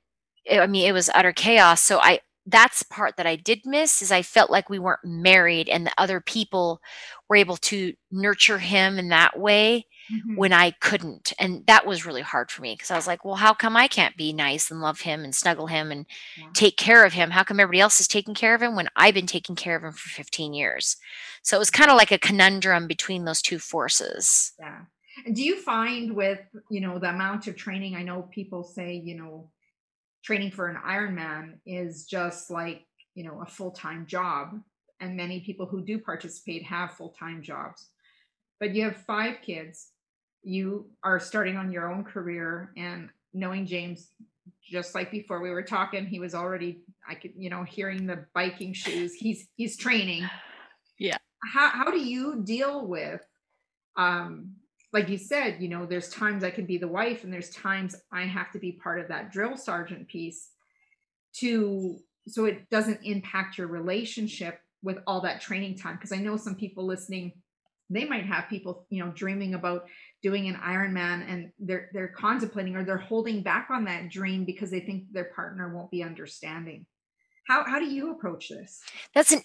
it 0.45 0.61
I 0.61 0.67
mean, 0.67 0.87
it 0.87 0.93
was 0.93 1.11
utter 1.15 1.33
chaos. 1.33 1.83
So 1.83 2.01
I 2.01 2.21
that's 2.47 2.83
part 2.83 3.17
that 3.17 3.27
I 3.27 3.37
did 3.37 3.61
miss 3.65 4.03
is 4.03 4.13
I 4.13 4.23
felt 4.23 4.51
like 4.51 4.69
we 4.69 4.79
weren't 4.79 5.05
married 5.05 5.69
and 5.69 5.87
the 5.87 5.93
other 5.97 6.21
people 6.21 6.81
were 7.29 7.37
able 7.37 7.57
to 7.57 7.95
nurture 8.11 8.59
him 8.59 8.99
in 8.99 9.09
that 9.09 9.39
way 9.39 9.87
mm-hmm. 10.13 10.37
when 10.37 10.53
I 10.53 10.71
couldn't. 10.73 11.33
And 11.39 11.67
that 11.67 11.87
was 11.87 12.07
really 12.07 12.23
hard 12.23 12.51
for 12.51 12.63
me 12.63 12.75
because 12.75 12.91
I 12.91 12.97
was 12.97 13.07
like, 13.07 13.25
well, 13.25 13.37
how 13.37 13.55
come 13.55 13.77
I 13.77 13.89
can't 13.89 14.17
be 14.17 14.33
nice 14.33 14.71
and 14.71 14.81
love 14.81 15.01
him 15.01 15.25
and 15.25 15.35
snuggle 15.35 15.67
him 15.67 15.91
and 15.91 16.07
yeah. 16.37 16.49
take 16.55 16.77
care 16.77 17.05
of 17.05 17.13
him? 17.13 17.31
How 17.31 17.43
come 17.43 17.61
everybody 17.61 17.81
else 17.81 18.01
is 18.01 18.09
taking 18.09 18.35
care 18.35 18.55
of 18.55 18.63
him 18.63 18.77
when 18.77 18.89
I've 18.97 19.15
been 19.15 19.27
taking 19.27 19.57
care 19.57 19.77
of 19.77 19.83
him 19.83 19.93
for 19.93 20.09
15 20.09 20.55
years? 20.55 20.97
So 21.43 21.57
it 21.57 21.61
was 21.61 21.71
kind 21.71 21.91
of 21.91 21.97
like 21.97 22.13
a 22.13 22.19
conundrum 22.19 22.87
between 22.87 23.25
those 23.25 23.43
two 23.43 23.59
forces. 23.59 24.53
Yeah. 24.59 24.83
And 25.25 25.37
do 25.37 25.43
you 25.43 25.61
find 25.61 26.15
with, 26.15 26.41
you 26.71 26.81
know, 26.81 26.99
the 26.99 27.11
amount 27.11 27.47
of 27.47 27.57
training, 27.57 27.95
I 27.95 28.03
know 28.03 28.23
people 28.23 28.65
say, 28.65 29.01
you 29.05 29.17
know, 29.17 29.51
training 30.25 30.51
for 30.51 30.69
an 30.69 30.77
Ironman 30.77 31.59
is 31.67 32.07
just 32.07 32.51
like, 32.51 32.85
you 33.15 33.25
know, 33.25 33.41
a 33.43 33.47
full 33.47 33.71
time 33.71 34.07
job. 34.07 34.61
And 35.01 35.17
many 35.17 35.41
people 35.41 35.67
who 35.67 35.85
do 35.85 35.99
participate 35.99 36.65
have 36.65 36.93
full 36.93 37.11
time 37.11 37.43
jobs. 37.43 37.91
But 38.59 38.75
you 38.75 38.85
have 38.85 38.97
five 38.97 39.37
kids 39.43 39.91
you 40.45 40.91
are 41.03 41.19
starting 41.19 41.57
on 41.57 41.73
your 41.73 41.91
own 41.91 42.05
career 42.05 42.73
and 42.77 43.09
knowing 43.33 43.67
James 43.67 44.11
just 44.63 44.95
like 44.95 45.11
before 45.11 45.41
we 45.41 45.51
were 45.51 45.63
talking 45.63 46.07
he 46.07 46.21
was 46.21 46.35
already 46.35 46.81
I 47.09 47.15
could 47.15 47.33
you 47.37 47.51
know 47.51 47.65
hearing 47.65 48.07
the 48.07 48.27
biking 48.35 48.73
shoes 48.73 49.15
he's 49.15 49.49
he's 49.57 49.77
training. 49.77 50.29
Yeah. 50.99 51.19
How 51.53 51.69
how 51.71 51.91
do 51.91 51.99
you 51.99 52.43
deal 52.45 52.87
with 52.87 53.21
um 53.97 54.53
like 54.93 55.09
you 55.09 55.19
said 55.19 55.57
you 55.61 55.69
know 55.69 55.87
there's 55.87 56.09
times 56.09 56.45
I 56.45 56.51
can 56.51 56.67
be 56.67 56.79
the 56.79 56.89
wife 56.89 57.25
and 57.25 57.33
there's 57.33 57.51
times 57.51 57.97
I 58.13 58.23
have 58.23 58.53
to 58.53 58.59
be 58.59 58.73
part 58.73 59.01
of 59.01 59.09
that 59.09 59.33
drill 59.33 59.57
sergeant 59.57 60.09
piece 60.09 60.51
to 61.37 61.99
so 62.29 62.47
it 62.47 62.71
doesn't 62.71 63.01
impact 63.03 63.59
your 63.59 63.67
relationship 63.67 64.61
with 64.83 64.99
all 65.07 65.23
that 65.23 65.41
training 65.41 65.77
time. 65.77 65.97
Because 65.97 66.13
I 66.13 66.19
know 66.19 66.37
some 66.37 66.55
people 66.55 66.87
listening 66.87 67.33
they 67.91 68.05
might 68.05 68.25
have 68.25 68.49
people 68.49 68.87
you 68.91 69.05
know 69.05 69.13
dreaming 69.13 69.55
about 69.55 69.87
doing 70.25 70.49
an 70.49 70.55
Ironman 70.55 71.31
and 71.31 71.53
they're 71.59 71.91
they're 71.93 72.09
contemplating 72.09 72.75
or 72.75 72.85
they're 72.85 72.97
holding 72.97 73.43
back 73.43 73.69
on 73.71 73.85
that 73.85 74.11
dream 74.11 74.47
because 74.47 74.71
they 74.71 74.81
think 74.81 75.05
their 75.13 75.31
partner 75.37 75.73
won't 75.73 75.91
be 75.91 76.03
understanding. 76.03 76.87
How 77.47 77.63
how 77.65 77.79
do 77.79 77.85
you 77.85 78.11
approach 78.11 78.49
this? 78.49 78.81
That's 79.15 79.33
an 79.33 79.43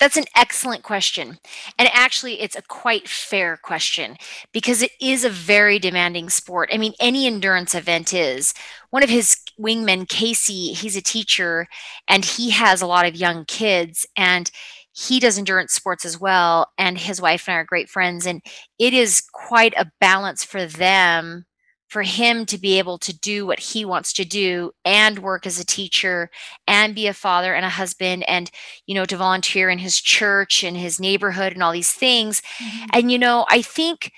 that's 0.00 0.16
an 0.16 0.24
excellent 0.34 0.82
question. 0.82 1.38
And 1.78 1.88
actually, 1.92 2.40
it's 2.40 2.56
a 2.56 2.62
quite 2.62 3.06
fair 3.06 3.58
question 3.58 4.16
because 4.50 4.82
it 4.82 4.92
is 5.00 5.22
a 5.22 5.30
very 5.30 5.78
demanding 5.78 6.30
sport. 6.30 6.70
I 6.72 6.78
mean, 6.78 6.94
any 6.98 7.26
endurance 7.26 7.74
event 7.74 8.14
is. 8.14 8.54
One 8.88 9.02
of 9.02 9.10
his 9.10 9.36
wingmen, 9.60 10.08
Casey, 10.08 10.72
he's 10.72 10.96
a 10.96 11.02
teacher 11.02 11.68
and 12.08 12.24
he 12.24 12.50
has 12.50 12.80
a 12.80 12.86
lot 12.86 13.06
of 13.06 13.14
young 13.14 13.44
kids. 13.44 14.06
And 14.16 14.50
he 14.92 15.18
does 15.18 15.38
endurance 15.38 15.72
sports 15.72 16.04
as 16.04 16.20
well 16.20 16.70
and 16.78 16.98
his 16.98 17.20
wife 17.20 17.48
and 17.48 17.54
i 17.54 17.58
are 17.58 17.64
great 17.64 17.88
friends 17.88 18.26
and 18.26 18.42
it 18.78 18.92
is 18.92 19.22
quite 19.32 19.74
a 19.76 19.90
balance 20.00 20.44
for 20.44 20.66
them 20.66 21.44
for 21.92 22.02
him 22.02 22.46
to 22.46 22.56
be 22.56 22.78
able 22.78 22.96
to 22.96 23.14
do 23.18 23.44
what 23.44 23.58
he 23.58 23.84
wants 23.84 24.14
to 24.14 24.24
do 24.24 24.72
and 24.82 25.18
work 25.18 25.46
as 25.46 25.60
a 25.60 25.66
teacher 25.66 26.30
and 26.66 26.94
be 26.94 27.06
a 27.06 27.12
father 27.12 27.52
and 27.52 27.66
a 27.66 27.70
husband 27.70 28.24
and 28.26 28.50
you 28.86 28.94
know 28.94 29.04
to 29.04 29.16
volunteer 29.16 29.68
in 29.68 29.78
his 29.78 30.00
church 30.00 30.64
and 30.64 30.76
his 30.76 30.98
neighborhood 30.98 31.52
and 31.52 31.62
all 31.62 31.72
these 31.72 31.92
things 31.92 32.40
mm-hmm. 32.58 32.86
and 32.94 33.12
you 33.12 33.18
know 33.18 33.44
i 33.50 33.60
think 33.60 34.10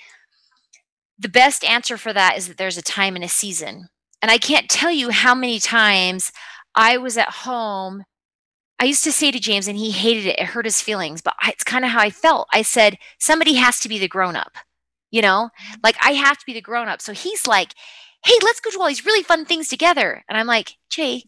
the 1.19 1.29
best 1.29 1.63
answer 1.65 1.97
for 1.97 2.13
that 2.13 2.37
is 2.37 2.47
that 2.47 2.57
there's 2.57 2.77
a 2.77 2.81
time 2.81 3.15
and 3.15 3.25
a 3.25 3.29
season 3.29 3.87
and 4.21 4.31
i 4.31 4.37
can't 4.37 4.69
tell 4.69 4.91
you 4.91 5.09
how 5.09 5.35
many 5.35 5.59
times 5.59 6.31
i 6.75 6.97
was 6.97 7.17
at 7.17 7.29
home 7.29 8.03
I 8.79 8.85
used 8.85 9.03
to 9.05 9.11
say 9.11 9.31
to 9.31 9.39
James, 9.39 9.67
and 9.67 9.77
he 9.77 9.91
hated 9.91 10.25
it. 10.25 10.39
It 10.39 10.47
hurt 10.47 10.65
his 10.65 10.81
feelings, 10.81 11.21
but 11.21 11.35
it's 11.45 11.63
kind 11.63 11.85
of 11.85 11.91
how 11.91 12.01
I 12.01 12.09
felt. 12.09 12.47
I 12.51 12.61
said, 12.61 12.97
somebody 13.19 13.53
has 13.55 13.79
to 13.81 13.89
be 13.89 13.99
the 13.99 14.07
grown 14.07 14.35
up, 14.35 14.57
you 15.11 15.21
know, 15.21 15.49
mm-hmm. 15.49 15.79
like 15.83 15.95
I 16.01 16.11
have 16.11 16.37
to 16.37 16.45
be 16.45 16.53
the 16.53 16.61
grown 16.61 16.87
up. 16.87 17.01
So 17.01 17.13
he's 17.13 17.47
like, 17.47 17.73
hey, 18.25 18.33
let's 18.43 18.59
go 18.59 18.71
do 18.71 18.81
all 18.81 18.87
these 18.87 19.05
really 19.05 19.23
fun 19.23 19.45
things 19.45 19.67
together. 19.67 20.23
And 20.27 20.37
I'm 20.37 20.47
like, 20.47 20.73
Jay, 20.89 21.25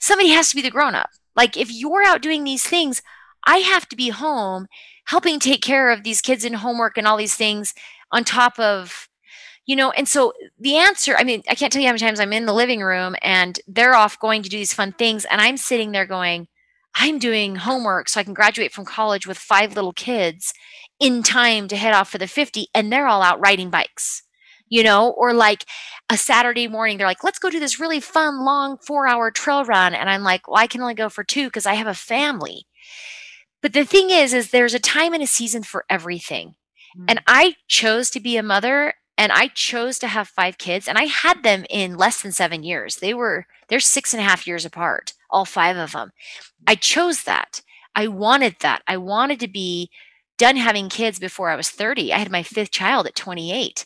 somebody 0.00 0.30
has 0.30 0.50
to 0.50 0.56
be 0.56 0.62
the 0.62 0.70
grown 0.70 0.94
up. 0.94 1.10
Like 1.36 1.56
if 1.56 1.70
you're 1.72 2.04
out 2.04 2.22
doing 2.22 2.44
these 2.44 2.64
things, 2.64 3.02
I 3.46 3.58
have 3.58 3.88
to 3.88 3.96
be 3.96 4.08
home 4.08 4.66
helping 5.06 5.38
take 5.38 5.62
care 5.62 5.90
of 5.90 6.02
these 6.02 6.20
kids 6.20 6.44
and 6.44 6.56
homework 6.56 6.96
and 6.96 7.06
all 7.06 7.16
these 7.16 7.34
things 7.34 7.74
on 8.12 8.24
top 8.24 8.58
of 8.58 9.08
you 9.66 9.76
know 9.76 9.90
and 9.92 10.08
so 10.08 10.32
the 10.58 10.76
answer 10.76 11.16
i 11.16 11.24
mean 11.24 11.42
i 11.48 11.54
can't 11.54 11.72
tell 11.72 11.80
you 11.80 11.86
how 11.86 11.92
many 11.92 12.00
times 12.00 12.20
i'm 12.20 12.32
in 12.32 12.46
the 12.46 12.52
living 12.52 12.80
room 12.80 13.14
and 13.22 13.60
they're 13.66 13.94
off 13.94 14.18
going 14.18 14.42
to 14.42 14.48
do 14.48 14.56
these 14.56 14.72
fun 14.72 14.92
things 14.92 15.24
and 15.26 15.40
i'm 15.40 15.56
sitting 15.56 15.92
there 15.92 16.06
going 16.06 16.48
I'm 16.94 17.18
doing 17.18 17.56
homework 17.56 18.08
so 18.08 18.20
I 18.20 18.24
can 18.24 18.34
graduate 18.34 18.72
from 18.72 18.84
college 18.84 19.26
with 19.26 19.38
five 19.38 19.74
little 19.74 19.92
kids 19.92 20.52
in 20.98 21.22
time 21.22 21.68
to 21.68 21.76
head 21.76 21.94
off 21.94 22.10
for 22.10 22.18
the 22.18 22.26
50, 22.26 22.68
and 22.74 22.92
they're 22.92 23.06
all 23.06 23.22
out 23.22 23.40
riding 23.40 23.70
bikes, 23.70 24.22
you 24.68 24.82
know, 24.82 25.10
or 25.10 25.32
like 25.32 25.64
a 26.10 26.16
Saturday 26.16 26.66
morning, 26.66 26.98
they're 26.98 27.06
like, 27.06 27.24
let's 27.24 27.38
go 27.38 27.48
do 27.48 27.60
this 27.60 27.80
really 27.80 28.00
fun, 28.00 28.44
long 28.44 28.76
four 28.78 29.06
hour 29.06 29.30
trail 29.30 29.64
run. 29.64 29.94
And 29.94 30.10
I'm 30.10 30.22
like, 30.22 30.48
well, 30.48 30.58
I 30.58 30.66
can 30.66 30.82
only 30.82 30.94
go 30.94 31.08
for 31.08 31.24
two 31.24 31.46
because 31.46 31.66
I 31.66 31.74
have 31.74 31.86
a 31.86 31.94
family. 31.94 32.66
But 33.62 33.72
the 33.72 33.84
thing 33.84 34.10
is, 34.10 34.34
is 34.34 34.50
there's 34.50 34.74
a 34.74 34.80
time 34.80 35.14
and 35.14 35.22
a 35.22 35.26
season 35.26 35.62
for 35.62 35.84
everything. 35.88 36.56
Mm. 36.98 37.04
And 37.08 37.22
I 37.26 37.56
chose 37.68 38.10
to 38.10 38.20
be 38.20 38.36
a 38.36 38.42
mother 38.42 38.94
and 39.16 39.30
I 39.30 39.48
chose 39.48 39.98
to 40.00 40.08
have 40.08 40.28
five 40.28 40.58
kids 40.58 40.88
and 40.88 40.98
I 40.98 41.04
had 41.04 41.42
them 41.42 41.64
in 41.70 41.96
less 41.96 42.22
than 42.22 42.32
seven 42.32 42.62
years. 42.62 42.96
They 42.96 43.14
were, 43.14 43.46
they're 43.68 43.80
six 43.80 44.12
and 44.12 44.20
a 44.20 44.24
half 44.24 44.46
years 44.46 44.64
apart, 44.64 45.12
all 45.30 45.44
five 45.44 45.76
of 45.76 45.92
them. 45.92 46.12
I 46.66 46.74
chose 46.74 47.24
that. 47.24 47.62
I 47.94 48.08
wanted 48.08 48.56
that. 48.60 48.82
I 48.86 48.96
wanted 48.96 49.40
to 49.40 49.48
be 49.48 49.90
done 50.38 50.56
having 50.56 50.88
kids 50.88 51.18
before 51.18 51.50
I 51.50 51.56
was 51.56 51.70
30. 51.70 52.12
I 52.12 52.18
had 52.18 52.30
my 52.30 52.42
fifth 52.42 52.70
child 52.70 53.06
at 53.06 53.14
28 53.14 53.84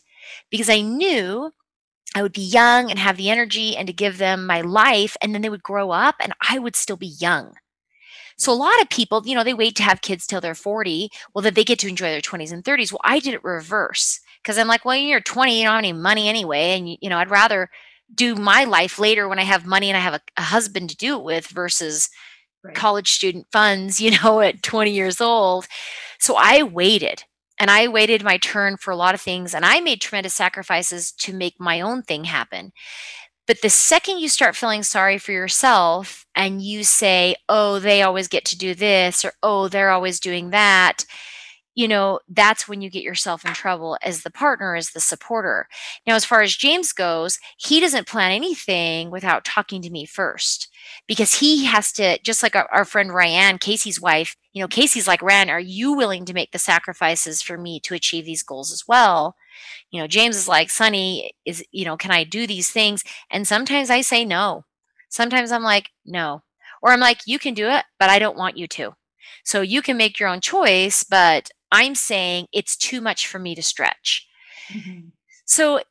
because 0.49 0.69
I 0.69 0.81
knew 0.81 1.51
I 2.15 2.21
would 2.21 2.33
be 2.33 2.41
young 2.41 2.89
and 2.89 2.97
have 2.97 3.17
the 3.17 3.29
energy 3.29 3.75
and 3.75 3.87
to 3.87 3.93
give 3.93 4.17
them 4.17 4.45
my 4.45 4.61
life. 4.61 5.17
And 5.21 5.33
then 5.33 5.41
they 5.41 5.49
would 5.49 5.63
grow 5.63 5.91
up 5.91 6.15
and 6.21 6.33
I 6.47 6.59
would 6.59 6.75
still 6.75 6.97
be 6.97 7.13
young. 7.19 7.55
So 8.37 8.51
a 8.51 8.55
lot 8.55 8.81
of 8.81 8.89
people, 8.89 9.21
you 9.25 9.35
know, 9.35 9.43
they 9.43 9.53
wait 9.53 9.75
to 9.77 9.83
have 9.83 10.01
kids 10.01 10.27
till 10.27 10.41
they're 10.41 10.55
40. 10.55 11.09
Well, 11.33 11.41
then 11.41 11.53
they 11.53 11.63
get 11.63 11.79
to 11.79 11.87
enjoy 11.87 12.09
their 12.09 12.21
20s 12.21 12.51
and 12.51 12.63
30s. 12.63 12.91
Well, 12.91 13.01
I 13.03 13.19
did 13.19 13.33
it 13.33 13.43
reverse 13.43 14.19
because 14.41 14.57
I'm 14.57 14.67
like, 14.67 14.83
well, 14.83 14.95
you're 14.95 15.21
20, 15.21 15.57
you 15.57 15.65
don't 15.65 15.73
have 15.73 15.79
any 15.79 15.93
money 15.93 16.27
anyway. 16.27 16.77
And, 16.77 16.89
you, 16.89 17.09
know, 17.09 17.17
I'd 17.17 17.29
rather 17.29 17.69
do 18.13 18.35
my 18.35 18.63
life 18.63 18.99
later 18.99 19.27
when 19.27 19.39
I 19.39 19.43
have 19.43 19.65
money 19.65 19.89
and 19.89 19.97
I 19.97 20.01
have 20.01 20.13
a, 20.15 20.21
a 20.37 20.43
husband 20.43 20.89
to 20.89 20.97
do 20.97 21.17
it 21.17 21.23
with 21.23 21.47
versus 21.47 22.09
right. 22.63 22.75
college 22.75 23.11
student 23.11 23.47
funds, 23.51 23.99
you 24.01 24.11
know, 24.11 24.41
at 24.41 24.63
20 24.63 24.91
years 24.91 25.21
old. 25.21 25.67
So 26.19 26.35
I 26.37 26.63
waited 26.63 27.23
and 27.59 27.71
I 27.71 27.87
waited 27.87 28.23
my 28.23 28.37
turn 28.37 28.77
for 28.77 28.91
a 28.91 28.95
lot 28.95 29.15
of 29.15 29.21
things 29.21 29.53
and 29.53 29.65
I 29.65 29.79
made 29.79 30.01
tremendous 30.01 30.33
sacrifices 30.33 31.11
to 31.13 31.33
make 31.33 31.55
my 31.59 31.81
own 31.81 32.01
thing 32.03 32.25
happen. 32.25 32.71
But 33.47 33.61
the 33.61 33.69
second 33.69 34.19
you 34.19 34.27
start 34.27 34.55
feeling 34.55 34.81
sorry 34.81 35.19
for 35.19 35.31
yourself 35.31 36.25
and 36.35 36.61
you 36.61 36.83
say, 36.83 37.35
oh, 37.47 37.79
they 37.79 38.01
always 38.01 38.27
get 38.27 38.43
to 38.45 38.57
do 38.57 38.73
this, 38.73 39.23
or 39.23 39.33
oh, 39.43 39.67
they're 39.67 39.91
always 39.91 40.19
doing 40.19 40.49
that, 40.49 41.05
you 41.75 41.89
know, 41.89 42.21
that's 42.29 42.67
when 42.67 42.81
you 42.81 42.89
get 42.89 43.03
yourself 43.03 43.45
in 43.45 43.53
trouble 43.53 43.97
as 44.01 44.23
the 44.23 44.29
partner, 44.31 44.75
as 44.75 44.91
the 44.91 45.01
supporter. 45.01 45.67
Now, 46.07 46.15
as 46.15 46.23
far 46.23 46.41
as 46.41 46.55
James 46.55 46.93
goes, 46.93 47.37
he 47.57 47.81
doesn't 47.81 48.07
plan 48.07 48.31
anything 48.31 49.11
without 49.11 49.43
talking 49.43 49.81
to 49.81 49.89
me 49.89 50.05
first 50.05 50.69
because 51.05 51.35
he 51.35 51.65
has 51.65 51.91
to, 51.93 52.17
just 52.19 52.41
like 52.41 52.55
our, 52.55 52.67
our 52.71 52.85
friend 52.85 53.13
Ryan, 53.13 53.57
Casey's 53.57 53.99
wife, 53.99 54.37
you 54.53 54.61
know, 54.61 54.69
Casey's 54.69 55.07
like, 55.07 55.21
Ryan, 55.21 55.49
are 55.49 55.59
you 55.59 55.91
willing 55.91 56.23
to 56.25 56.33
make 56.33 56.53
the 56.53 56.59
sacrifices 56.59 57.41
for 57.41 57.57
me 57.57 57.81
to 57.81 57.93
achieve 57.93 58.23
these 58.23 58.43
goals 58.43 58.71
as 58.71 58.87
well? 58.87 59.35
You 59.91 59.99
know, 59.99 60.07
James 60.07 60.37
is 60.37 60.47
like, 60.47 60.69
Sunny, 60.69 61.33
is, 61.43 61.61
you 61.71 61.83
know, 61.83 61.97
can 61.97 62.11
I 62.11 62.23
do 62.23 62.47
these 62.47 62.69
things? 62.69 63.03
And 63.29 63.45
sometimes 63.45 63.89
I 63.89 63.99
say 63.99 64.23
no. 64.23 64.63
Sometimes 65.09 65.51
I'm 65.51 65.63
like, 65.63 65.89
no. 66.05 66.41
Or 66.81 66.91
I'm 66.91 67.01
like, 67.01 67.19
you 67.25 67.37
can 67.37 67.53
do 67.53 67.67
it, 67.67 67.83
but 67.99 68.09
I 68.09 68.17
don't 68.17 68.37
want 68.37 68.57
you 68.57 68.67
to. 68.67 68.95
So 69.43 69.61
you 69.61 69.81
can 69.81 69.97
make 69.97 70.19
your 70.19 70.29
own 70.29 70.41
choice, 70.41 71.03
but 71.03 71.51
I'm 71.75 71.93
saying 71.93 72.47
it's 72.53 72.77
too 72.77 73.01
much 73.01 73.27
for 73.27 73.37
me 73.37 73.53
to 73.53 73.61
stretch. 73.61 74.25
Mm-hmm. 74.69 75.09
So 75.43 75.81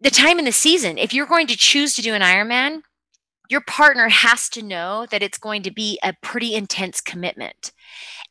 the 0.00 0.10
time 0.10 0.40
in 0.40 0.44
the 0.44 0.52
season, 0.52 0.98
if 0.98 1.14
you're 1.14 1.26
going 1.26 1.46
to 1.46 1.56
choose 1.56 1.94
to 1.94 2.02
do 2.02 2.12
an 2.12 2.22
Ironman, 2.22 2.82
your 3.48 3.60
partner 3.60 4.08
has 4.08 4.48
to 4.50 4.62
know 4.62 5.06
that 5.10 5.22
it's 5.22 5.38
going 5.38 5.62
to 5.62 5.70
be 5.70 5.96
a 6.02 6.12
pretty 6.22 6.54
intense 6.54 7.00
commitment 7.00 7.72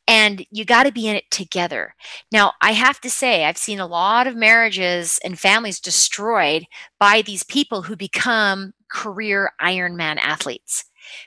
and 0.06 0.46
you 0.50 0.66
got 0.66 0.84
to 0.84 0.92
be 0.92 1.08
in 1.08 1.16
it 1.16 1.30
together. 1.30 1.94
Now, 2.30 2.52
I 2.60 2.72
have 2.72 3.00
to 3.00 3.10
say, 3.10 3.44
I've 3.44 3.58
seen 3.58 3.80
a 3.80 3.86
lot 3.86 4.26
of 4.26 4.36
marriages 4.36 5.18
and 5.24 5.38
families 5.38 5.80
destroyed 5.80 6.66
by 7.00 7.22
these 7.22 7.42
people 7.42 7.82
who 7.82 7.96
become 7.96 8.74
career 8.90 9.52
Ironman 9.60 10.18
athletes 10.18 10.84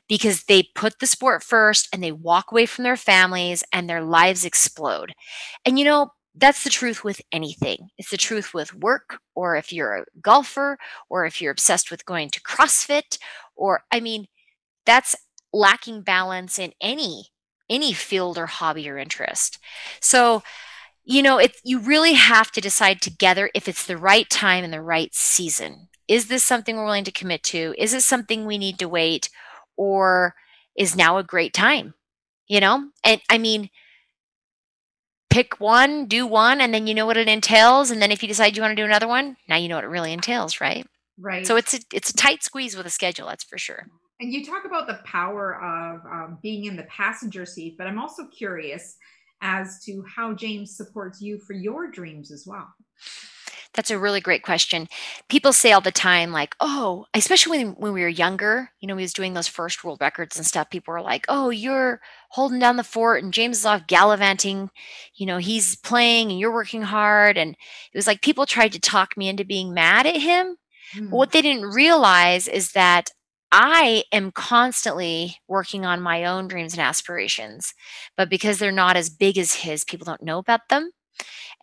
because 0.07 0.43
they 0.43 0.69
put 0.75 0.99
the 0.99 1.07
sport 1.07 1.43
first 1.43 1.87
and 1.93 2.03
they 2.03 2.11
walk 2.11 2.51
away 2.51 2.65
from 2.65 2.83
their 2.83 2.97
families 2.97 3.63
and 3.71 3.89
their 3.89 4.03
lives 4.03 4.45
explode. 4.45 5.13
And 5.65 5.77
you 5.77 5.85
know, 5.85 6.11
that's 6.35 6.63
the 6.63 6.69
truth 6.69 7.03
with 7.03 7.21
anything. 7.31 7.89
It's 7.97 8.09
the 8.09 8.17
truth 8.17 8.53
with 8.53 8.73
work, 8.73 9.19
or 9.35 9.55
if 9.55 9.73
you're 9.73 9.97
a 9.97 10.05
golfer, 10.21 10.77
or 11.09 11.25
if 11.25 11.41
you're 11.41 11.51
obsessed 11.51 11.91
with 11.91 12.05
going 12.05 12.29
to 12.29 12.41
CrossFit, 12.41 13.17
or 13.55 13.83
I 13.91 13.99
mean, 13.99 14.27
that's 14.85 15.15
lacking 15.53 16.01
balance 16.03 16.57
in 16.57 16.73
any 16.81 17.25
any 17.69 17.93
field 17.93 18.37
or 18.37 18.47
hobby 18.47 18.89
or 18.89 18.97
interest. 18.97 19.57
So, 20.01 20.43
you 21.03 21.23
know, 21.23 21.37
it 21.37 21.57
you 21.63 21.79
really 21.79 22.13
have 22.13 22.51
to 22.51 22.61
decide 22.61 23.01
together 23.01 23.49
if 23.55 23.67
it's 23.67 23.85
the 23.85 23.97
right 23.97 24.29
time 24.29 24.63
and 24.63 24.73
the 24.73 24.81
right 24.81 25.13
season. 25.13 25.87
Is 26.07 26.27
this 26.27 26.43
something 26.43 26.75
we're 26.75 26.85
willing 26.85 27.05
to 27.05 27.11
commit 27.11 27.43
to? 27.43 27.73
Is 27.77 27.93
it 27.93 28.01
something 28.01 28.45
we 28.45 28.57
need 28.57 28.77
to 28.79 28.89
wait 28.89 29.29
or 29.77 30.35
is 30.75 30.95
now 30.95 31.17
a 31.17 31.23
great 31.23 31.53
time? 31.53 31.93
You 32.47 32.59
know? 32.59 32.89
And 33.03 33.21
I 33.29 33.37
mean, 33.37 33.69
pick 35.29 35.59
one, 35.59 36.05
do 36.05 36.27
one, 36.27 36.61
and 36.61 36.73
then 36.73 36.87
you 36.87 36.93
know 36.93 37.05
what 37.05 37.17
it 37.17 37.27
entails. 37.27 37.89
And 37.89 38.01
then 38.01 38.11
if 38.11 38.21
you 38.21 38.27
decide 38.27 38.55
you 38.55 38.61
want 38.61 38.71
to 38.71 38.81
do 38.81 38.85
another 38.85 39.07
one, 39.07 39.37
now 39.47 39.55
you 39.55 39.69
know 39.69 39.75
what 39.75 39.85
it 39.85 39.87
really 39.87 40.13
entails, 40.13 40.61
right? 40.61 40.85
Right. 41.17 41.45
So 41.45 41.55
it's 41.55 41.73
a, 41.73 41.79
it's 41.93 42.09
a 42.09 42.15
tight 42.15 42.43
squeeze 42.43 42.75
with 42.75 42.85
a 42.85 42.89
schedule, 42.89 43.27
that's 43.27 43.43
for 43.43 43.57
sure. 43.57 43.87
And 44.19 44.31
you 44.31 44.45
talk 44.45 44.65
about 44.65 44.87
the 44.87 44.99
power 45.03 45.55
of 45.55 46.05
um, 46.05 46.37
being 46.43 46.65
in 46.65 46.75
the 46.75 46.83
passenger 46.83 47.45
seat, 47.45 47.75
but 47.77 47.87
I'm 47.87 47.99
also 47.99 48.27
curious 48.27 48.97
as 49.41 49.83
to 49.85 50.03
how 50.15 50.33
James 50.33 50.75
supports 50.77 51.21
you 51.21 51.39
for 51.39 51.53
your 51.53 51.89
dreams 51.89 52.31
as 52.31 52.45
well. 52.45 52.67
That's 53.73 53.91
a 53.91 53.97
really 53.97 54.19
great 54.19 54.43
question. 54.43 54.87
People 55.29 55.53
say 55.53 55.71
all 55.71 55.81
the 55.81 55.91
time, 55.91 56.31
like, 56.31 56.55
oh, 56.59 57.05
especially 57.13 57.63
when, 57.63 57.73
when 57.75 57.93
we 57.93 58.01
were 58.01 58.09
younger, 58.09 58.71
you 58.79 58.87
know, 58.87 58.95
we 58.95 59.03
was 59.03 59.13
doing 59.13 59.33
those 59.33 59.47
first 59.47 59.83
world 59.83 59.99
records 60.01 60.35
and 60.35 60.45
stuff. 60.45 60.69
People 60.69 60.93
were 60.93 61.01
like, 61.01 61.25
oh, 61.29 61.49
you're 61.49 62.01
holding 62.31 62.59
down 62.59 62.75
the 62.75 62.83
fort 62.83 63.23
and 63.23 63.33
James 63.33 63.59
is 63.59 63.65
off 63.65 63.87
gallivanting. 63.87 64.69
You 65.15 65.25
know, 65.25 65.37
he's 65.37 65.75
playing 65.77 66.31
and 66.31 66.39
you're 66.39 66.53
working 66.53 66.81
hard. 66.81 67.37
And 67.37 67.51
it 67.51 67.97
was 67.97 68.07
like 68.07 68.21
people 68.21 68.45
tried 68.45 68.73
to 68.73 68.79
talk 68.79 69.15
me 69.15 69.29
into 69.29 69.45
being 69.45 69.73
mad 69.73 70.05
at 70.05 70.17
him. 70.17 70.57
Mm. 70.95 71.09
what 71.09 71.31
they 71.31 71.41
didn't 71.41 71.71
realize 71.71 72.47
is 72.47 72.73
that 72.73 73.11
I 73.51 74.05
am 74.11 74.31
constantly 74.31 75.37
working 75.47 75.85
on 75.85 76.01
my 76.01 76.25
own 76.25 76.47
dreams 76.47 76.73
and 76.73 76.81
aspirations, 76.81 77.73
but 78.15 78.29
because 78.29 78.59
they're 78.59 78.71
not 78.71 78.95
as 78.95 79.09
big 79.09 79.37
as 79.37 79.55
his, 79.55 79.83
people 79.83 80.05
don't 80.05 80.23
know 80.23 80.37
about 80.37 80.69
them. 80.69 80.91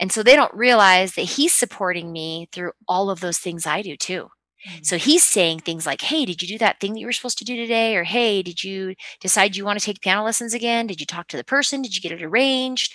And 0.00 0.12
so 0.12 0.22
they 0.22 0.36
don't 0.36 0.54
realize 0.54 1.14
that 1.14 1.22
he's 1.22 1.52
supporting 1.52 2.12
me 2.12 2.48
through 2.52 2.72
all 2.86 3.10
of 3.10 3.20
those 3.20 3.38
things 3.38 3.66
I 3.66 3.82
do 3.82 3.96
too. 3.96 4.28
Mm-hmm. 4.66 4.82
So 4.82 4.98
he's 4.98 5.26
saying 5.26 5.60
things 5.60 5.86
like, 5.86 6.00
Hey, 6.00 6.24
did 6.24 6.42
you 6.42 6.48
do 6.48 6.58
that 6.58 6.80
thing 6.80 6.92
that 6.92 7.00
you 7.00 7.06
were 7.06 7.12
supposed 7.12 7.38
to 7.38 7.44
do 7.44 7.56
today? 7.56 7.96
Or 7.96 8.04
Hey, 8.04 8.42
did 8.42 8.64
you 8.64 8.94
decide 9.20 9.56
you 9.56 9.64
want 9.64 9.78
to 9.78 9.84
take 9.84 10.00
piano 10.00 10.24
lessons 10.24 10.54
again? 10.54 10.86
Did 10.86 11.00
you 11.00 11.06
talk 11.06 11.28
to 11.28 11.36
the 11.36 11.44
person? 11.44 11.82
Did 11.82 11.94
you 11.94 12.02
get 12.02 12.12
it 12.12 12.24
arranged? 12.24 12.92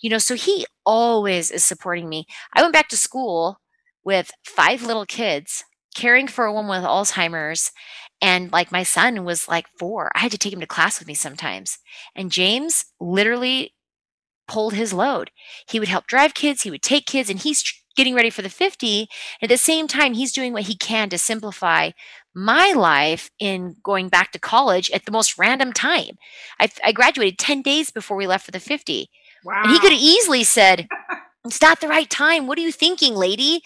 You 0.00 0.10
know, 0.10 0.18
so 0.18 0.34
he 0.34 0.66
always 0.86 1.50
is 1.50 1.64
supporting 1.64 2.08
me. 2.08 2.26
I 2.54 2.62
went 2.62 2.72
back 2.72 2.88
to 2.88 2.96
school 2.96 3.58
with 4.04 4.30
five 4.44 4.82
little 4.82 5.06
kids 5.06 5.64
caring 5.94 6.26
for 6.26 6.46
a 6.46 6.52
woman 6.52 6.70
with 6.70 6.88
Alzheimer's 6.88 7.70
and 8.22 8.52
like 8.52 8.70
my 8.70 8.84
son 8.84 9.24
was 9.24 9.48
like 9.48 9.66
four. 9.78 10.10
I 10.14 10.20
had 10.20 10.30
to 10.30 10.38
take 10.38 10.52
him 10.52 10.60
to 10.60 10.66
class 10.66 10.98
with 10.98 11.08
me 11.08 11.14
sometimes. 11.14 11.78
And 12.14 12.30
James 12.30 12.84
literally 13.00 13.74
pulled 14.52 14.74
his 14.74 14.92
load. 14.92 15.30
He 15.68 15.80
would 15.80 15.88
help 15.88 16.06
drive 16.06 16.34
kids, 16.34 16.62
he 16.62 16.70
would 16.70 16.82
take 16.82 17.06
kids, 17.06 17.30
and 17.30 17.38
he's 17.38 17.64
getting 17.96 18.14
ready 18.14 18.30
for 18.30 18.42
the 18.42 18.50
50. 18.50 19.08
At 19.42 19.48
the 19.48 19.56
same 19.56 19.88
time, 19.88 20.14
he's 20.14 20.32
doing 20.32 20.52
what 20.52 20.64
he 20.64 20.76
can 20.76 21.08
to 21.08 21.18
simplify 21.18 21.90
my 22.34 22.72
life 22.72 23.30
in 23.38 23.76
going 23.82 24.08
back 24.08 24.32
to 24.32 24.38
college 24.38 24.90
at 24.90 25.04
the 25.04 25.12
most 25.12 25.38
random 25.38 25.72
time. 25.72 26.16
I, 26.60 26.68
I 26.84 26.92
graduated 26.92 27.38
10 27.38 27.62
days 27.62 27.90
before 27.90 28.16
we 28.16 28.26
left 28.26 28.44
for 28.44 28.50
the 28.50 28.60
50. 28.60 29.08
Wow. 29.44 29.62
And 29.64 29.72
he 29.72 29.80
could 29.80 29.92
have 29.92 30.00
easily 30.00 30.44
said, 30.44 30.86
It's 31.44 31.60
not 31.60 31.80
the 31.80 31.88
right 31.88 32.08
time. 32.08 32.46
What 32.46 32.58
are 32.58 32.62
you 32.62 32.72
thinking, 32.72 33.16
lady? 33.16 33.62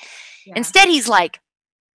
Yeah. 0.46 0.54
Instead, 0.56 0.88
he's 0.88 1.08
like, 1.08 1.40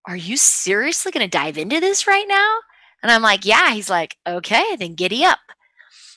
are 0.08 0.16
you 0.16 0.38
seriously 0.38 1.12
going 1.12 1.28
to 1.28 1.38
dive 1.38 1.58
into 1.58 1.80
this 1.80 2.06
right 2.06 2.28
now? 2.28 2.60
And 3.02 3.12
I'm 3.12 3.24
like, 3.24 3.46
yeah. 3.46 3.74
He's 3.74 3.90
like, 3.90 4.16
okay, 4.28 4.76
then 4.76 4.94
giddy 4.94 5.26
up. 5.26 5.40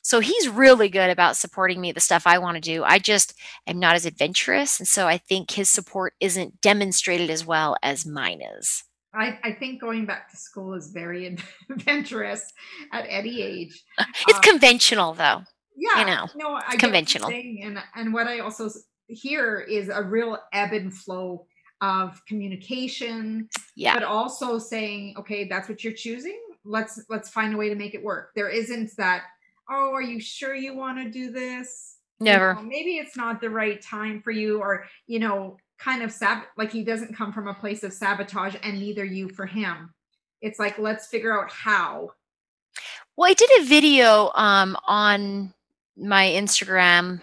So 0.04 0.20
he's 0.20 0.50
really 0.50 0.90
good 0.90 1.08
about 1.08 1.34
supporting 1.34 1.80
me 1.80 1.90
the 1.90 1.98
stuff 1.98 2.26
I 2.26 2.36
want 2.36 2.56
to 2.56 2.60
do. 2.60 2.84
I 2.84 2.98
just 2.98 3.32
am 3.66 3.78
not 3.78 3.94
as 3.94 4.04
adventurous. 4.04 4.78
And 4.78 4.86
so 4.86 5.06
I 5.06 5.16
think 5.16 5.50
his 5.50 5.70
support 5.70 6.12
isn't 6.20 6.60
demonstrated 6.60 7.30
as 7.30 7.46
well 7.46 7.74
as 7.82 8.04
mine 8.04 8.42
is. 8.58 8.84
I, 9.14 9.38
I 9.42 9.52
think 9.52 9.80
going 9.80 10.04
back 10.04 10.30
to 10.30 10.36
school 10.36 10.74
is 10.74 10.90
very 10.90 11.38
adventurous 11.70 12.52
at 12.92 13.06
any 13.08 13.40
age. 13.40 13.82
It's 14.28 14.36
um, 14.36 14.42
conventional 14.42 15.14
though. 15.14 15.42
Yeah. 15.74 16.00
You 16.00 16.06
know, 16.06 16.26
no, 16.36 16.60
I 16.66 16.76
conventional. 16.76 17.30
And, 17.30 17.78
and 17.94 18.12
what 18.12 18.26
I 18.26 18.40
also 18.40 18.68
hear 19.06 19.60
is 19.60 19.88
a 19.88 20.02
real 20.02 20.38
ebb 20.52 20.72
and 20.72 20.92
flow 20.92 21.46
of 21.80 22.24
communication 22.26 23.48
yeah 23.76 23.94
but 23.94 24.04
also 24.04 24.58
saying 24.58 25.14
okay 25.18 25.46
that's 25.48 25.68
what 25.68 25.82
you're 25.82 25.92
choosing 25.92 26.40
let's 26.64 27.02
let's 27.10 27.28
find 27.28 27.52
a 27.52 27.56
way 27.56 27.68
to 27.68 27.74
make 27.74 27.94
it 27.94 28.02
work 28.02 28.30
there 28.34 28.48
isn't 28.48 28.90
that 28.96 29.24
oh 29.70 29.92
are 29.92 30.02
you 30.02 30.20
sure 30.20 30.54
you 30.54 30.76
want 30.76 30.98
to 30.98 31.10
do 31.10 31.30
this 31.30 31.96
never 32.20 32.50
you 32.50 32.62
know, 32.62 32.68
maybe 32.68 32.96
it's 32.96 33.16
not 33.16 33.40
the 33.40 33.50
right 33.50 33.82
time 33.82 34.20
for 34.20 34.30
you 34.30 34.60
or 34.60 34.84
you 35.06 35.18
know 35.18 35.56
kind 35.78 36.02
of 36.02 36.12
sab 36.12 36.44
like 36.56 36.70
he 36.70 36.84
doesn't 36.84 37.16
come 37.16 37.32
from 37.32 37.48
a 37.48 37.54
place 37.54 37.82
of 37.82 37.92
sabotage 37.92 38.54
and 38.62 38.78
neither 38.78 39.04
you 39.04 39.28
for 39.28 39.46
him 39.46 39.92
it's 40.40 40.58
like 40.58 40.78
let's 40.78 41.06
figure 41.08 41.38
out 41.38 41.50
how 41.50 42.10
well 43.16 43.28
i 43.28 43.34
did 43.34 43.50
a 43.60 43.64
video 43.64 44.30
um 44.34 44.76
on 44.86 45.52
my 45.96 46.26
Instagram 46.26 47.22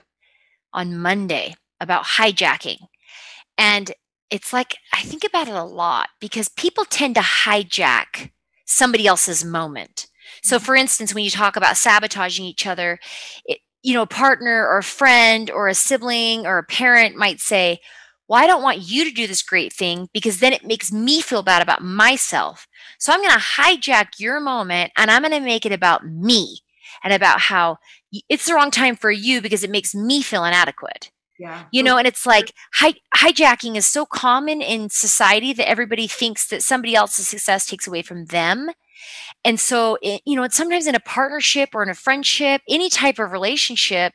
on 0.74 0.98
Monday 0.98 1.56
about 1.80 2.06
hijacking. 2.06 2.80
And 3.58 3.92
it's 4.30 4.54
like 4.54 4.76
I 4.94 5.02
think 5.02 5.24
about 5.24 5.48
it 5.48 5.56
a 5.56 5.64
lot 5.64 6.10
because 6.20 6.50
people 6.50 6.86
tend 6.86 7.16
to 7.16 7.22
hijack 7.22 8.32
somebody 8.66 9.08
else's 9.08 9.44
moment. 9.44 10.08
So 10.42 10.60
for 10.60 10.76
instance, 10.76 11.14
when 11.14 11.24
you 11.24 11.30
talk 11.30 11.56
about 11.56 11.78
sabotaging 11.78 12.46
each 12.46 12.66
other, 12.66 13.00
it, 13.46 13.60
you 13.84 13.94
know, 13.94 14.04
a 14.04 14.08
partner 14.08 14.68
or 14.68 14.78
a 14.78 14.84
friend 14.84 15.50
or 15.50 15.68
a 15.68 15.76
sibling 15.76 16.46
or 16.46 16.58
a 16.58 16.64
parent 16.64 17.16
might 17.16 17.40
say, 17.40 17.80
well, 18.28 18.42
I 18.42 18.48
don't 18.48 18.64
want 18.64 18.90
you 18.90 19.04
to 19.04 19.12
do 19.12 19.28
this 19.28 19.42
great 19.42 19.74
thing 19.74 20.08
because 20.14 20.40
then 20.40 20.54
it 20.54 20.66
makes 20.66 20.92
me 20.92 21.22
feel 21.22 21.44
bad 21.44 21.62
about 21.62 21.84
myself. 21.84 22.66
So 22.98 23.12
I'm 23.12 23.20
going 23.20 23.34
to 23.34 23.38
hijack 23.38 24.20
your 24.20 24.40
moment 24.40 24.94
and 24.96 25.12
I'm 25.12 25.22
going 25.22 25.34
to 25.34 25.42
make 25.42 25.66
it 25.66 25.74
about 25.74 26.08
me 26.08 26.60
and 27.04 27.14
about 27.14 27.42
how 27.42 27.78
it's 28.30 28.46
the 28.46 28.54
wrong 28.54 28.72
time 28.72 28.96
for 28.96 29.12
you 29.12 29.42
because 29.42 29.64
it 29.64 29.70
makes 29.70 29.94
me 29.94 30.22
feel 30.22 30.46
inadequate. 30.46 31.12
Yeah. 31.40 31.64
You 31.72 31.82
know, 31.82 31.98
and 31.98 32.08
it's 32.08 32.26
like 32.26 32.54
hi- 32.76 33.02
hijacking 33.16 33.76
is 33.76 33.86
so 33.86 34.06
common 34.06 34.62
in 34.62 34.90
society 34.90 35.54
that 35.54 35.68
everybody 35.68 36.08
thinks 36.08 36.48
that 36.48 36.62
somebody 36.62 36.96
else's 36.96 37.28
success 37.28 37.66
takes 37.66 37.88
away 37.88 38.02
from 38.02 38.26
them. 38.26 38.70
And 39.44 39.60
so, 39.60 39.98
it, 40.02 40.22
you 40.26 40.36
know, 40.36 40.44
it's 40.44 40.58
sometimes 40.58 40.88
in 40.88 40.96
a 40.96 41.00
partnership 41.00 41.70
or 41.74 41.84
in 41.84 41.90
a 41.90 41.96
friendship, 41.96 42.62
any 42.70 42.90
type 42.90 43.20
of 43.20 43.32
relationship 43.32 44.14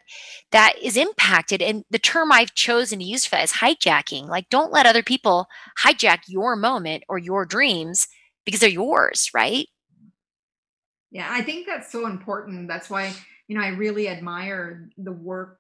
that 0.53 0.75
is 0.81 0.97
impacted. 0.97 1.63
And 1.63 1.85
the 1.91 1.99
term 1.99 2.31
I've 2.31 2.55
chosen 2.55 3.01
to 3.01 3.05
use 3.05 3.27
for 3.27 3.37
that 3.37 3.45
is 3.45 3.53
hijacking. 3.55 4.29
Like, 4.29 4.49
don't 4.51 4.73
let 4.73 4.87
other 4.87 5.03
people 5.03 5.47
hijack 5.85 6.21
your 6.29 6.57
moment 6.57 7.05
or 7.09 7.19
your 7.19 7.45
dreams 7.45 8.07
because 8.45 8.61
they're 8.61 8.71
yours, 8.71 9.31
right? 9.35 9.67
Yeah, 11.11 11.29
I 11.31 11.43
think 11.43 11.67
that's 11.67 11.91
so 11.91 12.07
important. 12.07 12.69
That's 12.69 12.91
why, 12.91 13.13
you 13.49 13.57
know, 13.57 13.65
I 13.65 13.69
really 13.69 14.09
admire 14.09 14.89
the 14.99 15.13
work 15.13 15.59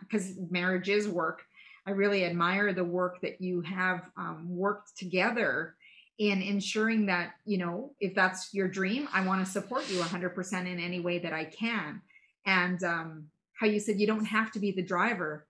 because 0.00 0.34
marriage 0.50 0.88
is 0.88 1.08
work. 1.08 1.42
I 1.86 1.90
really 1.90 2.24
admire 2.24 2.72
the 2.72 2.84
work 2.84 3.20
that 3.20 3.40
you 3.40 3.60
have 3.62 4.02
um, 4.16 4.46
worked 4.48 4.96
together 4.96 5.74
in 6.18 6.42
ensuring 6.42 7.06
that 7.06 7.32
you 7.44 7.58
know 7.58 7.92
if 8.00 8.14
that's 8.14 8.54
your 8.54 8.68
dream 8.68 9.08
i 9.12 9.24
want 9.26 9.44
to 9.44 9.50
support 9.50 9.88
you 9.90 10.00
100% 10.00 10.52
in 10.60 10.78
any 10.78 11.00
way 11.00 11.18
that 11.18 11.32
i 11.32 11.44
can. 11.44 12.00
And 12.46 12.82
um, 12.84 13.24
how 13.58 13.66
you 13.66 13.80
said 13.80 13.98
you 13.98 14.06
don't 14.06 14.26
have 14.26 14.52
to 14.52 14.58
be 14.58 14.70
the 14.70 14.82
driver. 14.82 15.46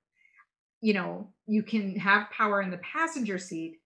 You 0.81 0.94
know 0.94 1.33
you 1.46 1.62
can 1.62 1.96
have 1.96 2.31
power 2.31 2.62
in 2.62 2.70
the 2.70 2.79
passenger 2.79 3.38
seat 3.38 3.81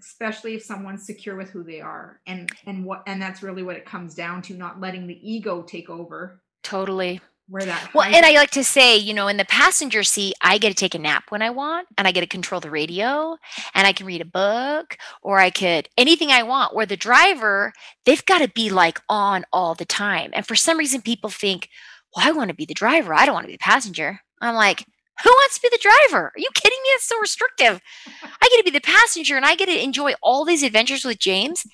especially 0.00 0.54
if 0.54 0.62
someone's 0.62 1.06
secure 1.06 1.34
with 1.34 1.48
who 1.48 1.64
they 1.64 1.80
are 1.80 2.20
and 2.26 2.50
and 2.66 2.84
what 2.84 3.02
and 3.06 3.20
that's 3.20 3.42
really 3.42 3.62
what 3.62 3.76
it 3.76 3.86
comes 3.86 4.14
down 4.14 4.42
to 4.42 4.54
not 4.54 4.80
letting 4.80 5.06
the 5.06 5.18
ego 5.28 5.62
take 5.62 5.88
over. 5.88 6.42
Totally 6.62 7.20
where 7.48 7.64
that 7.64 7.92
well 7.94 8.04
and 8.04 8.26
i 8.26 8.32
like 8.32 8.50
to 8.50 8.62
say 8.62 8.96
you 8.96 9.14
know 9.14 9.28
in 9.28 9.36
the 9.36 9.44
passenger 9.44 10.02
seat 10.02 10.34
i 10.42 10.58
get 10.58 10.68
to 10.68 10.74
take 10.74 10.94
a 10.94 10.98
nap 10.98 11.24
when 11.30 11.42
i 11.42 11.50
want 11.50 11.86
and 11.96 12.06
i 12.06 12.12
get 12.12 12.20
to 12.20 12.26
control 12.26 12.60
the 12.60 12.70
radio 12.70 13.36
and 13.74 13.86
i 13.86 13.92
can 13.92 14.06
read 14.06 14.20
a 14.20 14.26
book 14.26 14.96
or 15.22 15.38
i 15.38 15.50
could 15.50 15.88
anything 15.96 16.30
i 16.30 16.42
want 16.42 16.74
where 16.74 16.86
the 16.86 16.96
driver 16.96 17.72
they've 18.04 18.26
got 18.26 18.40
to 18.40 18.48
be 18.48 18.70
like 18.70 19.00
on 19.08 19.44
all 19.52 19.74
the 19.74 19.84
time 19.84 20.30
and 20.34 20.46
for 20.46 20.54
some 20.54 20.78
reason 20.78 21.00
people 21.00 21.30
think 21.30 21.68
well 22.14 22.26
i 22.26 22.32
want 22.32 22.48
to 22.48 22.54
be 22.54 22.66
the 22.66 22.74
driver 22.74 23.14
i 23.14 23.24
don't 23.24 23.34
want 23.34 23.44
to 23.44 23.48
be 23.48 23.54
the 23.54 23.58
passenger. 23.58 24.20
I'm 24.40 24.54
like 24.54 24.84
who 25.24 25.30
wants 25.30 25.56
to 25.56 25.62
be 25.62 25.68
the 25.72 25.82
driver? 25.82 26.26
Are 26.26 26.32
you 26.38 26.48
kidding 26.54 26.78
me? 26.80 26.90
It's 26.90 27.08
so 27.08 27.18
restrictive. 27.18 27.80
I 28.22 28.48
get 28.50 28.58
to 28.58 28.62
be 28.62 28.70
the 28.70 28.80
passenger 28.80 29.36
and 29.36 29.44
i 29.44 29.54
get 29.54 29.66
to 29.66 29.82
enjoy 29.82 30.12
all 30.22 30.44
these 30.44 30.62
adventures 30.62 31.04
with 31.04 31.18
james 31.18 31.64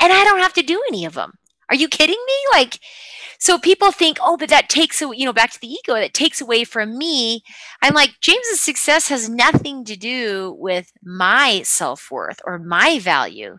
and 0.00 0.12
i 0.12 0.24
don't 0.24 0.40
have 0.40 0.52
to 0.54 0.62
do 0.62 0.82
any 0.88 1.04
of 1.04 1.14
them 1.14 1.32
are 1.70 1.76
you 1.76 1.88
kidding 1.88 2.22
me 2.26 2.34
like 2.52 2.78
so 3.38 3.58
people 3.58 3.92
think, 3.92 4.16
oh, 4.22 4.38
but 4.38 4.48
that 4.48 4.70
takes 4.70 5.02
away, 5.02 5.16
you 5.18 5.26
know, 5.26 5.32
back 5.32 5.52
to 5.52 5.60
the 5.60 5.68
ego, 5.68 5.94
that 5.94 6.14
takes 6.14 6.40
away 6.40 6.64
from 6.64 6.96
me. 6.96 7.42
I'm 7.82 7.92
like, 7.92 8.14
James's 8.22 8.60
success 8.60 9.08
has 9.08 9.28
nothing 9.28 9.84
to 9.84 9.96
do 9.96 10.56
with 10.58 10.90
my 11.02 11.60
self 11.62 12.10
worth 12.10 12.40
or 12.46 12.58
my 12.58 12.98
value. 12.98 13.58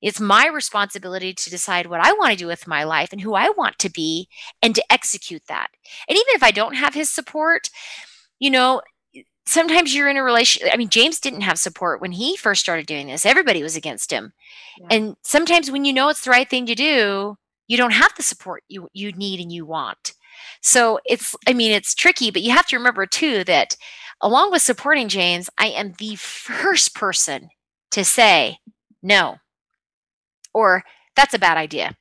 It's 0.00 0.18
my 0.18 0.48
responsibility 0.48 1.32
to 1.32 1.50
decide 1.50 1.86
what 1.86 2.00
I 2.00 2.12
want 2.14 2.32
to 2.32 2.36
do 2.36 2.48
with 2.48 2.66
my 2.66 2.82
life 2.82 3.12
and 3.12 3.20
who 3.20 3.34
I 3.34 3.50
want 3.50 3.78
to 3.78 3.90
be 3.90 4.28
and 4.60 4.74
to 4.74 4.92
execute 4.92 5.42
that. 5.46 5.68
And 6.08 6.18
even 6.18 6.34
if 6.34 6.42
I 6.42 6.50
don't 6.50 6.74
have 6.74 6.94
his 6.94 7.08
support, 7.08 7.70
you 8.40 8.50
know, 8.50 8.82
sometimes 9.46 9.94
you're 9.94 10.08
in 10.08 10.16
a 10.16 10.22
relationship. 10.22 10.70
I 10.72 10.76
mean, 10.76 10.88
James 10.88 11.18
didn't 11.20 11.42
have 11.42 11.58
support 11.58 12.00
when 12.00 12.12
he 12.12 12.36
first 12.36 12.60
started 12.60 12.86
doing 12.86 13.06
this, 13.06 13.26
everybody 13.26 13.62
was 13.62 13.76
against 13.76 14.10
him. 14.10 14.32
Yeah. 14.78 14.86
And 14.90 15.16
sometimes 15.22 15.70
when 15.70 15.84
you 15.84 15.92
know 15.92 16.08
it's 16.08 16.24
the 16.24 16.30
right 16.30 16.48
thing 16.48 16.66
to 16.66 16.74
do, 16.74 17.36
you 17.68 17.76
don't 17.76 17.92
have 17.92 18.12
the 18.16 18.22
support 18.22 18.62
you 18.68 18.88
you 18.92 19.12
need 19.12 19.40
and 19.40 19.52
you 19.52 19.64
want. 19.64 20.14
So 20.60 21.00
it's 21.04 21.34
I 21.46 21.52
mean 21.52 21.72
it's 21.72 21.94
tricky, 21.94 22.30
but 22.30 22.42
you 22.42 22.52
have 22.52 22.66
to 22.68 22.76
remember 22.76 23.06
too 23.06 23.44
that 23.44 23.76
along 24.20 24.50
with 24.50 24.62
supporting 24.62 25.08
James, 25.08 25.50
I 25.58 25.66
am 25.66 25.94
the 25.98 26.16
first 26.16 26.94
person 26.94 27.48
to 27.90 28.04
say 28.04 28.58
no. 29.02 29.36
Or 30.54 30.84
that's 31.16 31.34
a 31.34 31.38
bad 31.38 31.56
idea. 31.56 31.96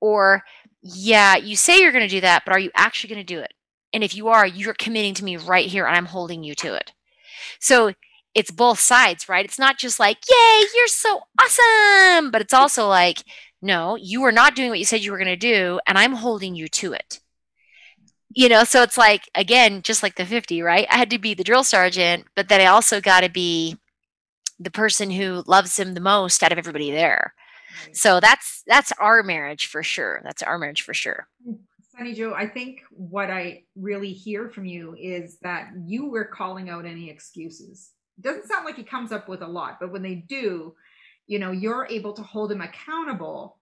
Or 0.00 0.42
yeah, 0.82 1.36
you 1.36 1.56
say 1.56 1.80
you're 1.80 1.92
going 1.92 2.08
to 2.08 2.14
do 2.14 2.20
that, 2.20 2.42
but 2.44 2.52
are 2.52 2.60
you 2.60 2.70
actually 2.74 3.14
going 3.14 3.26
to 3.26 3.34
do 3.34 3.40
it? 3.40 3.52
And 3.96 4.04
if 4.04 4.14
you 4.14 4.28
are, 4.28 4.46
you're 4.46 4.74
committing 4.74 5.14
to 5.14 5.24
me 5.24 5.38
right 5.38 5.64
here 5.64 5.86
and 5.86 5.96
I'm 5.96 6.04
holding 6.04 6.44
you 6.44 6.54
to 6.56 6.74
it. 6.74 6.92
So 7.58 7.94
it's 8.34 8.50
both 8.50 8.78
sides, 8.78 9.26
right? 9.26 9.42
It's 9.42 9.58
not 9.58 9.78
just 9.78 9.98
like, 9.98 10.18
yay, 10.30 10.64
you're 10.74 10.86
so 10.86 11.22
awesome, 11.40 12.30
but 12.30 12.42
it's 12.42 12.52
also 12.52 12.88
like, 12.88 13.24
no, 13.62 13.96
you 13.96 14.22
are 14.24 14.32
not 14.32 14.54
doing 14.54 14.68
what 14.68 14.78
you 14.78 14.84
said 14.84 15.00
you 15.00 15.12
were 15.12 15.16
going 15.16 15.28
to 15.28 15.34
do, 15.34 15.80
and 15.86 15.96
I'm 15.96 16.12
holding 16.12 16.54
you 16.54 16.68
to 16.68 16.92
it. 16.92 17.20
You 18.34 18.50
know, 18.50 18.64
so 18.64 18.82
it's 18.82 18.98
like, 18.98 19.30
again, 19.34 19.80
just 19.80 20.02
like 20.02 20.16
the 20.16 20.26
50, 20.26 20.60
right? 20.60 20.86
I 20.90 20.98
had 20.98 21.08
to 21.08 21.18
be 21.18 21.32
the 21.32 21.42
drill 21.42 21.64
sergeant, 21.64 22.26
but 22.34 22.50
then 22.50 22.60
I 22.60 22.66
also 22.66 23.00
got 23.00 23.22
to 23.22 23.30
be 23.30 23.78
the 24.60 24.70
person 24.70 25.10
who 25.10 25.42
loves 25.46 25.78
him 25.78 25.94
the 25.94 26.00
most 26.00 26.42
out 26.42 26.52
of 26.52 26.58
everybody 26.58 26.90
there. 26.90 27.32
So 27.94 28.20
that's 28.20 28.62
that's 28.66 28.92
our 29.00 29.22
marriage 29.22 29.64
for 29.64 29.82
sure. 29.82 30.20
That's 30.22 30.42
our 30.42 30.58
marriage 30.58 30.82
for 30.82 30.92
sure. 30.92 31.28
Hmm. 31.42 31.54
Sunny 31.96 32.14
Jo, 32.14 32.34
I 32.34 32.46
think 32.46 32.82
what 32.90 33.30
I 33.30 33.62
really 33.74 34.12
hear 34.12 34.48
from 34.48 34.66
you 34.66 34.94
is 34.98 35.38
that 35.42 35.70
you 35.84 36.10
were 36.10 36.24
calling 36.24 36.68
out 36.68 36.84
any 36.84 37.08
excuses. 37.08 37.92
It 38.18 38.22
doesn't 38.22 38.48
sound 38.48 38.64
like 38.64 38.76
he 38.76 38.82
comes 38.82 39.12
up 39.12 39.28
with 39.28 39.42
a 39.42 39.46
lot, 39.46 39.78
but 39.80 39.92
when 39.92 40.02
they 40.02 40.16
do, 40.16 40.74
you 41.26 41.38
know, 41.38 41.52
you're 41.52 41.86
able 41.88 42.12
to 42.14 42.22
hold 42.22 42.52
him 42.52 42.60
accountable. 42.60 43.58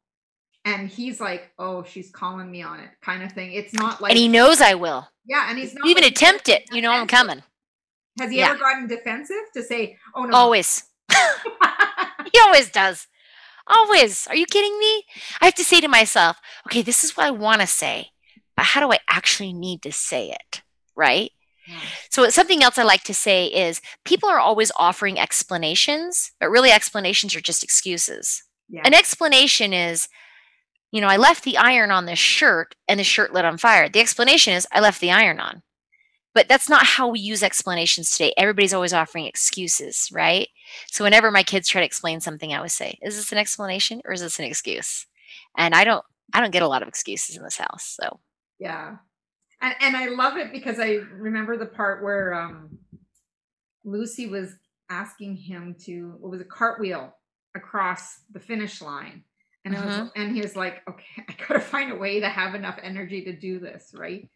And 0.65 0.89
he's 0.89 1.21
like, 1.21 1.53
oh, 1.59 1.85
she's 1.85 2.11
calling 2.11 2.51
me 2.51 2.63
on 2.63 2.81
it, 2.81 2.91
kind 3.03 3.23
of 3.23 3.33
thing. 3.33 3.53
It's 3.53 3.75
not 3.75 4.01
like. 4.01 4.11
And 4.11 4.19
he 4.19 4.29
knows 4.29 4.61
I 4.61 4.75
will. 4.75 5.07
Yeah. 5.27 5.47
And 5.49 5.59
he's 5.59 5.75
not 5.75 5.87
even 5.87 6.03
like 6.03 6.13
attempt 6.13 6.49
it. 6.49 6.65
You 6.73 6.81
know, 6.81 6.91
I'm 6.91 7.07
coming. 7.07 7.43
Has 8.19 8.31
he 8.31 8.39
yeah. 8.39 8.51
ever 8.51 8.59
gotten 8.59 8.87
defensive 8.87 9.37
to 9.55 9.63
say, 9.63 9.99
oh, 10.15 10.25
no? 10.25 10.35
Always. 10.35 10.85
he 11.11 12.41
always 12.41 12.71
does. 12.71 13.07
Always. 13.67 14.27
Are 14.29 14.37
you 14.37 14.47
kidding 14.47 14.79
me? 14.79 15.05
I 15.41 15.47
have 15.47 15.55
to 15.57 15.65
say 15.65 15.81
to 15.81 15.89
myself, 15.89 16.41
okay, 16.67 16.83
this 16.83 17.05
is 17.05 17.17
what 17.17 17.27
I 17.27 17.31
want 17.31 17.61
to 17.61 17.67
say, 17.67 18.11
but 18.57 18.67
how 18.67 18.81
do 18.81 18.93
I 18.93 18.99
actually 19.11 19.53
need 19.53 19.83
to 19.83 19.93
say 19.93 20.31
it? 20.31 20.63
Right? 20.97 21.33
So 22.11 22.29
something 22.29 22.63
else 22.63 22.79
I 22.79 22.83
like 22.83 23.05
to 23.05 23.15
say 23.15 23.47
is 23.47 23.81
people 24.05 24.29
are 24.29 24.39
always 24.39 24.71
offering 24.77 25.19
explanations, 25.19 26.33
but 26.39 26.51
really 26.51 26.71
explanations 26.71 27.35
are 27.35 27.41
just 27.41 27.65
excuses. 27.65 28.43
Yeah. 28.69 28.83
An 28.85 28.95
explanation 28.95 29.73
is, 29.73 30.09
you 30.93 31.01
know, 31.01 31.09
I 31.09 31.17
left 31.17 31.45
the 31.45 31.57
iron 31.57 31.91
on 31.91 32.07
this 32.07 32.19
shirt 32.19 32.75
and 32.87 33.01
the 33.01 33.05
shirt 33.05 33.33
lit 33.33 33.45
on 33.45 33.59
fire. 33.59 33.89
The 33.89 34.01
explanation 34.01 34.53
is 34.55 34.67
I 34.73 34.81
left 34.81 35.01
the 35.01 35.11
iron 35.11 35.41
on. 35.41 35.63
But 36.35 36.49
that's 36.49 36.69
not 36.69 36.85
how 36.85 37.09
we 37.09 37.21
use 37.21 37.45
explanations 37.45 38.11
today. 38.11 38.35
Everybody's 38.37 38.75
always 38.75 38.93
offering 38.93 39.27
excuses, 39.27 40.09
right? 40.13 40.49
So 40.91 41.05
whenever 41.05 41.31
my 41.31 41.45
kids 41.45 41.69
try 41.69 41.81
to 41.81 41.87
explain 41.87 42.21
something, 42.21 42.53
I 42.53 42.57
always 42.57 42.75
say, 42.75 42.99
"Is 43.01 43.15
this 43.15 43.31
an 43.31 43.39
explanation 43.39 44.03
or 44.05 44.13
is 44.13 44.21
this 44.21 44.41
an 44.41 44.45
excuse?" 44.45 45.07
And 45.57 45.77
I 45.77 45.85
don't 45.85 46.05
I 46.33 46.41
don't 46.41 46.51
get 46.51 46.63
a 46.63 46.69
lot 46.69 46.83
of 46.83 46.89
excuses 46.89 47.37
in 47.37 47.45
this 47.45 47.59
house. 47.59 47.97
So 48.01 48.19
Yeah 48.65 48.97
and, 49.65 49.75
and 49.81 49.97
I 49.97 50.09
love 50.09 50.37
it 50.37 50.53
because 50.53 50.79
I 50.79 50.99
remember 51.13 51.57
the 51.57 51.67
part 51.67 52.03
where 52.03 52.35
um, 52.35 52.79
Lucy 53.85 54.27
was 54.27 54.55
asking 54.91 55.37
him 55.37 55.75
to 55.87 56.17
what 56.19 56.31
was 56.31 56.41
a 56.41 56.45
cartwheel 56.45 57.15
across 57.57 58.21
the 58.31 58.41
finish 58.41 58.83
line. 58.83 59.25
And 59.65 59.75
uh-huh. 59.75 59.87
was, 59.87 59.97
mm-hmm. 59.97 60.21
and 60.21 60.35
he 60.35 60.43
was 60.43 60.55
like, 60.55 60.83
okay, 60.89 61.25
I 61.29 61.35
gotta 61.49 61.61
find 61.61 61.93
a 61.93 61.97
way 61.97 62.21
to 62.21 62.29
have 62.29 62.55
enough 62.55 62.79
energy 62.83 63.25
to 63.25 63.33
do 63.35 63.59
this, 63.59 63.93
right? 63.95 64.29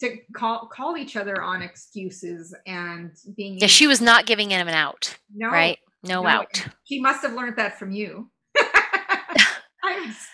To 0.00 0.16
call 0.34 0.68
call 0.72 0.96
each 0.96 1.16
other 1.16 1.42
on 1.42 1.60
excuses 1.60 2.54
and 2.66 3.10
being 3.36 3.58
Yeah, 3.58 3.66
she 3.66 3.86
was 3.86 4.00
not 4.00 4.24
giving 4.24 4.50
him 4.50 4.66
an 4.66 4.74
out. 4.74 5.18
No. 5.34 5.48
Right? 5.48 5.78
No, 6.02 6.22
no 6.22 6.28
out. 6.28 6.66
She 6.84 7.00
must 7.00 7.22
have 7.22 7.34
learned 7.34 7.56
that 7.56 7.78
from 7.78 7.90
you. 7.90 8.30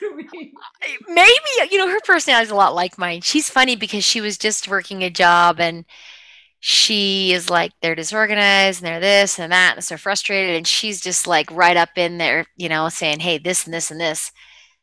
Maybe 1.09 1.71
you 1.71 1.79
know 1.79 1.89
her 1.89 2.01
personality 2.05 2.45
is 2.45 2.51
a 2.51 2.55
lot 2.55 2.75
like 2.75 2.99
mine. 2.99 3.21
She's 3.21 3.49
funny 3.51 3.77
because 3.77 4.05
she 4.05 4.21
was 4.21 4.39
just 4.39 4.69
working 4.69 5.03
a 5.03 5.11
job 5.11 5.61
and 5.61 5.85
she 6.61 7.33
is 7.33 7.51
like 7.51 7.73
they're 7.81 7.95
disorganized 7.95 8.83
and 8.83 8.87
they're 8.87 9.01
this 9.01 9.39
and 9.39 9.53
that 9.53 9.75
and 9.77 9.85
so 9.85 9.97
frustrated 9.97 10.57
and 10.57 10.67
she's 10.67 11.01
just 11.01 11.27
like 11.27 11.51
right 11.51 11.77
up 11.77 11.91
in 11.97 12.19
there, 12.19 12.47
you 12.57 12.69
know, 12.69 12.89
saying, 12.89 13.21
"Hey, 13.21 13.39
this 13.39 13.65
and 13.65 13.75
this 13.75 13.91
and 13.91 14.01
this." 14.01 14.33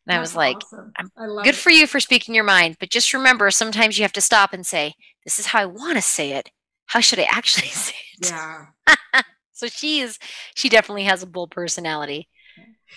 And 0.06 0.12
That's 0.12 0.18
I 0.18 0.22
was 0.22 0.36
like, 0.36 0.58
awesome. 0.58 0.92
I 0.98 1.44
good 1.44 1.50
it. 1.50 1.56
for 1.56 1.70
you 1.70 1.88
for 1.88 2.00
speaking 2.00 2.36
your 2.36 2.44
mind, 2.44 2.78
but 2.80 2.90
just 2.90 3.14
remember 3.14 3.50
sometimes 3.52 3.98
you 3.98 4.04
have 4.04 4.14
to 4.14 4.22
stop 4.22 4.54
and 4.54 4.66
say, 4.66 4.96
this 5.24 5.40
is 5.40 5.48
how 5.48 5.62
I 5.62 5.66
want 5.66 5.96
to 5.96 6.02
say 6.02 6.34
it. 6.34 6.50
How 6.88 7.00
should 7.00 7.20
I 7.20 7.28
actually 7.30 7.68
say 7.70 7.96
it? 8.20 8.30
Yeah. 8.30 8.66
so 9.54 9.68
she 9.68 10.00
is, 10.00 10.20
she 10.56 10.68
definitely 10.68 11.04
has 11.04 11.24
a 11.24 11.28
bold 11.28 11.52
personality. 11.52 12.28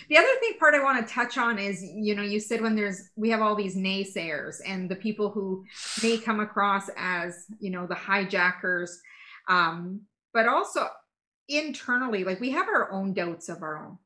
The 0.09 0.17
other 0.17 0.35
thing 0.41 0.55
part 0.59 0.75
I 0.75 0.83
want 0.83 1.07
to 1.07 1.13
touch 1.13 1.39
on 1.39 1.59
is, 1.59 1.83
you 1.83 2.15
know, 2.15 2.23
you 2.23 2.41
said 2.41 2.61
when 2.61 2.77
there's 2.77 3.11
we 3.17 3.31
have 3.31 3.43
all 3.43 3.55
these 3.55 3.77
naysayers 3.77 4.57
and 4.67 4.89
the 4.89 4.97
people 4.97 5.31
who 5.31 5.65
may 6.03 6.19
come 6.19 6.41
across 6.41 6.89
as, 6.97 7.47
you 7.59 7.71
know, 7.71 7.87
the 7.87 7.95
hijackers, 7.95 9.01
um, 9.49 10.03
but 10.33 10.47
also 10.47 10.89
internally, 11.49 12.25
like 12.25 12.41
we 12.41 12.51
have 12.51 12.69
our 12.69 12.91
own 12.93 13.15
doubts 13.15 13.49
of 13.49 13.63
our 13.63 13.79
own, 13.85 13.99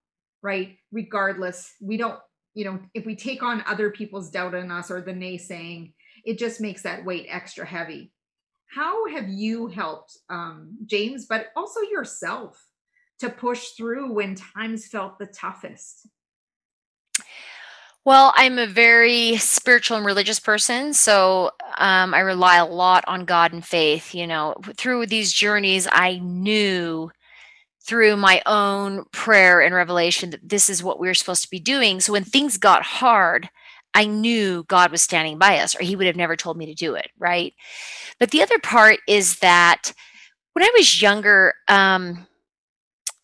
right? 0.43 0.77
Regardless, 0.93 1.73
we 1.81 1.97
don't, 1.97 2.19
you 2.55 2.65
know, 2.65 2.81
if 2.95 3.07
we 3.07 3.17
take 3.17 3.43
on 3.43 3.65
other 3.67 3.91
people's 3.91 4.31
doubt 4.31 4.55
in 4.55 4.71
us 4.71 4.91
or 4.91 5.01
the 5.01 5.13
naysaying, 5.13 5.93
it 6.25 6.39
just 6.39 6.61
makes 6.61 6.83
that 6.83 7.05
weight 7.05 7.27
extra 7.29 7.65
heavy. 7.65 8.13
How 8.73 9.09
have 9.09 9.29
you 9.29 9.67
helped 9.67 10.17
um, 10.29 10.77
James, 10.87 11.27
but 11.27 11.47
also 11.57 11.81
yourself? 11.81 12.63
To 13.21 13.31
push 13.31 13.71
through 13.71 14.13
when 14.13 14.35
times 14.35 14.87
felt 14.87 15.19
the 15.19 15.27
toughest? 15.27 16.09
Well, 18.05 18.33
I'm 18.35 18.59
a 18.59 18.67
very 18.67 19.37
spiritual 19.37 19.99
and 19.99 20.07
religious 20.07 20.41
person, 20.41 20.95
so 20.95 21.51
um, 21.77 22.15
I 22.15 22.21
rely 22.21 22.57
a 22.57 22.65
lot 22.65 23.05
on 23.07 23.27
God 23.27 23.53
and 23.53 23.65
faith. 23.65 24.15
You 24.15 24.27
know, 24.27 24.55
through 24.77 25.07
these 25.07 25.33
journeys, 25.33 25.87
I 25.91 26.19
knew 26.19 27.11
through 27.83 28.17
my 28.17 28.43
own 28.47 29.05
prayer 29.13 29.61
and 29.61 29.75
revelation 29.75 30.31
that 30.31 30.49
this 30.49 30.71
is 30.71 30.83
what 30.83 30.99
we 30.99 31.09
were 31.09 31.15
supposed 31.15 31.43
to 31.43 31.51
be 31.51 31.61
doing. 31.61 32.01
So 32.01 32.13
when 32.13 32.25
things 32.25 32.57
got 32.57 32.83
hard, 32.83 33.51
I 33.95 34.07
knew 34.07 34.65
God 34.65 34.91
was 34.91 35.03
standing 35.03 35.39
by 35.39 35.59
us, 35.59 35.77
or 35.77 35.83
He 35.83 35.97
would 35.97 36.07
have 36.07 36.17
never 36.17 36.37
told 36.37 36.57
me 36.57 36.67
to 36.67 36.75
do 36.75 36.95
it, 36.95 37.11
right? 37.19 37.53
But 38.19 38.31
the 38.31 38.43
other 38.43 38.59
part 38.59 39.01
is 39.07 39.41
that 39.41 39.93
when 40.55 40.65
I 40.65 40.71
was 40.75 41.03
younger, 41.03 41.55
um, 41.69 42.27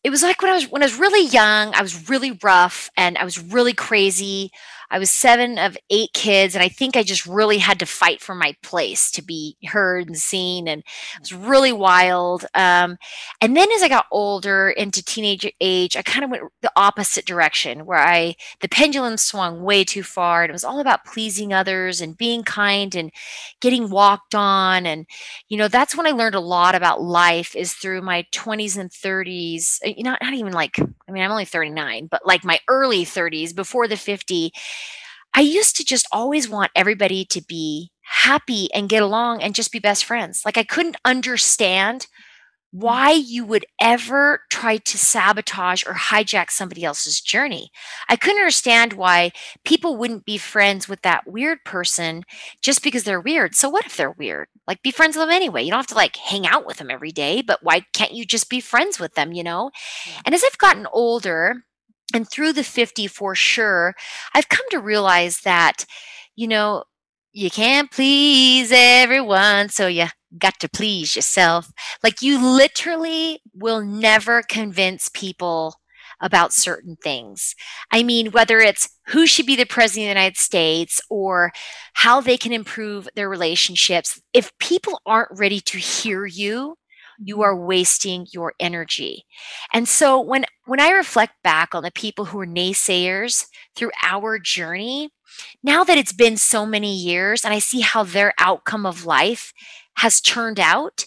it 0.06 0.10
was 0.10 0.22
like 0.22 0.40
when 0.40 0.52
I 0.52 0.54
was 0.54 0.70
when 0.70 0.82
I 0.82 0.86
was 0.86 0.94
really 1.00 1.26
young, 1.26 1.74
I 1.74 1.82
was 1.82 2.08
really 2.08 2.38
rough 2.40 2.90
and 2.96 3.18
I 3.18 3.24
was 3.24 3.40
really 3.42 3.72
crazy. 3.74 4.52
I 4.90 4.98
was 4.98 5.10
seven 5.10 5.58
of 5.58 5.76
eight 5.90 6.12
kids, 6.12 6.54
and 6.54 6.62
I 6.62 6.68
think 6.68 6.96
I 6.96 7.02
just 7.02 7.26
really 7.26 7.58
had 7.58 7.78
to 7.80 7.86
fight 7.86 8.20
for 8.20 8.34
my 8.34 8.54
place 8.62 9.10
to 9.12 9.22
be 9.22 9.56
heard 9.66 10.06
and 10.06 10.16
seen, 10.16 10.68
and 10.68 10.80
it 10.80 11.20
was 11.20 11.32
really 11.32 11.72
wild. 11.72 12.44
Um, 12.54 12.96
and 13.40 13.56
then 13.56 13.70
as 13.72 13.82
I 13.82 13.88
got 13.88 14.06
older 14.10 14.70
into 14.70 15.04
teenage 15.04 15.50
age, 15.60 15.96
I 15.96 16.02
kind 16.02 16.24
of 16.24 16.30
went 16.30 16.44
the 16.62 16.72
opposite 16.76 17.26
direction, 17.26 17.86
where 17.86 17.98
I 17.98 18.36
the 18.60 18.68
pendulum 18.68 19.16
swung 19.16 19.62
way 19.62 19.84
too 19.84 20.02
far, 20.02 20.42
and 20.42 20.50
it 20.50 20.52
was 20.52 20.64
all 20.64 20.80
about 20.80 21.04
pleasing 21.04 21.52
others 21.52 22.00
and 22.00 22.16
being 22.16 22.42
kind 22.44 22.94
and 22.94 23.10
getting 23.60 23.90
walked 23.90 24.34
on, 24.34 24.86
and 24.86 25.06
you 25.48 25.56
know 25.56 25.68
that's 25.68 25.96
when 25.96 26.06
I 26.06 26.10
learned 26.10 26.34
a 26.34 26.40
lot 26.40 26.74
about 26.74 27.02
life 27.02 27.54
is 27.56 27.72
through 27.74 28.02
my 28.02 28.24
20s 28.32 28.76
and 28.78 28.90
30s. 28.90 29.78
Uh, 29.84 29.92
not 30.02 30.20
not 30.22 30.34
even 30.34 30.52
like 30.52 30.78
I 30.78 31.12
mean 31.12 31.22
I'm 31.22 31.30
only 31.30 31.44
39, 31.44 32.06
but 32.10 32.26
like 32.26 32.44
my 32.44 32.58
early 32.68 33.04
30s 33.04 33.54
before 33.54 33.88
the 33.88 33.96
50 33.96 34.52
I 35.36 35.40
used 35.40 35.76
to 35.76 35.84
just 35.84 36.08
always 36.10 36.48
want 36.48 36.72
everybody 36.74 37.26
to 37.26 37.42
be 37.42 37.92
happy 38.02 38.72
and 38.72 38.88
get 38.88 39.02
along 39.02 39.42
and 39.42 39.54
just 39.54 39.70
be 39.70 39.78
best 39.78 40.06
friends. 40.06 40.42
Like 40.46 40.56
I 40.56 40.62
couldn't 40.62 40.96
understand 41.04 42.02
mm. 42.02 42.06
why 42.70 43.10
you 43.10 43.44
would 43.44 43.66
ever 43.78 44.40
try 44.50 44.78
to 44.78 44.96
sabotage 44.96 45.84
or 45.86 45.92
hijack 45.92 46.50
somebody 46.50 46.84
else's 46.84 47.20
journey. 47.20 47.68
I 48.08 48.16
couldn't 48.16 48.38
understand 48.38 48.94
why 48.94 49.32
people 49.62 49.98
wouldn't 49.98 50.24
be 50.24 50.38
friends 50.38 50.88
with 50.88 51.02
that 51.02 51.26
weird 51.26 51.58
person 51.66 52.24
just 52.62 52.82
because 52.82 53.04
they're 53.04 53.20
weird. 53.20 53.54
So 53.54 53.68
what 53.68 53.84
if 53.84 53.94
they're 53.94 54.12
weird? 54.12 54.48
Like 54.66 54.82
be 54.82 54.90
friends 54.90 55.16
with 55.16 55.26
them 55.26 55.34
anyway. 55.34 55.64
You 55.64 55.70
don't 55.70 55.80
have 55.80 55.86
to 55.88 55.94
like 55.94 56.16
hang 56.16 56.46
out 56.46 56.66
with 56.66 56.78
them 56.78 56.90
every 56.90 57.12
day, 57.12 57.42
but 57.42 57.62
why 57.62 57.82
can't 57.92 58.14
you 58.14 58.24
just 58.24 58.48
be 58.48 58.60
friends 58.60 58.98
with 58.98 59.14
them, 59.14 59.34
you 59.34 59.44
know? 59.44 59.70
And 60.24 60.34
as 60.34 60.42
I've 60.42 60.56
gotten 60.56 60.86
older, 60.94 61.64
and 62.14 62.28
through 62.28 62.52
the 62.52 62.64
50 62.64 63.06
for 63.08 63.34
sure, 63.34 63.94
I've 64.34 64.48
come 64.48 64.66
to 64.70 64.78
realize 64.78 65.40
that, 65.40 65.84
you 66.34 66.48
know, 66.48 66.84
you 67.32 67.50
can't 67.50 67.90
please 67.90 68.72
everyone. 68.74 69.68
So 69.68 69.86
you 69.86 70.06
got 70.38 70.58
to 70.60 70.68
please 70.68 71.16
yourself. 71.16 71.70
Like 72.02 72.22
you 72.22 72.42
literally 72.42 73.40
will 73.54 73.82
never 73.82 74.42
convince 74.42 75.08
people 75.08 75.76
about 76.20 76.52
certain 76.52 76.96
things. 77.02 77.54
I 77.90 78.02
mean, 78.02 78.30
whether 78.30 78.58
it's 78.58 78.88
who 79.08 79.26
should 79.26 79.46
be 79.46 79.56
the 79.56 79.66
president 79.66 80.04
of 80.04 80.14
the 80.14 80.20
United 80.20 80.38
States 80.38 81.00
or 81.10 81.52
how 81.94 82.20
they 82.20 82.38
can 82.38 82.52
improve 82.52 83.08
their 83.14 83.28
relationships, 83.28 84.20
if 84.32 84.56
people 84.58 85.00
aren't 85.04 85.38
ready 85.38 85.60
to 85.60 85.78
hear 85.78 86.24
you, 86.24 86.76
you 87.18 87.42
are 87.42 87.56
wasting 87.56 88.26
your 88.32 88.54
energy. 88.60 89.24
And 89.72 89.88
so 89.88 90.20
when 90.20 90.46
when 90.66 90.80
I 90.80 90.90
reflect 90.90 91.34
back 91.42 91.74
on 91.74 91.82
the 91.82 91.90
people 91.90 92.26
who 92.26 92.38
were 92.38 92.46
naysayers 92.46 93.46
through 93.74 93.90
our 94.02 94.38
journey, 94.38 95.10
now 95.62 95.84
that 95.84 95.98
it's 95.98 96.12
been 96.12 96.36
so 96.36 96.66
many 96.66 96.94
years 96.96 97.44
and 97.44 97.52
I 97.54 97.58
see 97.58 97.80
how 97.80 98.02
their 98.04 98.32
outcome 98.38 98.86
of 98.86 99.06
life 99.06 99.52
has 99.98 100.20
turned 100.20 100.60
out, 100.60 101.04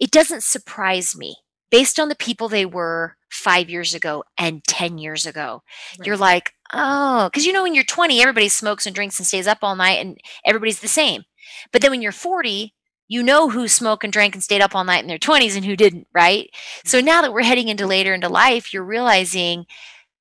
it 0.00 0.10
doesn't 0.10 0.42
surprise 0.42 1.16
me 1.16 1.36
based 1.70 1.98
on 1.98 2.08
the 2.08 2.14
people 2.16 2.48
they 2.48 2.66
were 2.66 3.16
5 3.30 3.70
years 3.70 3.94
ago 3.94 4.24
and 4.38 4.62
10 4.64 4.98
years 4.98 5.26
ago. 5.26 5.62
Right. 5.98 6.06
You're 6.06 6.16
like, 6.16 6.52
"Oh, 6.72 7.30
cuz 7.32 7.46
you 7.46 7.52
know 7.52 7.62
when 7.62 7.74
you're 7.74 7.84
20 7.84 8.20
everybody 8.20 8.48
smokes 8.48 8.86
and 8.86 8.94
drinks 8.94 9.18
and 9.18 9.26
stays 9.26 9.46
up 9.46 9.58
all 9.62 9.76
night 9.76 10.00
and 10.00 10.18
everybody's 10.46 10.80
the 10.80 10.88
same." 10.88 11.24
But 11.72 11.82
then 11.82 11.90
when 11.90 12.02
you're 12.02 12.12
40, 12.12 12.74
you 13.12 13.22
know 13.22 13.50
who 13.50 13.68
smoked 13.68 14.04
and 14.04 14.12
drank 14.12 14.34
and 14.34 14.42
stayed 14.42 14.62
up 14.62 14.74
all 14.74 14.84
night 14.84 15.02
in 15.02 15.06
their 15.06 15.18
20s 15.18 15.54
and 15.54 15.66
who 15.66 15.76
didn't, 15.76 16.06
right? 16.14 16.48
So 16.86 16.98
now 16.98 17.20
that 17.20 17.34
we're 17.34 17.42
heading 17.42 17.68
into 17.68 17.86
later 17.86 18.14
into 18.14 18.30
life, 18.30 18.72
you're 18.72 18.82
realizing 18.82 19.66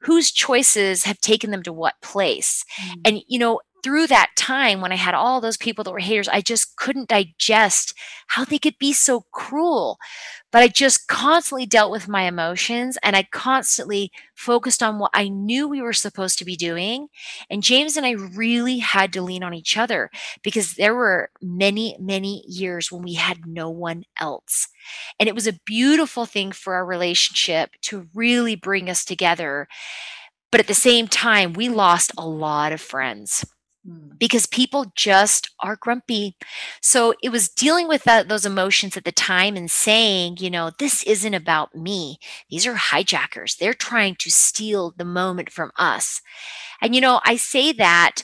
whose 0.01 0.29
choices 0.29 1.05
have 1.05 1.21
taken 1.21 1.51
them 1.51 1.63
to 1.63 1.71
what 1.71 1.93
place. 2.01 2.65
Mm-hmm. 2.81 3.01
And, 3.05 3.21
you 3.29 3.39
know, 3.39 3.61
through 3.83 4.07
that 4.07 4.31
time 4.35 4.81
when 4.81 4.91
I 4.91 4.95
had 4.95 5.13
all 5.13 5.41
those 5.41 5.57
people 5.57 5.83
that 5.83 5.91
were 5.91 5.99
haters, 5.99 6.27
I 6.27 6.41
just 6.41 6.75
couldn't 6.75 7.09
digest 7.09 7.93
how 8.27 8.45
they 8.45 8.59
could 8.59 8.77
be 8.77 8.93
so 8.93 9.25
cruel. 9.31 9.97
But 10.51 10.63
I 10.63 10.67
just 10.67 11.07
constantly 11.07 11.65
dealt 11.65 11.91
with 11.91 12.07
my 12.07 12.23
emotions 12.23 12.97
and 13.01 13.15
I 13.15 13.23
constantly 13.23 14.11
focused 14.35 14.83
on 14.83 14.99
what 14.99 15.11
I 15.13 15.29
knew 15.29 15.67
we 15.67 15.81
were 15.81 15.93
supposed 15.93 16.37
to 16.39 16.45
be 16.45 16.55
doing. 16.55 17.07
And 17.49 17.63
James 17.63 17.95
and 17.95 18.05
I 18.05 18.11
really 18.11 18.79
had 18.79 19.13
to 19.13 19.21
lean 19.21 19.43
on 19.43 19.53
each 19.53 19.77
other 19.77 20.09
because 20.43 20.73
there 20.73 20.95
were 20.95 21.29
many, 21.41 21.95
many 21.99 22.43
years 22.47 22.91
when 22.91 23.01
we 23.01 23.13
had 23.13 23.45
no 23.45 23.69
one 23.69 24.03
else. 24.19 24.67
And 25.19 25.29
it 25.29 25.35
was 25.35 25.47
a 25.47 25.59
beautiful 25.65 26.25
thing 26.25 26.51
for 26.51 26.73
our 26.73 26.85
relationship 26.85 27.71
to 27.83 28.07
really 28.13 28.55
bring 28.55 28.89
us 28.89 29.05
together. 29.05 29.67
But 30.51 30.59
at 30.59 30.67
the 30.67 30.73
same 30.73 31.07
time, 31.07 31.53
we 31.53 31.69
lost 31.69 32.11
a 32.17 32.27
lot 32.27 32.73
of 32.73 32.81
friends. 32.81 33.45
Hmm. 33.83 34.09
because 34.19 34.45
people 34.45 34.91
just 34.95 35.49
are 35.61 35.75
grumpy. 35.75 36.35
So 36.81 37.15
it 37.23 37.29
was 37.29 37.49
dealing 37.49 37.87
with 37.87 38.03
that, 38.03 38.29
those 38.29 38.45
emotions 38.45 38.95
at 38.95 39.05
the 39.05 39.11
time 39.11 39.55
and 39.55 39.71
saying, 39.71 40.37
you 40.39 40.51
know, 40.51 40.69
this 40.77 41.01
isn't 41.03 41.33
about 41.33 41.73
me. 41.73 42.19
These 42.51 42.67
are 42.67 42.75
hijackers. 42.75 43.55
They're 43.55 43.73
trying 43.73 44.17
to 44.19 44.29
steal 44.29 44.93
the 44.95 45.05
moment 45.05 45.51
from 45.51 45.71
us. 45.79 46.21
And, 46.79 46.93
you 46.93 47.01
know, 47.01 47.21
I 47.25 47.37
say 47.37 47.71
that 47.73 48.23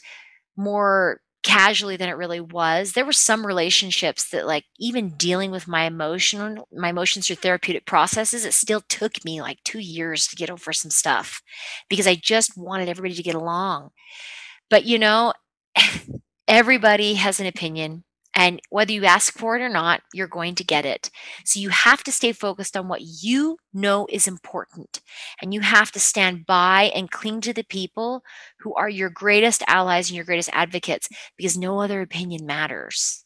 more 0.55 1.21
casually 1.43 1.95
than 1.97 2.09
it 2.09 2.17
really 2.17 2.41
was. 2.41 2.91
There 2.93 3.05
were 3.05 3.11
some 3.13 3.45
relationships 3.47 4.29
that 4.29 4.45
like 4.45 4.65
even 4.79 5.15
dealing 5.17 5.49
with 5.51 5.67
my 5.67 5.83
emotion 5.85 6.59
my 6.73 6.89
emotions 6.89 7.27
through 7.27 7.37
therapeutic 7.37 7.85
processes, 7.85 8.45
it 8.45 8.53
still 8.53 8.81
took 8.81 9.23
me 9.23 9.41
like 9.41 9.59
2 9.63 9.79
years 9.79 10.27
to 10.27 10.35
get 10.35 10.49
over 10.49 10.73
some 10.73 10.91
stuff 10.91 11.41
because 11.89 12.05
I 12.07 12.15
just 12.15 12.57
wanted 12.57 12.89
everybody 12.89 13.15
to 13.15 13.23
get 13.23 13.35
along. 13.35 13.91
But 14.69 14.85
you 14.85 14.99
know, 14.99 15.33
everybody 16.47 17.15
has 17.15 17.39
an 17.39 17.45
opinion. 17.45 18.03
And 18.35 18.61
whether 18.69 18.91
you 18.91 19.05
ask 19.05 19.33
for 19.33 19.55
it 19.55 19.63
or 19.63 19.69
not, 19.69 20.01
you're 20.13 20.27
going 20.27 20.53
to 20.55 20.63
get 20.63 20.85
it. 20.85 21.09
So 21.43 21.59
you 21.59 21.69
have 21.69 22.03
to 22.03 22.11
stay 22.11 22.31
focused 22.33 22.77
on 22.77 22.87
what 22.87 23.01
you 23.01 23.57
know 23.73 24.05
is 24.11 24.27
important. 24.27 25.01
And 25.41 25.55
you 25.55 25.61
have 25.61 25.91
to 25.93 25.99
stand 25.99 26.45
by 26.45 26.91
and 26.93 27.09
cling 27.09 27.41
to 27.41 27.53
the 27.53 27.63
people 27.63 28.21
who 28.59 28.75
are 28.75 28.89
your 28.89 29.09
greatest 29.09 29.63
allies 29.65 30.09
and 30.09 30.15
your 30.15 30.25
greatest 30.25 30.51
advocates 30.53 31.09
because 31.35 31.57
no 31.57 31.81
other 31.81 32.01
opinion 32.01 32.45
matters. 32.45 33.25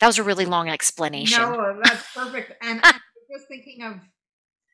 That 0.00 0.08
was 0.08 0.18
a 0.18 0.22
really 0.22 0.44
long 0.44 0.68
explanation. 0.68 1.40
No, 1.40 1.80
that's 1.82 2.04
perfect. 2.14 2.52
And 2.60 2.80
I'm 2.82 3.00
just 3.32 3.48
thinking 3.48 3.82
of 3.82 3.94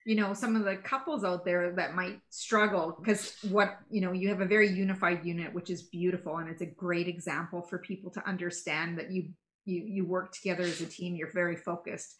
you 0.04 0.16
know 0.16 0.34
some 0.34 0.56
of 0.56 0.64
the 0.64 0.76
couples 0.76 1.24
out 1.24 1.44
there 1.44 1.72
that 1.72 1.94
might 1.94 2.18
struggle 2.30 2.96
because 2.98 3.36
what 3.50 3.78
you 3.90 4.00
know 4.00 4.12
you 4.12 4.28
have 4.28 4.40
a 4.40 4.46
very 4.46 4.68
unified 4.68 5.24
unit 5.24 5.52
which 5.54 5.70
is 5.70 5.82
beautiful 5.84 6.38
and 6.38 6.48
it's 6.48 6.62
a 6.62 6.66
great 6.66 7.08
example 7.08 7.62
for 7.62 7.78
people 7.78 8.10
to 8.10 8.26
understand 8.28 8.98
that 8.98 9.10
you 9.10 9.28
you 9.64 9.82
you 9.86 10.06
work 10.06 10.32
together 10.32 10.64
as 10.64 10.80
a 10.80 10.86
team 10.86 11.14
you're 11.14 11.32
very 11.32 11.56
focused 11.56 12.16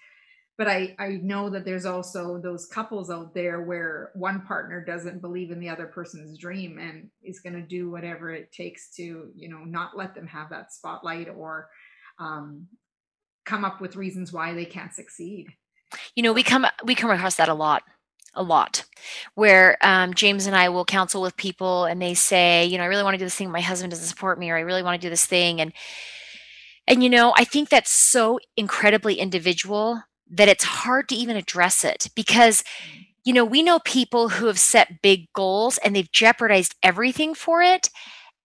but 0.58 0.68
i 0.68 0.94
i 0.98 1.18
know 1.22 1.50
that 1.50 1.64
there's 1.64 1.86
also 1.86 2.38
those 2.38 2.66
couples 2.66 3.10
out 3.10 3.34
there 3.34 3.62
where 3.62 4.10
one 4.14 4.42
partner 4.42 4.84
doesn't 4.84 5.20
believe 5.20 5.50
in 5.50 5.60
the 5.60 5.68
other 5.68 5.86
person's 5.86 6.38
dream 6.38 6.78
and 6.78 7.08
is 7.22 7.40
going 7.40 7.54
to 7.54 7.66
do 7.66 7.90
whatever 7.90 8.30
it 8.30 8.52
takes 8.52 8.94
to 8.94 9.30
you 9.34 9.48
know 9.48 9.64
not 9.64 9.96
let 9.96 10.14
them 10.14 10.26
have 10.26 10.50
that 10.50 10.72
spotlight 10.72 11.28
or 11.28 11.68
um 12.18 12.66
come 13.44 13.64
up 13.64 13.80
with 13.80 13.96
reasons 13.96 14.32
why 14.32 14.54
they 14.54 14.64
can't 14.64 14.94
succeed. 14.94 15.48
You 16.14 16.22
know, 16.22 16.32
we 16.32 16.42
come 16.42 16.66
we 16.84 16.94
come 16.94 17.10
across 17.10 17.36
that 17.36 17.48
a 17.48 17.54
lot 17.54 17.82
a 18.34 18.42
lot 18.42 18.84
where 19.34 19.76
um, 19.82 20.14
james 20.14 20.46
and 20.46 20.56
i 20.56 20.68
will 20.68 20.86
counsel 20.86 21.20
with 21.20 21.36
people 21.36 21.84
and 21.84 22.00
they 22.00 22.14
say 22.14 22.64
you 22.64 22.78
know 22.78 22.84
i 22.84 22.86
really 22.86 23.02
want 23.02 23.14
to 23.14 23.18
do 23.18 23.24
this 23.24 23.34
thing. 23.34 23.50
My 23.50 23.60
husband 23.60 23.90
doesn't 23.90 24.06
support 24.06 24.38
me 24.38 24.50
or 24.50 24.56
i 24.56 24.60
really 24.60 24.82
want 24.82 25.00
to 25.00 25.06
do 25.06 25.10
this 25.10 25.26
thing. 25.26 25.60
And 25.60 25.72
and 26.86 27.02
you 27.02 27.10
know 27.10 27.32
i 27.36 27.44
think 27.44 27.68
that's 27.68 27.90
so 27.90 28.38
incredibly 28.56 29.16
individual 29.16 30.02
that 30.30 30.48
it's 30.48 30.64
hard 30.64 31.08
to 31.08 31.14
even 31.14 31.36
address 31.36 31.84
it 31.84 32.08
because 32.14 32.64
you 33.24 33.32
know 33.32 33.44
we 33.44 33.62
know 33.62 33.78
people 33.80 34.30
who 34.30 34.46
have 34.46 34.58
set 34.58 35.02
big 35.02 35.32
goals 35.34 35.78
and 35.78 35.94
they've 35.94 36.12
jeopardized 36.12 36.74
everything 36.82 37.34
for 37.34 37.62
it 37.62 37.90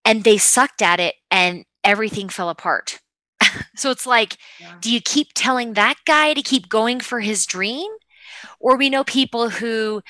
and 0.05 0.23
they 0.23 0.37
sucked 0.37 0.81
at 0.81 0.99
it 0.99 1.15
and 1.31 1.65
everything 1.83 2.29
fell 2.29 2.49
apart 2.49 2.99
so 3.75 3.91
it's 3.91 4.05
like 4.05 4.37
yeah. 4.59 4.75
do 4.81 4.91
you 4.91 5.01
keep 5.01 5.29
telling 5.33 5.73
that 5.73 5.95
guy 6.05 6.33
to 6.33 6.41
keep 6.41 6.69
going 6.69 6.99
for 6.99 7.19
his 7.19 7.45
dream 7.45 7.91
or 8.59 8.77
we 8.77 8.89
know 8.89 9.03
people 9.03 9.49
who 9.49 10.01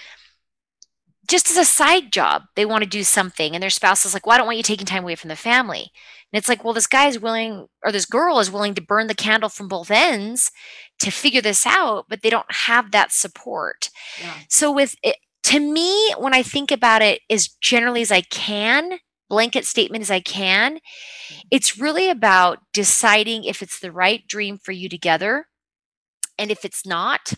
just 1.27 1.51
as 1.51 1.57
a 1.57 1.65
side 1.65 2.11
job, 2.11 2.43
they 2.55 2.65
want 2.65 2.83
to 2.83 2.89
do 2.89 3.03
something 3.03 3.53
and 3.53 3.61
their 3.61 3.69
spouse 3.69 4.05
is 4.05 4.13
like, 4.13 4.25
well, 4.25 4.35
I 4.35 4.38
don't 4.38 4.47
want 4.47 4.57
you 4.57 4.63
taking 4.63 4.85
time 4.85 5.03
away 5.03 5.15
from 5.15 5.27
the 5.27 5.35
family. 5.35 5.91
And 6.31 6.38
it's 6.38 6.49
like, 6.49 6.63
well, 6.63 6.73
this 6.73 6.88
guy 6.88 7.07
is 7.07 7.19
willing, 7.19 7.67
or 7.83 7.91
this 7.91 8.05
girl 8.05 8.39
is 8.39 8.51
willing 8.51 8.73
to 8.75 8.81
burn 8.81 9.07
the 9.07 9.15
candle 9.15 9.49
from 9.49 9.67
both 9.67 9.91
ends 9.91 10.51
to 10.99 11.11
figure 11.11 11.41
this 11.41 11.65
out, 11.65 12.05
but 12.09 12.21
they 12.21 12.29
don't 12.29 12.51
have 12.51 12.91
that 12.91 13.11
support. 13.11 13.89
Yeah. 14.21 14.33
So, 14.49 14.71
with 14.71 14.95
it, 15.03 15.17
to 15.43 15.59
me, 15.59 16.13
when 16.17 16.33
I 16.33 16.43
think 16.43 16.71
about 16.71 17.01
it 17.01 17.21
as 17.29 17.47
generally 17.47 18.01
as 18.01 18.11
I 18.11 18.21
can, 18.21 18.99
blanket 19.30 19.65
statement 19.65 20.01
as 20.01 20.11
I 20.11 20.19
can, 20.19 20.75
mm-hmm. 20.75 21.39
it's 21.51 21.80
really 21.80 22.09
about 22.09 22.59
deciding 22.73 23.43
if 23.43 23.61
it's 23.61 23.80
the 23.80 23.91
right 23.91 24.25
dream 24.28 24.57
for 24.57 24.71
you 24.71 24.89
together. 24.89 25.47
And 26.39 26.51
if 26.51 26.63
it's 26.63 26.86
not, 26.86 27.34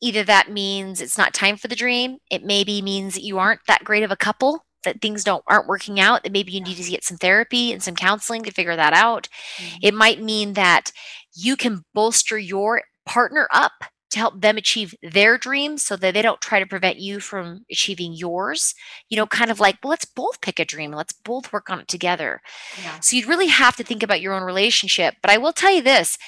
either 0.00 0.24
that 0.24 0.50
means 0.50 1.00
it's 1.00 1.18
not 1.18 1.34
time 1.34 1.56
for 1.56 1.68
the 1.68 1.76
dream 1.76 2.18
it 2.30 2.44
maybe 2.44 2.82
means 2.82 3.14
that 3.14 3.22
you 3.22 3.38
aren't 3.38 3.60
that 3.66 3.84
great 3.84 4.02
of 4.02 4.10
a 4.10 4.16
couple 4.16 4.64
that 4.84 5.00
things 5.00 5.24
don't 5.24 5.44
aren't 5.46 5.68
working 5.68 6.00
out 6.00 6.22
that 6.22 6.32
maybe 6.32 6.52
you 6.52 6.60
need 6.60 6.76
to 6.76 6.90
get 6.90 7.04
some 7.04 7.16
therapy 7.16 7.72
and 7.72 7.82
some 7.82 7.94
counseling 7.94 8.42
to 8.42 8.50
figure 8.50 8.76
that 8.76 8.92
out 8.92 9.28
mm-hmm. 9.56 9.76
it 9.82 9.94
might 9.94 10.22
mean 10.22 10.54
that 10.54 10.90
you 11.34 11.56
can 11.56 11.84
bolster 11.94 12.38
your 12.38 12.82
partner 13.06 13.48
up 13.52 13.72
to 14.10 14.18
help 14.18 14.40
them 14.40 14.56
achieve 14.56 14.94
their 15.02 15.38
dreams 15.38 15.82
so 15.82 15.96
that 15.96 16.14
they 16.14 16.22
don't 16.22 16.40
try 16.40 16.58
to 16.58 16.66
prevent 16.66 16.98
you 16.98 17.20
from 17.20 17.64
achieving 17.70 18.12
yours 18.12 18.74
you 19.08 19.16
know 19.16 19.26
kind 19.26 19.50
of 19.50 19.60
like 19.60 19.78
well, 19.82 19.90
let's 19.90 20.04
both 20.04 20.40
pick 20.40 20.58
a 20.58 20.64
dream. 20.64 20.92
Let's 20.92 21.12
both 21.12 21.52
work 21.52 21.70
on 21.70 21.80
it 21.80 21.88
together. 21.88 22.40
Yeah. 22.82 23.00
so 23.00 23.16
you'd 23.16 23.28
really 23.28 23.48
have 23.48 23.76
to 23.76 23.84
think 23.84 24.02
about 24.02 24.20
your 24.20 24.34
own 24.34 24.42
relationship. 24.42 25.14
But 25.22 25.30
i 25.30 25.38
will 25.38 25.52
tell 25.52 25.72
you 25.72 25.82
this 25.82 26.18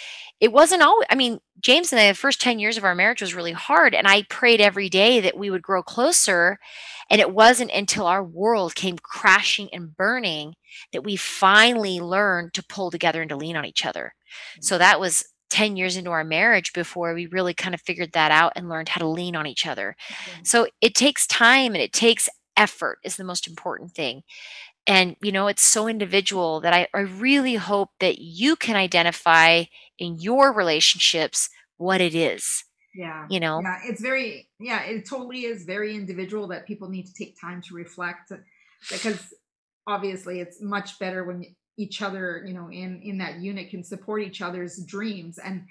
it 0.41 0.53
wasn't 0.53 0.83
always 0.83 1.07
i 1.11 1.15
mean 1.15 1.39
james 1.61 1.93
and 1.93 2.01
I, 2.01 2.09
the 2.09 2.15
first 2.15 2.41
10 2.41 2.59
years 2.59 2.77
of 2.77 2.85
our 2.85 2.95
marriage 2.95 3.21
was 3.21 3.35
really 3.35 3.53
hard 3.53 3.95
and 3.95 4.09
i 4.09 4.23
prayed 4.23 4.61
every 4.61 4.89
day 4.89 5.21
that 5.21 5.37
we 5.37 5.51
would 5.51 5.63
grow 5.63 5.83
closer. 5.83 6.59
And 7.11 7.21
it 7.21 7.35
wasn't 7.35 7.73
until 7.73 8.07
our 8.07 8.25
world 8.25 8.75
came 8.75 8.97
crashing 8.97 9.69
and 9.73 9.95
burning 9.95 10.55
that 10.93 11.05
we 11.05 11.17
finally 11.17 12.01
learned 12.01 12.55
to 12.55 12.65
pull 12.65 12.91
together 12.91 13.21
and 13.21 13.29
to 13.29 13.37
lean 13.37 13.55
on 13.55 13.67
each 13.67 13.85
other. 13.85 14.15
Mm-hmm. 14.55 14.63
So 14.63 14.79
that 14.79 14.99
was 14.99 15.23
10 15.53 15.77
years 15.77 15.97
into 15.97 16.11
our 16.11 16.25
marriage 16.25 16.73
before 16.73 17.15
we 17.15 17.27
really 17.27 17.55
kind 17.55 17.75
of 17.75 17.81
figured 17.81 18.13
that 18.13 18.31
out 18.31 18.53
and 18.57 18.69
learned 18.69 18.89
how 18.89 19.01
to 19.01 19.07
lean 19.07 19.37
on 19.37 19.47
each 19.47 19.67
other. 19.67 19.97
Mm-hmm. 20.09 20.45
so 20.45 20.67
it 20.81 20.95
takes 20.95 21.27
time 21.27 21.75
and 21.75 21.83
it 21.83 21.93
takes 21.93 22.29
effort 22.57 22.99
is 23.05 23.17
the 23.17 23.25
most 23.25 23.47
important 23.47 23.93
thing. 23.93 24.23
And 24.87 25.17
you 25.23 25.31
know 25.31 25.47
it's 25.47 25.63
so 25.63 25.87
individual 25.87 26.61
that 26.61 26.73
I, 26.73 26.89
I 26.93 27.01
really 27.01 27.55
hope 27.55 27.91
that 28.01 28.19
you 28.19 28.57
can 28.57 28.77
identify 28.77 29.65
in 29.99 30.19
your 30.19 30.53
relationships 30.53 31.49
what 31.77 32.01
it 32.01 32.15
is 32.15 32.65
yeah. 32.95 33.27
you 33.29 33.41
know? 33.41 33.61
Yeah 33.63 33.79
it's 33.85 34.01
very 34.01 34.49
yeah 34.61 34.83
it 34.83 35.09
totally 35.09 35.45
is 35.45 35.65
very 35.65 35.95
individual 35.95 36.49
that 36.49 36.67
people 36.67 36.89
need 36.89 37.07
to 37.07 37.15
take 37.15 37.41
time 37.41 37.63
to 37.63 37.75
reflect 37.75 38.33
because 38.91 39.33
obviously 39.87 40.41
it's 40.41 40.63
much 40.63 40.99
better 40.99 41.25
when 41.25 41.45
each 41.79 42.03
other 42.03 42.43
you 42.47 42.53
know 42.53 42.71
in 42.71 43.01
in 43.03 43.19
that 43.19 43.41
unit 43.41 43.71
can 43.71 43.83
support 43.83 44.23
each 44.23 44.43
other's 44.43 44.85
dreams 44.85 45.39
and 45.39 45.65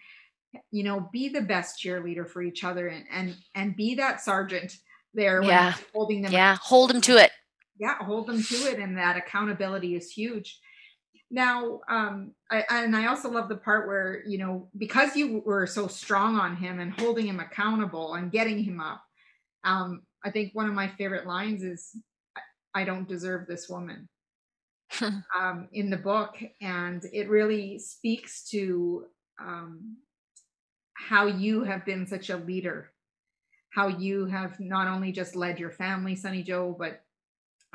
you 0.71 0.83
know 0.83 1.09
be 1.11 1.29
the 1.29 1.41
best 1.41 1.81
cheerleader 1.81 2.27
for 2.27 2.41
each 2.41 2.63
other 2.63 2.87
and 2.87 3.05
and 3.11 3.35
and 3.55 3.75
be 3.75 3.95
that 3.95 4.21
sergeant 4.21 4.77
there 5.13 5.41
yeah. 5.43 5.73
holding 5.93 6.21
them 6.21 6.31
yeah. 6.31 6.57
Hold 6.61 6.89
them 6.89 7.01
to 7.01 7.17
it. 7.17 7.31
Yeah 7.79 7.97
hold 7.97 8.27
them 8.27 8.41
to 8.41 8.55
it 8.55 8.79
and 8.79 8.97
that 8.97 9.17
accountability 9.17 9.95
is 9.95 10.11
huge. 10.11 10.59
Now 11.29 11.79
um 11.89 12.33
I, 12.49 12.65
and 12.69 12.95
i 12.95 13.07
also 13.07 13.31
love 13.31 13.47
the 13.47 13.55
part 13.55 13.87
where 13.87 14.21
you 14.27 14.37
know 14.37 14.67
because 14.77 15.15
you 15.15 15.41
were 15.45 15.65
so 15.65 15.87
strong 15.87 16.37
on 16.37 16.57
him 16.57 16.79
and 16.79 16.91
holding 16.91 17.27
him 17.27 17.39
accountable 17.39 18.15
and 18.15 18.31
getting 18.33 18.61
him 18.61 18.81
up 18.81 19.01
um 19.63 20.01
i 20.25 20.29
think 20.29 20.53
one 20.53 20.67
of 20.67 20.73
my 20.73 20.89
favorite 20.89 21.25
lines 21.25 21.63
is 21.63 21.95
i 22.75 22.83
don't 22.83 23.07
deserve 23.07 23.47
this 23.47 23.69
woman 23.69 24.09
um 25.39 25.67
in 25.71 25.89
the 25.89 25.97
book 25.97 26.35
and 26.59 27.05
it 27.13 27.29
really 27.29 27.79
speaks 27.79 28.43
to 28.49 29.05
um 29.39 29.97
how 30.93 31.25
you 31.25 31.63
have 31.63 31.85
been 31.85 32.05
such 32.05 32.29
a 32.29 32.37
leader. 32.37 32.91
How 33.71 33.87
you 33.87 34.25
have 34.25 34.59
not 34.59 34.87
only 34.87 35.11
just 35.11 35.35
led 35.35 35.59
your 35.59 35.71
family 35.71 36.15
Sunny 36.15 36.43
Jo 36.43 36.75
but 36.77 37.01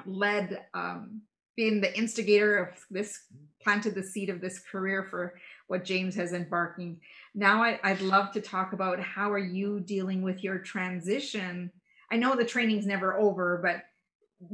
led 0.05 0.65
um, 0.75 1.23
being 1.57 1.81
the 1.81 1.97
instigator 1.97 2.57
of 2.59 2.69
this 2.91 3.19
planted 3.63 3.95
the 3.95 4.03
seed 4.03 4.29
of 4.29 4.41
this 4.41 4.61
career 4.61 5.03
for 5.11 5.35
what 5.69 5.85
james 5.85 6.15
has 6.15 6.33
embarking. 6.33 7.01
Now 7.35 7.63
I, 7.63 7.81
i'd 7.83 8.03
love 8.03 8.31
to 8.33 8.41
talk 8.41 8.73
about 8.73 9.01
how 9.01 9.33
are 9.33 9.39
you 9.39 9.81
dealing 9.81 10.23
with 10.23 10.45
your 10.45 10.59
transition. 10.59 11.73
I 12.13 12.17
know 12.17 12.37
the 12.37 12.45
training's 12.45 12.87
never 12.87 13.17
over 13.19 13.59
but 13.63 13.83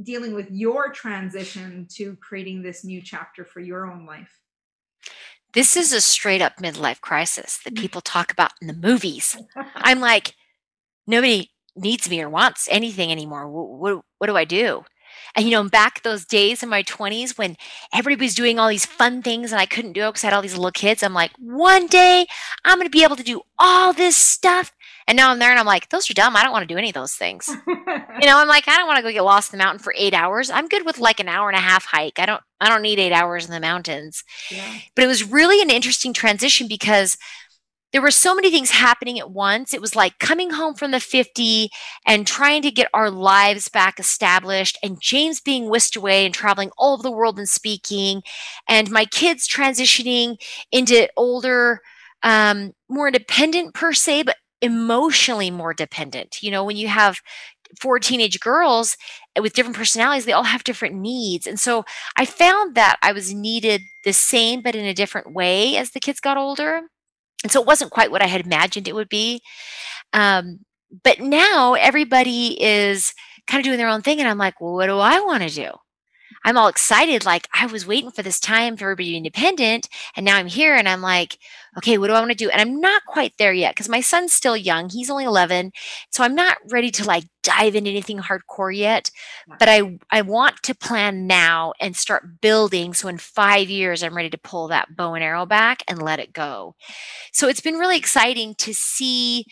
dealing 0.01 0.33
with 0.33 0.49
your 0.51 0.91
transition 0.91 1.87
to 1.95 2.15
creating 2.17 2.61
this 2.61 2.83
new 2.83 3.01
chapter 3.01 3.43
for 3.43 3.59
your 3.59 3.91
own 3.91 4.05
life? 4.05 4.39
This 5.53 5.77
is 5.77 5.93
a 5.93 6.01
straight 6.01 6.41
up 6.41 6.57
midlife 6.57 7.01
crisis 7.01 7.59
that 7.63 7.75
people 7.75 8.01
talk 8.01 8.31
about 8.31 8.53
in 8.61 8.67
the 8.67 8.73
movies. 8.73 9.37
I'm 9.75 9.99
like 9.99 10.35
nobody 11.07 11.49
needs 11.75 12.09
me 12.09 12.21
or 12.21 12.29
wants 12.29 12.67
anything 12.71 13.11
anymore. 13.11 13.49
What, 13.49 13.69
what, 13.69 14.05
what 14.19 14.27
do 14.27 14.37
i 14.37 14.45
do? 14.45 14.83
And, 15.35 15.45
you 15.45 15.51
know, 15.51 15.67
back 15.67 16.01
those 16.01 16.25
days 16.25 16.63
in 16.63 16.69
my 16.69 16.83
20s 16.83 17.37
when 17.37 17.55
everybody 17.93 18.25
was 18.25 18.35
doing 18.35 18.59
all 18.59 18.69
these 18.69 18.85
fun 18.85 19.21
things 19.21 19.51
and 19.51 19.59
I 19.59 19.65
couldn't 19.65 19.93
do 19.93 20.03
it 20.03 20.09
because 20.09 20.23
I 20.23 20.27
had 20.27 20.33
all 20.33 20.41
these 20.41 20.55
little 20.55 20.71
kids, 20.71 21.03
I'm 21.03 21.13
like, 21.13 21.31
one 21.39 21.87
day 21.87 22.25
I'm 22.65 22.77
going 22.77 22.87
to 22.87 22.91
be 22.91 23.03
able 23.03 23.15
to 23.15 23.23
do 23.23 23.41
all 23.59 23.93
this 23.93 24.15
stuff. 24.15 24.71
And 25.07 25.15
now 25.15 25.31
I'm 25.31 25.39
there 25.39 25.49
and 25.51 25.59
I'm 25.59 25.65
like, 25.65 25.89
those 25.89 26.09
are 26.09 26.13
dumb. 26.13 26.35
I 26.35 26.43
don't 26.43 26.51
want 26.51 26.67
to 26.67 26.73
do 26.73 26.77
any 26.77 26.89
of 26.89 26.93
those 26.93 27.13
things. 27.13 27.47
you 27.67 28.25
know, 28.25 28.37
I'm 28.37 28.47
like, 28.47 28.67
I 28.67 28.77
don't 28.77 28.87
want 28.87 28.97
to 28.97 29.03
go 29.03 29.11
get 29.11 29.23
lost 29.23 29.53
in 29.53 29.59
the 29.59 29.63
mountain 29.63 29.83
for 29.83 29.93
eight 29.97 30.13
hours. 30.13 30.49
I'm 30.49 30.67
good 30.67 30.85
with 30.85 30.97
like 30.99 31.19
an 31.19 31.29
hour 31.29 31.49
and 31.49 31.57
a 31.57 31.61
half 31.61 31.85
hike. 31.85 32.19
I 32.19 32.25
don't, 32.25 32.41
I 32.59 32.69
don't 32.69 32.81
need 32.81 32.99
eight 32.99 33.11
hours 33.11 33.45
in 33.45 33.51
the 33.51 33.59
mountains. 33.59 34.23
Yeah. 34.49 34.79
But 34.95 35.05
it 35.05 35.07
was 35.07 35.29
really 35.29 35.61
an 35.61 35.69
interesting 35.69 36.13
transition 36.13 36.67
because 36.67 37.17
there 37.93 38.01
were 38.01 38.11
so 38.11 38.33
many 38.33 38.49
things 38.49 38.71
happening 38.71 39.19
at 39.19 39.29
once. 39.29 39.71
It 39.71 39.79
was 39.79 39.95
like 39.95 40.17
coming 40.17 40.49
home 40.49 40.73
from 40.73 40.89
the 40.89 40.99
50 40.99 41.69
and 42.07 42.25
trying 42.25 42.63
to 42.63 42.71
get 42.71 42.89
our 42.91 43.11
lives 43.11 43.69
back 43.69 43.99
established, 43.99 44.79
and 44.81 44.99
James 44.99 45.39
being 45.39 45.69
whisked 45.69 45.95
away 45.95 46.25
and 46.25 46.33
traveling 46.33 46.71
all 46.75 46.95
over 46.95 47.03
the 47.03 47.11
world 47.11 47.37
and 47.37 47.47
speaking, 47.47 48.23
and 48.67 48.89
my 48.89 49.05
kids 49.05 49.47
transitioning 49.47 50.37
into 50.71 51.07
older, 51.15 51.81
um, 52.23 52.73
more 52.89 53.07
independent 53.07 53.75
per 53.75 53.93
se, 53.93 54.23
but 54.23 54.37
emotionally 54.63 55.51
more 55.51 55.73
dependent. 55.73 56.41
You 56.41 56.49
know, 56.49 56.63
when 56.63 56.77
you 56.77 56.87
have 56.87 57.19
four 57.79 57.99
teenage 57.99 58.39
girls 58.39 58.95
with 59.39 59.53
different 59.53 59.75
personalities, 59.75 60.25
they 60.25 60.31
all 60.31 60.43
have 60.43 60.63
different 60.63 60.95
needs. 60.95 61.45
And 61.45 61.59
so 61.59 61.83
I 62.17 62.25
found 62.25 62.75
that 62.75 62.97
I 63.01 63.11
was 63.11 63.33
needed 63.33 63.81
the 64.05 64.13
same, 64.13 64.61
but 64.61 64.75
in 64.75 64.85
a 64.85 64.93
different 64.93 65.33
way 65.33 65.75
as 65.75 65.91
the 65.91 65.99
kids 65.99 66.19
got 66.19 66.37
older. 66.37 66.81
And 67.43 67.51
so 67.51 67.59
it 67.59 67.67
wasn't 67.67 67.91
quite 67.91 68.09
what 68.09 68.21
I 68.21 68.27
had 68.27 68.45
imagined 68.45 68.87
it 68.87 68.95
would 68.95 69.09
be. 69.09 69.41
Um, 70.13 70.59
but 71.03 71.19
now 71.19 71.73
everybody 71.73 72.61
is 72.63 73.13
kind 73.47 73.59
of 73.59 73.65
doing 73.65 73.77
their 73.77 73.89
own 73.89 74.01
thing. 74.01 74.19
And 74.19 74.29
I'm 74.29 74.37
like, 74.37 74.61
well, 74.61 74.75
what 74.75 74.87
do 74.87 74.99
I 74.99 75.19
want 75.19 75.43
to 75.43 75.49
do? 75.49 75.71
I'm 76.43 76.57
all 76.57 76.67
excited. 76.67 77.25
Like 77.25 77.47
I 77.53 77.65
was 77.65 77.87
waiting 77.87 78.11
for 78.11 78.21
this 78.21 78.39
time 78.39 78.75
for 78.75 78.85
everybody 78.85 79.05
to 79.05 79.11
be 79.11 79.17
independent. 79.17 79.87
And 80.15 80.25
now 80.25 80.37
I'm 80.37 80.47
here 80.47 80.75
and 80.75 80.87
I'm 80.87 81.01
like, 81.01 81.37
okay, 81.77 81.97
what 81.97 82.07
do 82.07 82.13
I 82.13 82.19
want 82.19 82.31
to 82.31 82.37
do? 82.37 82.49
And 82.49 82.61
I'm 82.61 82.79
not 82.79 83.03
quite 83.07 83.33
there 83.37 83.53
yet 83.53 83.73
because 83.73 83.89
my 83.89 84.01
son's 84.01 84.33
still 84.33 84.57
young. 84.57 84.89
He's 84.89 85.09
only 85.09 85.23
11. 85.23 85.71
So 86.11 86.23
I'm 86.23 86.35
not 86.35 86.57
ready 86.69 86.91
to 86.91 87.05
like 87.05 87.25
dive 87.41 87.75
into 87.75 87.89
anything 87.89 88.19
hardcore 88.19 88.75
yet. 88.75 89.09
But 89.59 89.69
I, 89.69 89.97
I 90.11 90.21
want 90.21 90.61
to 90.63 90.75
plan 90.75 91.27
now 91.27 91.73
and 91.79 91.95
start 91.95 92.41
building. 92.41 92.93
So 92.93 93.07
in 93.07 93.17
five 93.17 93.69
years, 93.69 94.03
I'm 94.03 94.15
ready 94.15 94.29
to 94.29 94.37
pull 94.37 94.67
that 94.67 94.95
bow 94.95 95.13
and 95.13 95.23
arrow 95.23 95.45
back 95.45 95.83
and 95.87 96.01
let 96.01 96.19
it 96.19 96.33
go. 96.33 96.75
So 97.31 97.47
it's 97.47 97.61
been 97.61 97.79
really 97.79 97.97
exciting 97.97 98.55
to 98.59 98.73
see 98.73 99.45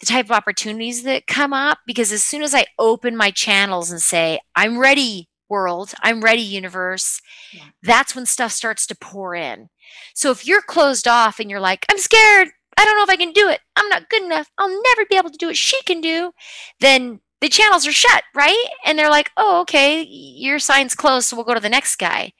the 0.00 0.06
type 0.06 0.26
of 0.26 0.32
opportunities 0.32 1.02
that 1.02 1.26
come 1.26 1.52
up 1.52 1.78
because 1.84 2.12
as 2.12 2.22
soon 2.22 2.42
as 2.42 2.54
I 2.54 2.66
open 2.78 3.16
my 3.16 3.30
channels 3.32 3.90
and 3.90 4.00
say, 4.00 4.38
I'm 4.54 4.78
ready 4.78 5.28
world. 5.48 5.94
I'm 6.02 6.20
ready, 6.20 6.42
universe. 6.42 7.20
Yeah. 7.52 7.64
That's 7.82 8.14
when 8.14 8.26
stuff 8.26 8.52
starts 8.52 8.86
to 8.88 8.96
pour 8.96 9.34
in. 9.34 9.68
So 10.14 10.30
if 10.30 10.46
you're 10.46 10.62
closed 10.62 11.08
off 11.08 11.38
and 11.40 11.50
you're 11.50 11.60
like, 11.60 11.86
I'm 11.90 11.98
scared, 11.98 12.48
I 12.76 12.84
don't 12.84 12.96
know 12.96 13.02
if 13.02 13.10
I 13.10 13.16
can 13.16 13.32
do 13.32 13.48
it, 13.48 13.60
I'm 13.76 13.88
not 13.88 14.08
good 14.08 14.22
enough, 14.22 14.50
I'll 14.58 14.68
never 14.68 15.04
be 15.08 15.16
able 15.16 15.30
to 15.30 15.38
do 15.38 15.46
what 15.46 15.56
she 15.56 15.82
can 15.82 16.00
do, 16.00 16.32
then 16.80 17.20
the 17.40 17.48
channels 17.48 17.86
are 17.86 17.92
shut, 17.92 18.22
right? 18.34 18.64
And 18.84 18.98
they're 18.98 19.10
like, 19.10 19.30
oh, 19.36 19.60
okay, 19.62 20.02
your 20.02 20.58
sign's 20.58 20.94
closed, 20.94 21.28
so 21.28 21.36
we'll 21.36 21.44
go 21.44 21.54
to 21.54 21.60
the 21.60 21.68
next 21.68 21.96
guy. 21.96 22.32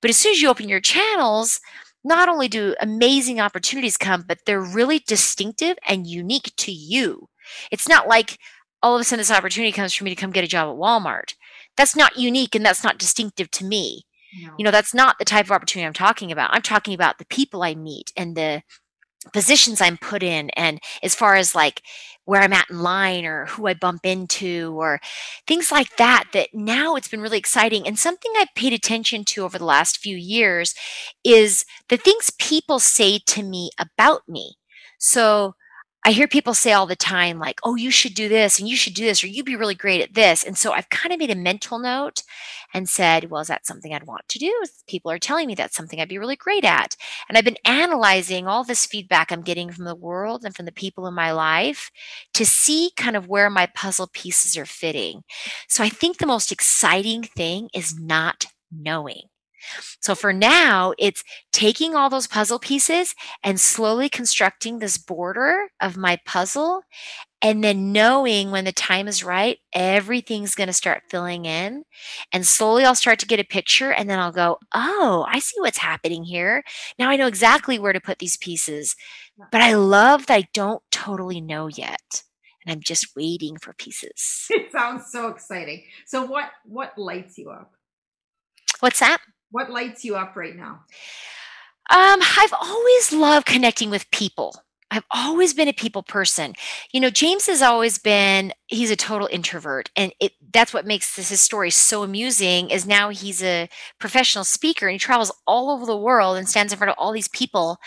But 0.00 0.10
as 0.10 0.16
soon 0.16 0.32
as 0.32 0.42
you 0.42 0.48
open 0.48 0.68
your 0.68 0.80
channels, 0.80 1.60
not 2.04 2.28
only 2.28 2.46
do 2.46 2.76
amazing 2.80 3.40
opportunities 3.40 3.96
come, 3.96 4.24
but 4.26 4.38
they're 4.46 4.60
really 4.60 5.00
distinctive 5.00 5.76
and 5.88 6.06
unique 6.06 6.52
to 6.56 6.70
you. 6.70 7.28
It's 7.72 7.88
not 7.88 8.06
like 8.06 8.38
all 8.82 8.94
of 8.94 9.00
a 9.00 9.04
sudden 9.04 9.18
this 9.18 9.30
opportunity 9.30 9.72
comes 9.72 9.92
for 9.94 10.04
me 10.04 10.10
to 10.10 10.16
come 10.16 10.30
get 10.30 10.44
a 10.44 10.48
job 10.48 10.68
at 10.68 10.80
Walmart. 10.80 11.34
That's 11.76 11.96
not 11.96 12.18
unique 12.18 12.54
and 12.54 12.64
that's 12.64 12.84
not 12.84 12.98
distinctive 12.98 13.50
to 13.52 13.64
me. 13.64 14.02
No. 14.42 14.52
You 14.58 14.64
know, 14.64 14.70
that's 14.70 14.94
not 14.94 15.18
the 15.18 15.24
type 15.24 15.46
of 15.46 15.52
opportunity 15.52 15.86
I'm 15.86 15.92
talking 15.92 16.32
about. 16.32 16.50
I'm 16.52 16.62
talking 16.62 16.94
about 16.94 17.18
the 17.18 17.26
people 17.26 17.62
I 17.62 17.74
meet 17.74 18.12
and 18.16 18.36
the 18.36 18.62
positions 19.32 19.80
I'm 19.80 19.96
put 19.96 20.22
in 20.22 20.50
and 20.50 20.80
as 21.02 21.14
far 21.14 21.34
as 21.34 21.54
like 21.54 21.82
where 22.26 22.42
I'm 22.42 22.52
at 22.52 22.70
in 22.70 22.80
line 22.80 23.24
or 23.24 23.46
who 23.46 23.66
I 23.66 23.74
bump 23.74 24.06
into 24.06 24.74
or 24.78 25.00
things 25.48 25.72
like 25.72 25.96
that 25.96 26.24
that 26.32 26.50
now 26.52 26.94
it's 26.94 27.08
been 27.08 27.20
really 27.20 27.38
exciting 27.38 27.86
and 27.86 27.98
something 27.98 28.30
I've 28.36 28.54
paid 28.54 28.72
attention 28.72 29.24
to 29.24 29.44
over 29.44 29.58
the 29.58 29.64
last 29.64 29.98
few 29.98 30.16
years 30.16 30.74
is 31.24 31.64
the 31.88 31.96
things 31.96 32.30
people 32.38 32.78
say 32.78 33.18
to 33.26 33.42
me 33.42 33.70
about 33.78 34.22
me. 34.28 34.54
So 34.98 35.54
I 36.06 36.12
hear 36.12 36.28
people 36.28 36.54
say 36.54 36.72
all 36.72 36.86
the 36.86 36.94
time, 36.94 37.40
like, 37.40 37.58
oh, 37.64 37.74
you 37.74 37.90
should 37.90 38.14
do 38.14 38.28
this 38.28 38.60
and 38.60 38.68
you 38.68 38.76
should 38.76 38.94
do 38.94 39.04
this, 39.04 39.24
or 39.24 39.26
you'd 39.26 39.44
be 39.44 39.56
really 39.56 39.74
great 39.74 40.00
at 40.00 40.14
this. 40.14 40.44
And 40.44 40.56
so 40.56 40.70
I've 40.70 40.88
kind 40.88 41.12
of 41.12 41.18
made 41.18 41.32
a 41.32 41.34
mental 41.34 41.80
note 41.80 42.22
and 42.72 42.88
said, 42.88 43.28
well, 43.28 43.40
is 43.40 43.48
that 43.48 43.66
something 43.66 43.92
I'd 43.92 44.06
want 44.06 44.22
to 44.28 44.38
do? 44.38 44.54
People 44.86 45.10
are 45.10 45.18
telling 45.18 45.48
me 45.48 45.56
that's 45.56 45.74
something 45.74 46.00
I'd 46.00 46.08
be 46.08 46.18
really 46.18 46.36
great 46.36 46.64
at. 46.64 46.96
And 47.28 47.36
I've 47.36 47.44
been 47.44 47.56
analyzing 47.64 48.46
all 48.46 48.62
this 48.62 48.86
feedback 48.86 49.32
I'm 49.32 49.42
getting 49.42 49.72
from 49.72 49.84
the 49.84 49.96
world 49.96 50.44
and 50.44 50.54
from 50.54 50.66
the 50.66 50.70
people 50.70 51.08
in 51.08 51.14
my 51.14 51.32
life 51.32 51.90
to 52.34 52.46
see 52.46 52.92
kind 52.96 53.16
of 53.16 53.26
where 53.26 53.50
my 53.50 53.66
puzzle 53.74 54.08
pieces 54.12 54.56
are 54.56 54.64
fitting. 54.64 55.24
So 55.66 55.82
I 55.82 55.88
think 55.88 56.18
the 56.18 56.26
most 56.28 56.52
exciting 56.52 57.24
thing 57.24 57.68
is 57.74 57.98
not 57.98 58.46
knowing. 58.70 59.22
So 60.00 60.14
for 60.14 60.32
now, 60.32 60.94
it's 60.98 61.24
taking 61.52 61.94
all 61.94 62.10
those 62.10 62.26
puzzle 62.26 62.58
pieces 62.58 63.14
and 63.42 63.60
slowly 63.60 64.08
constructing 64.08 64.78
this 64.78 64.98
border 64.98 65.68
of 65.80 65.96
my 65.96 66.18
puzzle. 66.24 66.82
And 67.42 67.62
then 67.62 67.92
knowing 67.92 68.50
when 68.50 68.64
the 68.64 68.72
time 68.72 69.08
is 69.08 69.22
right, 69.22 69.58
everything's 69.72 70.54
going 70.54 70.68
to 70.68 70.72
start 70.72 71.02
filling 71.10 71.44
in. 71.44 71.84
And 72.32 72.46
slowly 72.46 72.84
I'll 72.84 72.94
start 72.94 73.18
to 73.20 73.26
get 73.26 73.40
a 73.40 73.44
picture. 73.44 73.92
And 73.92 74.08
then 74.08 74.18
I'll 74.18 74.32
go, 74.32 74.58
oh, 74.74 75.26
I 75.28 75.38
see 75.38 75.60
what's 75.60 75.78
happening 75.78 76.24
here. 76.24 76.62
Now 76.98 77.10
I 77.10 77.16
know 77.16 77.26
exactly 77.26 77.78
where 77.78 77.92
to 77.92 78.00
put 78.00 78.18
these 78.18 78.36
pieces. 78.36 78.96
But 79.52 79.60
I 79.60 79.74
love 79.74 80.26
that 80.26 80.34
I 80.34 80.48
don't 80.54 80.82
totally 80.90 81.40
know 81.40 81.66
yet. 81.68 82.22
And 82.64 82.72
I'm 82.72 82.80
just 82.80 83.14
waiting 83.14 83.56
for 83.58 83.74
pieces. 83.74 84.48
It 84.50 84.72
sounds 84.72 85.12
so 85.12 85.28
exciting. 85.28 85.84
So 86.06 86.24
what 86.24 86.50
what 86.64 86.98
lights 86.98 87.38
you 87.38 87.50
up? 87.50 87.72
What's 88.80 89.00
that? 89.00 89.18
What 89.50 89.70
lights 89.70 90.04
you 90.04 90.16
up 90.16 90.36
right 90.36 90.56
now? 90.56 90.84
Um, 91.88 92.20
I've 92.20 92.54
always 92.60 93.12
loved 93.12 93.46
connecting 93.46 93.90
with 93.90 94.10
people. 94.10 94.56
I've 94.90 95.04
always 95.10 95.52
been 95.52 95.68
a 95.68 95.72
people 95.72 96.02
person. 96.02 96.54
You 96.92 97.00
know, 97.00 97.10
James 97.10 97.46
has 97.46 97.60
always 97.60 97.98
been 97.98 98.52
he's 98.68 98.90
a 98.90 98.96
total 98.96 99.28
introvert 99.30 99.90
and 99.96 100.12
it 100.20 100.32
that's 100.52 100.72
what 100.72 100.86
makes 100.86 101.16
this 101.16 101.30
his 101.30 101.40
story 101.40 101.70
so 101.70 102.02
amusing 102.02 102.70
is 102.70 102.86
now 102.86 103.10
he's 103.10 103.42
a 103.42 103.68
professional 103.98 104.44
speaker 104.44 104.86
and 104.86 104.94
he 104.94 104.98
travels 104.98 105.32
all 105.46 105.70
over 105.70 105.86
the 105.86 105.96
world 105.96 106.36
and 106.36 106.48
stands 106.48 106.72
in 106.72 106.78
front 106.78 106.90
of 106.90 106.96
all 106.98 107.12
these 107.12 107.28
people. 107.28 107.78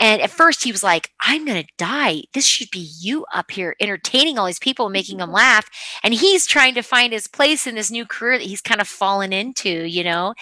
And 0.00 0.20
at 0.20 0.30
first 0.30 0.64
he 0.64 0.72
was 0.72 0.82
like, 0.82 1.10
I'm 1.22 1.44
going 1.44 1.62
to 1.62 1.72
die. 1.78 2.22
This 2.34 2.46
should 2.46 2.70
be 2.70 2.90
you 3.00 3.24
up 3.32 3.50
here 3.50 3.76
entertaining 3.80 4.38
all 4.38 4.46
these 4.46 4.58
people, 4.58 4.88
making 4.88 5.18
them 5.18 5.32
laugh. 5.32 5.68
And 6.02 6.14
he's 6.14 6.46
trying 6.46 6.74
to 6.74 6.82
find 6.82 7.12
his 7.12 7.28
place 7.28 7.66
in 7.66 7.74
this 7.74 7.90
new 7.90 8.04
career 8.04 8.38
that 8.38 8.46
he's 8.46 8.60
kind 8.60 8.80
of 8.80 8.88
fallen 8.88 9.32
into, 9.32 9.86
you 9.86 10.04
know? 10.04 10.34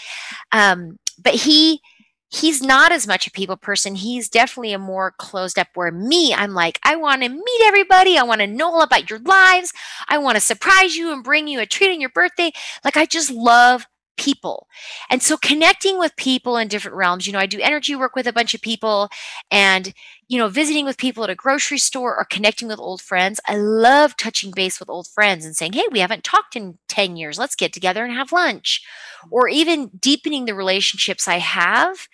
Um, 0.52 0.98
but 1.22 1.34
he, 1.34 1.80
he's 2.32 2.62
not 2.62 2.92
as 2.92 3.06
much 3.06 3.26
a 3.26 3.30
people 3.30 3.56
person. 3.56 3.94
He's 3.94 4.28
definitely 4.28 4.72
a 4.72 4.78
more 4.78 5.12
closed 5.18 5.58
up 5.58 5.68
where 5.74 5.92
me, 5.92 6.32
I'm 6.32 6.54
like, 6.54 6.80
I 6.82 6.96
want 6.96 7.22
to 7.22 7.28
meet 7.28 7.62
everybody. 7.64 8.16
I 8.16 8.22
want 8.22 8.40
to 8.40 8.46
know 8.46 8.72
all 8.72 8.82
about 8.82 9.10
your 9.10 9.18
lives. 9.20 9.72
I 10.08 10.18
want 10.18 10.36
to 10.36 10.40
surprise 10.40 10.96
you 10.96 11.12
and 11.12 11.22
bring 11.22 11.46
you 11.46 11.60
a 11.60 11.66
treat 11.66 11.92
on 11.92 12.00
your 12.00 12.10
birthday. 12.10 12.52
Like 12.84 12.96
I 12.96 13.04
just 13.04 13.30
love 13.30 13.86
people. 14.16 14.66
And 15.10 15.22
so 15.22 15.36
connecting 15.36 15.98
with 15.98 16.16
people 16.16 16.56
in 16.56 16.68
different 16.68 16.96
realms, 16.96 17.26
you 17.26 17.32
know, 17.32 17.38
I 17.38 17.46
do 17.46 17.60
energy 17.60 17.94
work 17.94 18.14
with 18.14 18.26
a 18.26 18.32
bunch 18.32 18.54
of 18.54 18.60
people 18.60 19.08
and, 19.50 19.92
you 20.28 20.38
know, 20.38 20.48
visiting 20.48 20.84
with 20.84 20.98
people 20.98 21.24
at 21.24 21.30
a 21.30 21.34
grocery 21.34 21.78
store 21.78 22.16
or 22.16 22.24
connecting 22.24 22.68
with 22.68 22.78
old 22.78 23.00
friends. 23.00 23.40
I 23.46 23.56
love 23.56 24.16
touching 24.16 24.52
base 24.54 24.78
with 24.78 24.90
old 24.90 25.08
friends 25.08 25.44
and 25.44 25.56
saying, 25.56 25.72
hey, 25.72 25.86
we 25.90 26.00
haven't 26.00 26.24
talked 26.24 26.56
in 26.56 26.78
10 26.88 27.16
years. 27.16 27.38
Let's 27.38 27.56
get 27.56 27.72
together 27.72 28.04
and 28.04 28.12
have 28.12 28.32
lunch. 28.32 28.84
Or 29.30 29.48
even 29.48 29.90
deepening 29.98 30.44
the 30.44 30.54
relationships 30.54 31.26
I 31.28 31.38
have. 31.38 32.06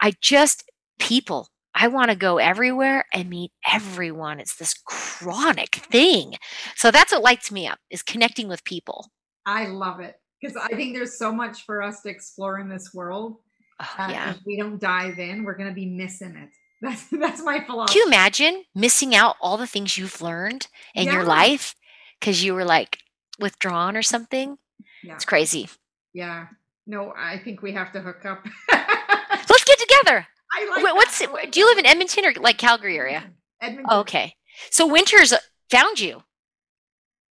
I 0.00 0.12
just, 0.20 0.70
people, 0.98 1.48
I 1.74 1.88
want 1.88 2.10
to 2.10 2.16
go 2.16 2.38
everywhere 2.38 3.04
and 3.12 3.28
meet 3.28 3.52
everyone. 3.66 4.40
It's 4.40 4.56
this 4.56 4.74
chronic 4.74 5.76
thing. 5.76 6.34
So 6.76 6.90
that's 6.90 7.12
what 7.12 7.22
lights 7.22 7.50
me 7.50 7.66
up 7.66 7.78
is 7.90 8.02
connecting 8.02 8.48
with 8.48 8.64
people. 8.64 9.10
I 9.46 9.66
love 9.66 10.00
it 10.00 10.16
because 10.44 10.56
I 10.62 10.74
think 10.74 10.94
there's 10.94 11.18
so 11.18 11.32
much 11.32 11.64
for 11.64 11.82
us 11.82 12.02
to 12.02 12.10
explore 12.10 12.58
in 12.58 12.68
this 12.68 12.92
world. 12.92 13.36
Oh, 13.80 13.94
Uh, 13.98 14.08
yeah. 14.10 14.30
If 14.30 14.40
we 14.46 14.56
don't 14.56 14.80
dive 14.80 15.18
in, 15.18 15.44
we're 15.44 15.56
going 15.56 15.68
to 15.68 15.74
be 15.74 15.86
missing 15.86 16.36
it. 16.36 16.50
That's 16.82 17.06
that's 17.08 17.42
my 17.42 17.64
philosophy. 17.64 17.98
Can 17.98 18.02
you 18.02 18.06
imagine 18.08 18.64
missing 18.74 19.14
out 19.14 19.36
all 19.40 19.56
the 19.56 19.66
things 19.66 19.96
you've 19.96 20.20
learned 20.20 20.66
in 20.94 21.06
your 21.06 21.24
life 21.24 21.74
because 22.20 22.44
you 22.44 22.52
were 22.52 22.64
like 22.64 22.98
withdrawn 23.38 23.96
or 23.96 24.02
something? 24.02 24.58
Yeah. 25.02 25.14
It's 25.14 25.24
crazy. 25.24 25.70
Yeah. 26.12 26.48
No, 26.86 27.14
I 27.16 27.38
think 27.38 27.62
we 27.62 27.72
have 27.72 27.92
to 27.92 28.00
hook 28.02 28.26
up. 28.26 28.44
Let's 28.70 29.64
get 29.64 29.78
together. 29.78 30.26
I 30.52 30.68
like 30.68 30.84
Wait, 30.84 30.94
what's 30.94 31.18
it? 31.22 31.30
Do 31.52 31.58
you 31.58 31.66
live 31.66 31.78
in 31.78 31.86
Edmonton 31.86 32.26
or 32.26 32.32
like 32.38 32.58
Calgary 32.58 32.98
area? 32.98 33.24
Edmonton. 33.62 33.86
Oh, 33.88 34.00
okay. 34.00 34.34
So 34.70 34.86
winter's 34.86 35.32
found 35.70 36.00
you. 36.00 36.22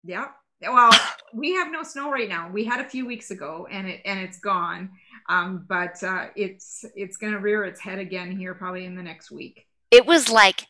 Yeah. 0.03 0.29
Well, 0.63 0.91
we 1.33 1.53
have 1.53 1.71
no 1.71 1.83
snow 1.83 2.11
right 2.11 2.29
now. 2.29 2.49
We 2.51 2.63
had 2.63 2.79
a 2.79 2.89
few 2.89 3.05
weeks 3.05 3.31
ago, 3.31 3.67
and 3.69 3.87
it 3.87 4.01
and 4.05 4.19
it's 4.19 4.39
gone. 4.39 4.89
Um, 5.29 5.65
but 5.67 6.01
uh, 6.03 6.27
it's 6.35 6.85
it's 6.95 7.17
going 7.17 7.33
to 7.33 7.39
rear 7.39 7.63
its 7.63 7.79
head 7.79 7.99
again 7.99 8.35
here 8.37 8.53
probably 8.53 8.85
in 8.85 8.95
the 8.95 9.03
next 9.03 9.31
week. 9.31 9.67
It 9.91 10.05
was 10.05 10.29
like 10.29 10.65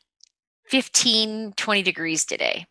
15, 0.67 1.53
20 1.55 1.81
degrees 1.81 2.25
today. 2.25 2.65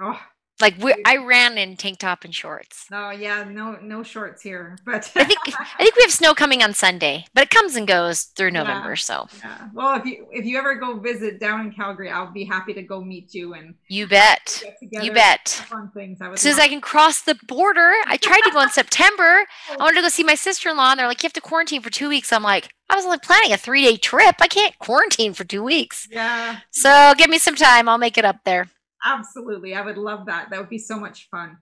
Oh 0.00 0.20
Like 0.60 0.76
we 0.78 0.94
I 1.04 1.16
ran 1.16 1.58
in 1.58 1.76
tank 1.76 1.98
top 1.98 2.24
and 2.24 2.34
shorts. 2.34 2.86
no, 2.90 3.10
yeah, 3.10 3.44
no 3.44 3.76
no 3.82 4.02
shorts 4.02 4.42
here. 4.42 4.78
But 4.84 5.10
I 5.16 5.24
think 5.24 5.40
I 5.46 5.82
think 5.82 5.96
we 5.96 6.02
have 6.02 6.12
snow 6.12 6.34
coming 6.34 6.62
on 6.62 6.74
Sunday, 6.74 7.26
but 7.34 7.44
it 7.44 7.50
comes 7.50 7.74
and 7.74 7.88
goes 7.88 8.24
through 8.24 8.52
November. 8.52 8.94
So 8.94 9.26
yeah. 9.42 9.68
Well, 9.74 9.98
if 9.98 10.04
you 10.04 10.26
if 10.30 10.44
you 10.44 10.56
ever 10.58 10.76
go 10.76 10.98
visit 10.98 11.40
down 11.40 11.60
in 11.60 11.72
Calgary, 11.72 12.10
I'll 12.10 12.30
be 12.30 12.44
happy 12.44 12.72
to 12.74 12.82
go 12.82 13.00
meet 13.00 13.34
you 13.34 13.54
and 13.54 13.74
you 13.88 14.06
bet. 14.06 14.62
You 14.80 15.12
bet. 15.12 15.48
Fun 15.48 15.90
things. 15.92 16.20
I 16.20 16.30
As 16.30 16.40
soon 16.40 16.52
as 16.52 16.58
I 16.58 16.68
can 16.68 16.80
cross 16.80 17.22
the 17.22 17.36
border, 17.48 17.92
I 18.06 18.16
tried 18.16 18.42
to 18.42 18.50
go 18.52 18.60
in 18.60 18.70
September. 18.80 19.44
I 19.70 19.76
wanted 19.78 19.96
to 19.96 20.00
go 20.02 20.06
oh. 20.06 20.10
see 20.10 20.24
my 20.24 20.36
sister 20.36 20.68
in 20.68 20.76
law, 20.76 20.90
and 20.92 21.00
they're 21.00 21.08
like, 21.08 21.22
you 21.22 21.26
have 21.26 21.32
to 21.34 21.40
quarantine 21.40 21.82
for 21.82 21.90
two 21.90 22.08
weeks. 22.08 22.32
I'm 22.32 22.42
like, 22.42 22.72
I 22.88 22.96
was 22.96 23.04
only 23.04 23.18
planning 23.18 23.52
a 23.52 23.56
three 23.56 23.82
day 23.82 23.96
trip. 23.96 24.36
I 24.40 24.46
can't 24.46 24.78
quarantine 24.78 25.34
for 25.34 25.44
two 25.44 25.62
weeks. 25.62 26.06
Yeah, 26.10 26.60
So 26.70 27.14
give 27.16 27.30
me 27.30 27.38
some 27.38 27.56
time. 27.56 27.88
I'll 27.88 27.98
make 27.98 28.18
it 28.18 28.24
up 28.24 28.44
there. 28.44 28.68
Absolutely. 29.04 29.74
I 29.74 29.82
would 29.82 29.98
love 29.98 30.26
that. 30.26 30.50
That 30.50 30.60
would 30.60 30.70
be 30.70 30.78
so 30.78 30.98
much 30.98 31.28
fun. 31.30 31.58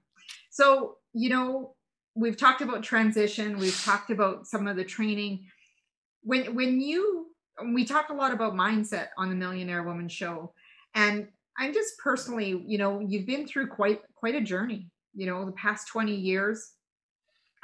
So, 0.50 0.96
you 1.12 1.30
know, 1.30 1.74
we've 2.14 2.36
talked 2.36 2.60
about 2.60 2.82
transition, 2.82 3.58
we've 3.58 3.80
talked 3.84 4.10
about 4.10 4.46
some 4.46 4.66
of 4.66 4.76
the 4.76 4.84
training. 4.84 5.46
When 6.22 6.54
when 6.54 6.80
you 6.80 7.28
we 7.72 7.84
talk 7.84 8.08
a 8.08 8.14
lot 8.14 8.32
about 8.32 8.54
mindset 8.54 9.08
on 9.18 9.28
the 9.28 9.34
Millionaire 9.34 9.82
Woman 9.82 10.08
show. 10.08 10.52
And 10.94 11.28
I'm 11.58 11.72
just 11.72 11.98
personally, 11.98 12.62
you 12.66 12.78
know, 12.78 13.00
you've 13.00 13.26
been 13.26 13.46
through 13.46 13.68
quite 13.68 14.00
quite 14.14 14.34
a 14.34 14.40
journey, 14.40 14.88
you 15.14 15.26
know, 15.26 15.44
the 15.44 15.52
past 15.52 15.88
20 15.88 16.14
years. 16.14 16.72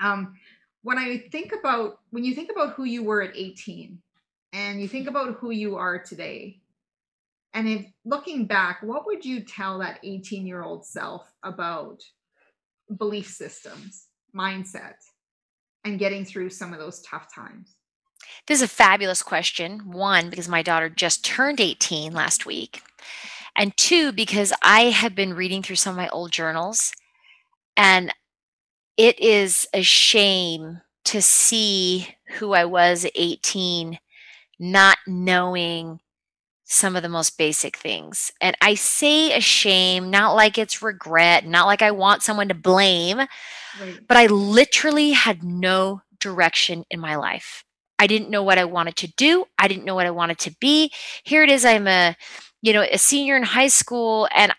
Um 0.01 0.35
when 0.83 0.99
I 0.99 1.24
think 1.33 1.53
about 1.53 2.01
when 2.11 2.24
you 2.24 2.35
think 2.35 2.51
about 2.51 2.74
who 2.74 2.85
you 2.85 3.03
were 3.03 3.22
at 3.22 3.37
18 3.37 3.99
and 4.53 4.81
you 4.81 4.89
think 4.89 5.09
about 5.09 5.35
who 5.35 5.51
you 5.51 5.76
are 5.76 5.99
today, 5.99 6.61
and 7.59 7.68
if 7.68 7.86
looking 8.04 8.46
back, 8.46 8.82
what 8.82 9.06
would 9.06 9.24
you 9.24 9.40
tell 9.40 9.78
that 9.80 10.00
18 10.02 10.46
year 10.46 10.62
old 10.62 10.86
self 10.86 11.30
about 11.42 12.02
belief 12.96 13.28
systems, 13.28 14.06
mindset, 14.34 14.94
and 15.84 15.98
getting 15.98 16.24
through 16.24 16.50
some 16.50 16.72
of 16.72 16.78
those 16.78 17.02
tough 17.02 17.34
times? 17.34 17.74
This 18.46 18.59
is 18.59 18.62
a 18.62 18.68
fabulous 18.68 19.22
question. 19.22 19.90
One, 19.90 20.30
because 20.30 20.48
my 20.48 20.62
daughter 20.62 20.88
just 20.88 21.24
turned 21.24 21.61
18 21.61 22.12
last 22.12 22.46
week. 22.46 22.82
And 23.56 23.76
two, 23.76 24.12
because 24.12 24.52
I 24.62 24.82
have 24.82 25.14
been 25.14 25.34
reading 25.34 25.62
through 25.62 25.76
some 25.76 25.92
of 25.92 25.96
my 25.96 26.09
old 26.11 26.30
journals. 26.30 26.92
And, 27.76 28.12
it 28.98 29.20
is 29.20 29.68
a 29.72 29.82
shame 29.82 30.80
to 31.04 31.22
see 31.22 32.09
who 32.38 32.52
I 32.52 32.64
was 32.64 33.04
at 33.04 33.12
18 33.14 33.98
not 34.59 34.98
knowing 35.06 36.00
some 36.70 36.96
of 36.96 37.02
the 37.02 37.08
most 37.08 37.38
basic 37.38 37.76
things. 37.78 38.30
And 38.42 38.54
I 38.60 38.74
say 38.74 39.34
a 39.34 39.40
shame, 39.40 40.10
not 40.10 40.34
like 40.34 40.58
it's 40.58 40.82
regret, 40.82 41.46
not 41.46 41.66
like 41.66 41.80
I 41.80 41.90
want 41.90 42.22
someone 42.22 42.48
to 42.48 42.54
blame, 42.54 43.16
right. 43.16 43.98
but 44.06 44.16
I 44.18 44.26
literally 44.26 45.12
had 45.12 45.42
no 45.42 46.02
direction 46.20 46.84
in 46.90 47.00
my 47.00 47.16
life. 47.16 47.64
I 47.98 48.06
didn't 48.06 48.30
know 48.30 48.42
what 48.42 48.58
I 48.58 48.66
wanted 48.66 48.96
to 48.96 49.12
do. 49.16 49.46
I 49.58 49.66
didn't 49.66 49.86
know 49.86 49.94
what 49.94 50.06
I 50.06 50.10
wanted 50.10 50.38
to 50.40 50.54
be. 50.60 50.92
Here 51.24 51.42
it 51.42 51.50
is. 51.50 51.64
I'm 51.64 51.88
a, 51.88 52.14
you 52.60 52.74
know, 52.74 52.82
a 52.82 52.98
senior 52.98 53.36
in 53.36 53.44
high 53.44 53.68
school 53.68 54.28
and 54.34 54.52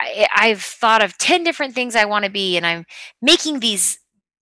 I, 0.00 0.26
I've 0.34 0.62
thought 0.62 1.02
of 1.02 1.18
10 1.18 1.44
different 1.44 1.74
things 1.74 1.94
I 1.94 2.06
want 2.06 2.24
to 2.24 2.30
be. 2.30 2.56
And 2.56 2.66
I'm 2.66 2.86
making 3.20 3.60
these 3.60 3.98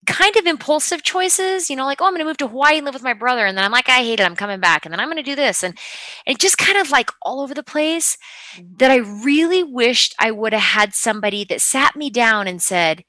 kind 0.06 0.36
of 0.36 0.46
impulsive 0.46 1.02
choices, 1.02 1.70
you 1.70 1.76
know, 1.76 1.84
like, 1.84 2.00
oh, 2.00 2.06
I'm 2.06 2.12
going 2.12 2.20
to 2.20 2.24
move 2.24 2.36
to 2.38 2.48
Hawaii 2.48 2.76
and 2.76 2.84
live 2.84 2.94
with 2.94 3.02
my 3.02 3.12
brother. 3.12 3.46
And 3.46 3.56
then 3.56 3.64
I'm 3.64 3.72
like, 3.72 3.88
I 3.88 4.02
hate 4.02 4.20
it. 4.20 4.24
I'm 4.24 4.36
coming 4.36 4.60
back. 4.60 4.84
And 4.84 4.92
then 4.92 5.00
I'm 5.00 5.08
going 5.08 5.16
to 5.16 5.22
do 5.22 5.36
this. 5.36 5.62
And, 5.62 5.78
and 6.26 6.38
just 6.38 6.58
kind 6.58 6.78
of 6.78 6.90
like 6.90 7.10
all 7.22 7.40
over 7.40 7.54
the 7.54 7.62
place 7.62 8.16
mm-hmm. 8.56 8.76
that 8.78 8.90
I 8.90 8.96
really 8.96 9.62
wished 9.62 10.14
I 10.18 10.30
would 10.30 10.52
have 10.52 10.62
had 10.62 10.94
somebody 10.94 11.44
that 11.44 11.60
sat 11.60 11.96
me 11.96 12.10
down 12.10 12.46
and 12.46 12.60
said, 12.62 13.04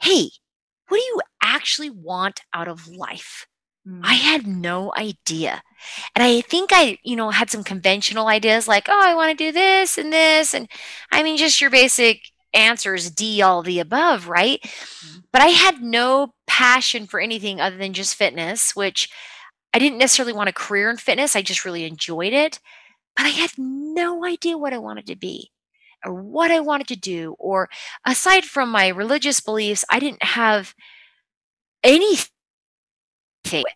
Hey, 0.00 0.30
what 0.88 0.98
do 0.98 1.02
you 1.04 1.20
actually 1.42 1.90
want 1.90 2.40
out 2.52 2.68
of 2.68 2.88
life? 2.88 3.46
Mm-hmm. 3.86 4.00
I 4.04 4.14
had 4.14 4.46
no 4.46 4.92
idea. 4.96 5.62
And 6.14 6.22
I 6.22 6.40
think 6.40 6.70
I, 6.72 6.98
you 7.04 7.16
know, 7.16 7.30
had 7.30 7.50
some 7.50 7.64
conventional 7.64 8.28
ideas 8.28 8.66
like, 8.66 8.88
oh, 8.88 9.00
I 9.02 9.14
want 9.14 9.36
to 9.36 9.44
do 9.44 9.52
this 9.52 9.98
and 9.98 10.12
this. 10.12 10.54
And 10.54 10.68
I 11.12 11.22
mean, 11.22 11.36
just 11.36 11.60
your 11.60 11.70
basic 11.70 12.30
answers, 12.54 13.10
D, 13.10 13.42
all 13.42 13.62
the 13.62 13.80
above, 13.80 14.28
right? 14.28 14.60
Mm-hmm. 14.62 15.18
But 15.32 15.42
I 15.42 15.48
had 15.48 15.82
no 15.82 16.34
passion 16.46 17.06
for 17.06 17.20
anything 17.20 17.60
other 17.60 17.76
than 17.76 17.92
just 17.92 18.14
fitness, 18.14 18.74
which 18.76 19.10
I 19.72 19.78
didn't 19.78 19.98
necessarily 19.98 20.32
want 20.32 20.48
a 20.48 20.52
career 20.52 20.88
in 20.90 20.96
fitness. 20.96 21.34
I 21.34 21.42
just 21.42 21.64
really 21.64 21.84
enjoyed 21.84 22.32
it. 22.32 22.60
But 23.16 23.26
I 23.26 23.30
had 23.30 23.52
no 23.58 24.24
idea 24.24 24.58
what 24.58 24.72
I 24.72 24.78
wanted 24.78 25.06
to 25.06 25.16
be 25.16 25.50
or 26.04 26.14
what 26.14 26.50
I 26.50 26.60
wanted 26.60 26.88
to 26.88 26.96
do. 26.96 27.36
Or 27.38 27.68
aside 28.04 28.44
from 28.44 28.70
my 28.70 28.88
religious 28.88 29.40
beliefs, 29.40 29.84
I 29.90 29.98
didn't 29.98 30.22
have 30.22 30.74
anything. 31.82 32.28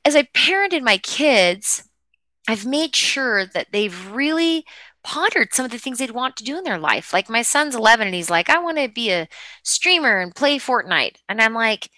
As 0.05 0.17
I 0.17 0.23
parented 0.35 0.83
my 0.83 0.99
kids, 0.99 1.89
I've 2.49 2.65
made 2.65 2.97
sure 2.97 3.45
that 3.47 3.69
they've 3.73 4.11
really 4.11 4.65
pondered 5.09 5.55
some 5.55 5.65
of 5.65 5.71
the 5.71 5.79
things 5.79 5.99
they'd 5.99 6.11
want 6.11 6.37
to 6.37 6.45
do 6.45 6.59
in 6.59 6.65
their 6.65 6.79
life. 6.79 7.15
Like 7.15 7.31
my 7.31 7.41
son's 7.41 7.75
11 7.75 8.09
and 8.09 8.15
he's 8.15 8.29
like, 8.29 8.51
I 8.51 8.59
want 8.59 8.77
to 8.77 8.91
be 8.91 9.11
a 9.11 9.27
streamer 9.63 10.19
and 10.19 10.35
play 10.35 10.59
Fortnite. 10.59 11.17
And 11.31 11.41
I'm 11.41 11.55
like, 11.55 11.89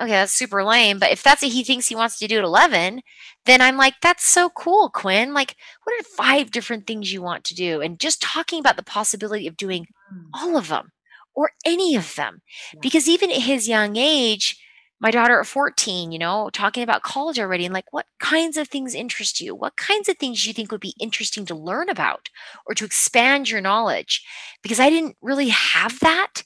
okay, 0.00 0.10
that's 0.10 0.32
super 0.32 0.64
lame. 0.64 0.98
But 0.98 1.12
if 1.12 1.22
that's 1.22 1.42
what 1.42 1.52
he 1.52 1.62
thinks 1.62 1.86
he 1.86 1.94
wants 1.94 2.18
to 2.18 2.26
do 2.26 2.38
at 2.38 2.44
11, 2.44 3.02
then 3.44 3.60
I'm 3.60 3.76
like, 3.76 3.94
that's 4.02 4.26
so 4.26 4.48
cool, 4.48 4.90
Quinn. 4.90 5.32
Like, 5.32 5.54
what 5.84 5.94
are 6.00 6.02
five 6.16 6.50
different 6.50 6.88
things 6.88 7.12
you 7.12 7.22
want 7.22 7.44
to 7.44 7.54
do? 7.54 7.80
And 7.80 8.00
just 8.00 8.20
talking 8.20 8.58
about 8.58 8.76
the 8.76 8.82
possibility 8.82 9.46
of 9.46 9.56
doing 9.56 9.86
mm. 10.12 10.24
all 10.34 10.56
of 10.56 10.66
them 10.66 10.90
or 11.36 11.52
any 11.64 11.94
of 11.94 12.16
them. 12.16 12.42
Because 12.82 13.08
even 13.08 13.30
at 13.30 13.42
his 13.42 13.68
young 13.68 13.96
age, 13.96 14.60
my 15.00 15.10
daughter 15.10 15.40
at 15.40 15.46
14, 15.46 16.12
you 16.12 16.18
know, 16.18 16.50
talking 16.52 16.82
about 16.82 17.02
college 17.02 17.38
already 17.38 17.64
and 17.64 17.74
like 17.74 17.92
what 17.92 18.06
kinds 18.18 18.56
of 18.56 18.68
things 18.68 18.94
interest 18.94 19.40
you? 19.40 19.54
What 19.54 19.76
kinds 19.76 20.08
of 20.08 20.16
things 20.18 20.42
do 20.42 20.48
you 20.48 20.54
think 20.54 20.72
would 20.72 20.80
be 20.80 20.94
interesting 20.98 21.44
to 21.46 21.54
learn 21.54 21.88
about 21.88 22.30
or 22.66 22.74
to 22.74 22.84
expand 22.84 23.50
your 23.50 23.60
knowledge? 23.60 24.24
Because 24.62 24.80
I 24.80 24.90
didn't 24.90 25.16
really 25.20 25.48
have 25.50 26.00
that 26.00 26.42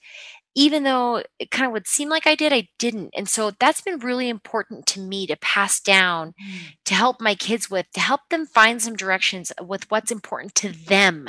even 0.57 0.83
though 0.83 1.23
it 1.39 1.51
kind 1.51 1.67
of 1.67 1.73
would 1.73 1.87
seem 1.87 2.09
like 2.09 2.27
I 2.27 2.35
did, 2.35 2.53
I 2.53 2.69
didn't. 2.79 3.11
And 3.17 3.29
so 3.29 3.53
that's 3.61 3.81
been 3.81 4.01
really 4.01 4.29
important 4.29 4.87
to 4.89 5.01
me 5.01 5.27
to 5.29 5.37
pass 5.37 5.79
down, 5.81 6.29
mm. 6.31 6.75
to 6.87 6.95
help 6.95 7.21
my 7.21 7.37
kids 7.37 7.71
with, 7.71 7.87
to 7.95 8.01
help 8.01 8.23
them 8.31 8.47
find 8.47 8.83
some 8.83 8.97
directions 8.97 9.53
with 9.63 9.89
what's 9.91 10.11
important 10.11 10.57
to 10.57 10.71
them, 10.71 11.29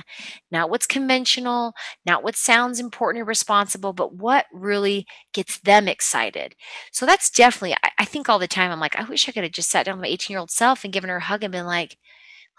not 0.51 0.71
what's 0.71 0.87
conventional, 0.87 1.73
not 2.03 2.23
what 2.23 2.35
sounds 2.35 2.79
important 2.79 3.21
or 3.21 3.25
responsible, 3.25 3.93
but 3.93 4.15
what 4.15 4.45
really 4.51 5.05
gets 5.33 5.59
them 5.59 5.87
excited. 5.87 6.55
So 6.91 7.05
that's 7.05 7.29
definitely, 7.29 7.75
I, 7.83 7.91
I 7.99 8.05
think 8.05 8.27
all 8.27 8.39
the 8.39 8.47
time, 8.47 8.71
I'm 8.71 8.79
like, 8.79 8.95
I 8.95 9.03
wish 9.03 9.29
I 9.29 9.31
could 9.31 9.43
have 9.43 9.51
just 9.51 9.69
sat 9.69 9.85
down 9.85 9.97
with 9.97 10.03
my 10.03 10.13
18 10.13 10.33
year 10.33 10.39
old 10.39 10.51
self 10.51 10.83
and 10.83 10.91
given 10.91 11.11
her 11.11 11.17
a 11.17 11.21
hug 11.21 11.43
and 11.43 11.51
been 11.51 11.67
like, 11.67 11.95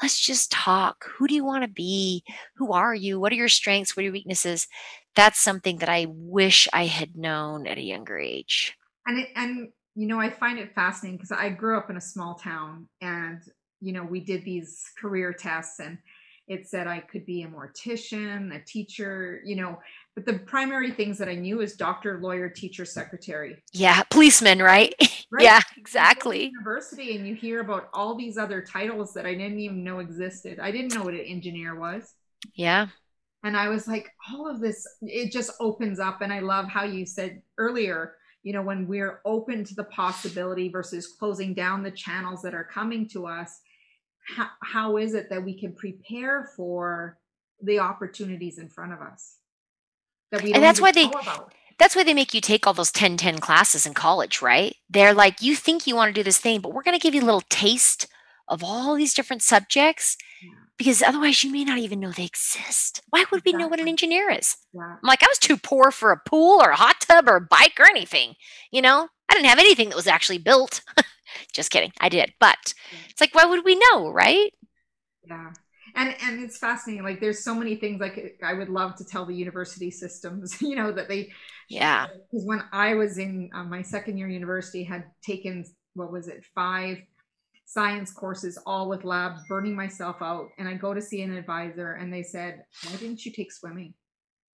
let's 0.00 0.20
just 0.20 0.50
talk. 0.50 1.04
Who 1.16 1.28
do 1.28 1.34
you 1.34 1.44
want 1.44 1.64
to 1.64 1.70
be? 1.70 2.24
Who 2.56 2.72
are 2.72 2.94
you? 2.94 3.20
What 3.20 3.32
are 3.32 3.36
your 3.36 3.48
strengths? 3.48 3.96
What 3.96 4.02
are 4.02 4.04
your 4.04 4.12
weaknesses? 4.12 4.66
That's 5.14 5.38
something 5.38 5.78
that 5.78 5.88
I 5.88 6.06
wish 6.08 6.68
I 6.72 6.86
had 6.86 7.16
known 7.16 7.66
at 7.66 7.78
a 7.78 7.82
younger 7.82 8.18
age. 8.18 8.76
And 9.06 9.18
it, 9.18 9.28
and 9.36 9.68
you 9.94 10.06
know, 10.06 10.20
I 10.20 10.30
find 10.30 10.58
it 10.58 10.74
fascinating 10.74 11.18
because 11.18 11.32
I 11.32 11.50
grew 11.50 11.76
up 11.76 11.90
in 11.90 11.96
a 11.96 12.00
small 12.00 12.34
town 12.34 12.88
and 13.00 13.40
you 13.80 13.92
know, 13.92 14.04
we 14.04 14.20
did 14.20 14.44
these 14.44 14.80
career 15.00 15.32
tests 15.32 15.80
and 15.80 15.98
it 16.48 16.68
said 16.68 16.86
I 16.86 17.00
could 17.00 17.24
be 17.24 17.42
a 17.42 17.48
mortician, 17.48 18.54
a 18.54 18.64
teacher, 18.64 19.40
you 19.44 19.56
know, 19.56 19.78
but 20.14 20.26
the 20.26 20.38
primary 20.40 20.90
things 20.90 21.18
that 21.18 21.28
I 21.28 21.34
knew 21.34 21.60
is 21.60 21.74
doctor, 21.74 22.20
lawyer, 22.20 22.48
teacher, 22.48 22.84
secretary. 22.84 23.56
Yeah, 23.72 24.02
policeman, 24.10 24.60
right? 24.60 24.94
right? 25.32 25.42
yeah, 25.42 25.60
exactly. 25.76 26.52
University, 26.52 27.16
and 27.16 27.26
you 27.26 27.34
hear 27.34 27.60
about 27.60 27.88
all 27.94 28.14
these 28.14 28.36
other 28.36 28.60
titles 28.60 29.14
that 29.14 29.24
I 29.24 29.34
didn't 29.34 29.60
even 29.60 29.84
know 29.84 30.00
existed. 30.00 30.58
I 30.60 30.70
didn't 30.70 30.94
know 30.94 31.04
what 31.04 31.14
an 31.14 31.20
engineer 31.20 31.78
was. 31.78 32.12
Yeah. 32.54 32.88
And 33.44 33.56
I 33.56 33.68
was 33.68 33.88
like, 33.88 34.08
all 34.30 34.48
of 34.48 34.60
this, 34.60 34.86
it 35.02 35.32
just 35.32 35.50
opens 35.60 35.98
up. 35.98 36.20
And 36.20 36.32
I 36.32 36.40
love 36.40 36.68
how 36.68 36.84
you 36.84 37.04
said 37.04 37.42
earlier, 37.58 38.14
you 38.42 38.52
know, 38.52 38.62
when 38.62 38.86
we're 38.86 39.20
open 39.24 39.64
to 39.64 39.74
the 39.74 39.84
possibility 39.84 40.68
versus 40.68 41.14
closing 41.18 41.54
down 41.54 41.82
the 41.82 41.90
channels 41.90 42.42
that 42.42 42.54
are 42.54 42.64
coming 42.64 43.08
to 43.10 43.26
us, 43.26 43.60
how, 44.36 44.48
how 44.62 44.96
is 44.96 45.14
it 45.14 45.28
that 45.30 45.44
we 45.44 45.58
can 45.58 45.74
prepare 45.74 46.50
for 46.56 47.18
the 47.60 47.80
opportunities 47.80 48.58
in 48.58 48.68
front 48.68 48.92
of 48.92 49.00
us? 49.00 49.38
that 50.32 50.42
we 50.42 50.52
and 50.52 50.62
that's 50.62 50.80
why 50.80 50.90
they 50.90 51.08
that's 51.78 51.94
why 51.94 52.02
they 52.02 52.14
make 52.14 52.34
you 52.34 52.40
take 52.40 52.66
all 52.66 52.72
those 52.72 52.90
10 52.90 53.16
10 53.18 53.38
classes 53.38 53.86
in 53.86 53.94
college 53.94 54.42
right 54.42 54.74
they're 54.90 55.14
like 55.14 55.40
you 55.40 55.54
think 55.54 55.86
you 55.86 55.94
want 55.94 56.08
to 56.08 56.18
do 56.18 56.24
this 56.24 56.38
thing 56.38 56.60
but 56.60 56.72
we're 56.72 56.82
going 56.82 56.98
to 56.98 57.02
give 57.02 57.14
you 57.14 57.22
a 57.22 57.24
little 57.24 57.44
taste 57.48 58.08
of 58.48 58.64
all 58.64 58.96
these 58.96 59.14
different 59.14 59.42
subjects 59.42 60.16
yeah. 60.42 60.50
Because 60.82 61.00
otherwise 61.00 61.44
you 61.44 61.52
may 61.52 61.64
not 61.64 61.78
even 61.78 62.00
know 62.00 62.10
they 62.10 62.24
exist 62.24 63.02
why 63.10 63.20
would 63.30 63.38
exactly. 63.38 63.52
we 63.52 63.58
know 63.58 63.68
what 63.68 63.80
an 63.80 63.88
engineer 63.88 64.28
is 64.30 64.56
yeah. 64.72 64.82
i'm 64.82 65.08
like 65.08 65.22
i 65.22 65.26
was 65.28 65.38
too 65.38 65.56
poor 65.56 65.90
for 65.90 66.10
a 66.10 66.20
pool 66.28 66.60
or 66.60 66.70
a 66.70 66.76
hot 66.76 67.00
tub 67.00 67.28
or 67.28 67.36
a 67.36 67.40
bike 67.40 67.78
or 67.78 67.86
anything 67.88 68.34
you 68.72 68.82
know 68.82 69.08
i 69.28 69.34
didn't 69.34 69.46
have 69.46 69.58
anything 69.58 69.88
that 69.88 69.96
was 69.96 70.06
actually 70.06 70.38
built 70.38 70.82
just 71.52 71.70
kidding 71.70 71.92
i 72.00 72.08
did 72.08 72.32
but 72.40 72.74
yeah. 72.90 72.98
it's 73.08 73.20
like 73.20 73.34
why 73.34 73.44
would 73.44 73.64
we 73.64 73.80
know 73.92 74.10
right 74.10 74.52
yeah 75.26 75.52
and 75.94 76.14
and 76.22 76.42
it's 76.42 76.58
fascinating 76.58 77.04
like 77.04 77.20
there's 77.20 77.44
so 77.44 77.54
many 77.54 77.76
things 77.76 78.00
like 78.00 78.36
i 78.42 78.52
would 78.52 78.68
love 78.68 78.96
to 78.96 79.04
tell 79.04 79.24
the 79.24 79.34
university 79.34 79.90
systems 79.90 80.60
you 80.62 80.74
know 80.74 80.90
that 80.90 81.08
they 81.08 81.30
yeah 81.68 82.06
because 82.30 82.44
when 82.44 82.62
i 82.72 82.94
was 82.94 83.18
in 83.18 83.50
uh, 83.54 83.64
my 83.64 83.82
second 83.82 84.18
year 84.18 84.28
university 84.28 84.82
had 84.82 85.04
taken 85.24 85.64
what 85.94 86.10
was 86.10 86.28
it 86.28 86.44
five 86.54 86.98
science 87.72 88.12
courses 88.12 88.58
all 88.66 88.88
with 88.88 89.04
labs 89.04 89.40
burning 89.48 89.74
myself 89.74 90.16
out 90.20 90.48
and 90.58 90.68
i 90.68 90.74
go 90.74 90.92
to 90.92 91.00
see 91.00 91.22
an 91.22 91.34
advisor 91.34 91.94
and 91.94 92.12
they 92.12 92.22
said 92.22 92.64
why 92.84 92.96
didn't 92.96 93.24
you 93.24 93.32
take 93.32 93.52
swimming 93.52 93.94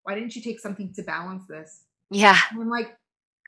why 0.03 0.13
didn't 0.13 0.35
you 0.35 0.41
take 0.41 0.59
something 0.59 0.93
to 0.93 1.01
balance 1.03 1.45
this 1.47 1.83
yeah 2.11 2.37
and 2.51 2.61
i'm 2.61 2.69
like 2.69 2.95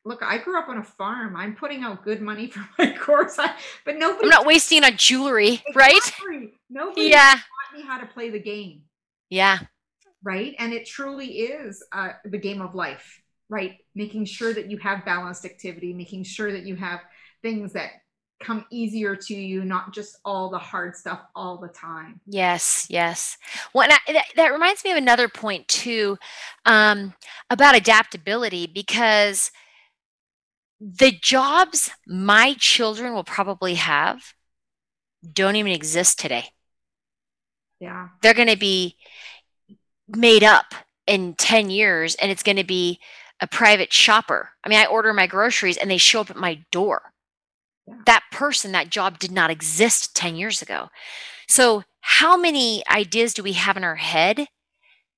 look, 0.05 0.23
I 0.23 0.37
grew 0.37 0.57
up 0.57 0.69
on 0.69 0.77
a 0.77 0.83
farm. 0.83 1.35
I'm 1.35 1.55
putting 1.55 1.83
out 1.83 2.03
good 2.03 2.21
money 2.21 2.47
for 2.51 2.67
my 2.77 2.95
course, 2.97 3.37
I, 3.39 3.53
but 3.85 3.97
nobody. 3.97 4.25
I'm 4.25 4.29
not 4.29 4.45
wasting 4.45 4.83
on 4.83 4.97
jewelry, 4.97 5.61
exactly. 5.65 6.27
right? 6.27 6.49
Nobody 6.69 7.07
yeah. 7.07 7.31
taught 7.31 7.77
me 7.77 7.83
how 7.83 7.99
to 7.99 8.05
play 8.05 8.29
the 8.29 8.39
game. 8.39 8.83
Yeah. 9.29 9.59
Right, 10.21 10.53
and 10.59 10.73
it 10.73 10.85
truly 10.85 11.27
is 11.27 11.81
uh, 11.93 12.09
the 12.25 12.37
game 12.37 12.61
of 12.61 12.75
life, 12.75 13.21
right? 13.47 13.77
Making 13.95 14.25
sure 14.25 14.53
that 14.53 14.69
you 14.69 14.77
have 14.79 15.05
balanced 15.05 15.45
activity, 15.45 15.93
making 15.93 16.25
sure 16.25 16.51
that 16.51 16.63
you 16.63 16.75
have 16.75 16.99
things 17.41 17.71
that 17.73 17.91
come 18.39 18.65
easier 18.71 19.15
to 19.15 19.35
you, 19.35 19.65
not 19.65 19.93
just 19.93 20.17
all 20.23 20.49
the 20.49 20.57
hard 20.57 20.95
stuff 20.95 21.21
all 21.35 21.57
the 21.57 21.67
time. 21.67 22.21
Yes, 22.25 22.87
yes. 22.89 23.37
Well, 23.73 23.87
I, 23.91 24.13
that, 24.13 24.25
that, 24.35 24.53
reminds 24.53 24.83
me 24.83 24.91
of 24.91 24.97
another 24.97 25.27
point 25.27 25.67
too 25.67 26.17
um, 26.65 27.13
about 27.49 27.75
adaptability 27.75 28.67
because 28.67 29.51
the 30.79 31.11
jobs 31.11 31.91
my 32.07 32.55
children 32.57 33.13
will 33.13 33.25
probably 33.25 33.75
have 33.75 34.33
don't 35.33 35.57
even 35.57 35.73
exist 35.73 36.19
today. 36.19 36.45
Yeah. 37.79 38.09
They're 38.21 38.33
going 38.33 38.47
to 38.47 38.57
be 38.57 38.95
made 40.07 40.43
up 40.43 40.73
in 41.07 41.33
10 41.35 41.69
years 41.69 42.15
and 42.15 42.31
it's 42.31 42.43
going 42.43 42.57
to 42.57 42.63
be 42.63 42.99
a 43.41 43.47
private 43.47 43.91
shopper. 43.91 44.51
I 44.63 44.69
mean, 44.69 44.79
I 44.79 44.85
order 44.85 45.13
my 45.13 45.27
groceries 45.27 45.77
and 45.77 45.89
they 45.89 45.97
show 45.97 46.21
up 46.21 46.29
at 46.29 46.37
my 46.37 46.59
door. 46.71 47.13
Yeah. 47.89 47.95
That 48.05 48.23
person, 48.31 48.71
that 48.71 48.89
job 48.89 49.19
did 49.19 49.31
not 49.31 49.49
exist 49.49 50.15
10 50.15 50.35
years 50.35 50.61
ago. 50.61 50.89
So, 51.47 51.83
how 52.01 52.37
many 52.37 52.83
ideas 52.89 53.33
do 53.33 53.43
we 53.43 53.53
have 53.53 53.75
in 53.75 53.83
our 53.83 53.97
head 53.97 54.47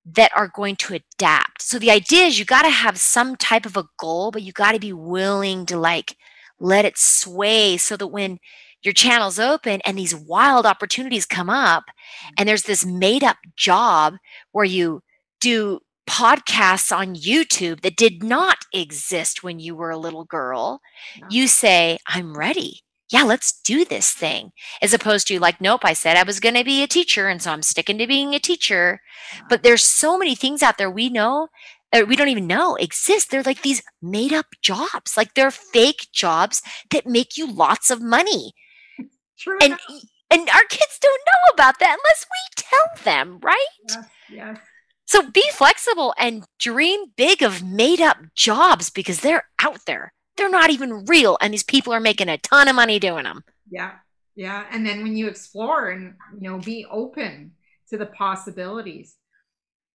that 0.06 0.32
are 0.36 0.48
going 0.48 0.76
to 0.76 0.96
adapt. 0.96 1.62
So 1.62 1.78
the 1.78 1.92
idea 1.92 2.26
is 2.26 2.40
you 2.40 2.46
got 2.46 2.64
to 2.64 2.70
have 2.70 2.98
some 2.98 3.36
type 3.36 3.66
of 3.66 3.78
a 3.78 3.88
goal, 4.00 4.32
but 4.32 4.42
you 4.42 4.52
got 4.52 4.72
to 4.72 4.80
be 4.80 4.94
willing 4.94 5.66
to 5.68 5.78
like 5.78 6.16
let 6.60 6.86
it 6.86 6.98
sway 6.98 7.78
so 7.78 7.98
that 7.98 8.08
when 8.08 8.40
your 8.84 8.94
channel's 8.94 9.38
open 9.38 9.80
and 9.86 9.98
these 9.98 10.16
wild 10.16 10.66
opportunities 10.66 11.26
come 11.26 11.50
up 11.50 11.84
mm-hmm. 11.84 12.34
and 12.38 12.50
there's 12.50 12.64
this 12.64 12.86
made 12.86 13.24
up 13.24 13.38
job 13.56 14.16
where 14.52 14.66
you 14.66 15.02
do 15.40 15.80
podcasts 16.10 16.96
on 16.96 17.16
YouTube 17.16 17.82
that 17.82 17.96
did 17.96 18.24
not 18.24 18.60
exist 18.74 19.44
when 19.44 19.60
you 19.60 19.76
were 19.76 19.92
a 19.92 19.98
little 19.98 20.26
girl, 20.26 20.82
you 21.30 21.48
say, 21.48 21.98
I'm 22.08 22.36
ready 22.38 22.82
yeah, 23.12 23.24
let's 23.24 23.52
do 23.52 23.84
this 23.84 24.12
thing. 24.12 24.52
As 24.82 24.94
opposed 24.94 25.28
to 25.28 25.40
like, 25.40 25.60
nope, 25.60 25.82
I 25.84 25.94
said 25.94 26.16
I 26.16 26.24
was 26.24 26.40
going 26.40 26.56
to 26.56 26.64
be 26.64 26.82
a 26.82 26.88
teacher. 26.88 27.28
And 27.28 27.42
so 27.42 27.52
I'm 27.52 27.62
sticking 27.62 27.98
to 27.98 28.08
being 28.08 28.34
a 28.34 28.40
teacher. 28.40 29.02
But 29.50 29.64
there's 29.64 29.84
so 29.84 30.18
many 30.18 30.34
things 30.34 30.64
out 30.64 30.78
there 30.78 30.90
we 30.90 31.10
know 31.10 31.50
or 31.94 32.06
we 32.06 32.16
don't 32.16 32.30
even 32.30 32.48
know 32.48 32.76
exist. 32.76 33.30
They're 33.30 33.44
like 33.44 33.64
these 33.64 33.84
made 34.02 34.32
up 34.32 34.46
jobs, 34.62 35.18
like 35.18 35.34
they're 35.34 35.52
fake 35.52 36.08
jobs 36.14 36.62
that 36.90 37.06
make 37.06 37.38
you 37.38 37.52
lots 37.52 37.92
of 37.92 38.02
money. 38.02 38.54
True. 39.38 39.58
And, 39.62 39.78
and 40.32 40.50
our 40.50 40.64
kids 40.70 40.98
don't 41.02 41.22
know 41.28 41.54
about 41.54 41.80
that 41.80 41.98
unless 42.00 42.26
we 42.26 42.64
tell 42.64 43.04
them, 43.04 43.40
right? 43.42 43.66
Yes. 43.90 44.06
yes. 44.30 44.58
So 45.12 45.30
be 45.30 45.44
flexible 45.52 46.14
and 46.18 46.46
dream 46.58 47.08
big 47.18 47.42
of 47.42 47.62
made 47.62 48.00
up 48.00 48.16
jobs 48.34 48.90
because 48.90 49.20
they're 49.20 49.44
out 49.62 49.80
there. 49.86 50.14
They're 50.38 50.50
not 50.50 50.70
even 50.70 51.04
real 51.06 51.38
and 51.42 51.54
these 51.54 51.64
people 51.64 51.92
are 51.92 52.00
making 52.00 52.30
a 52.30 52.38
ton 52.38 52.70
of 52.70 52.76
money 52.76 52.98
doing 52.98 53.26
them 53.26 53.44
yeah 53.72 53.94
yeah 54.36 54.66
and 54.70 54.86
then 54.86 55.02
when 55.02 55.16
you 55.16 55.28
explore 55.28 55.90
and 55.90 56.14
you 56.40 56.50
know 56.50 56.60
be 56.60 56.86
open 56.92 57.54
to 57.90 57.98
the 57.98 58.06
possibilities. 58.06 59.16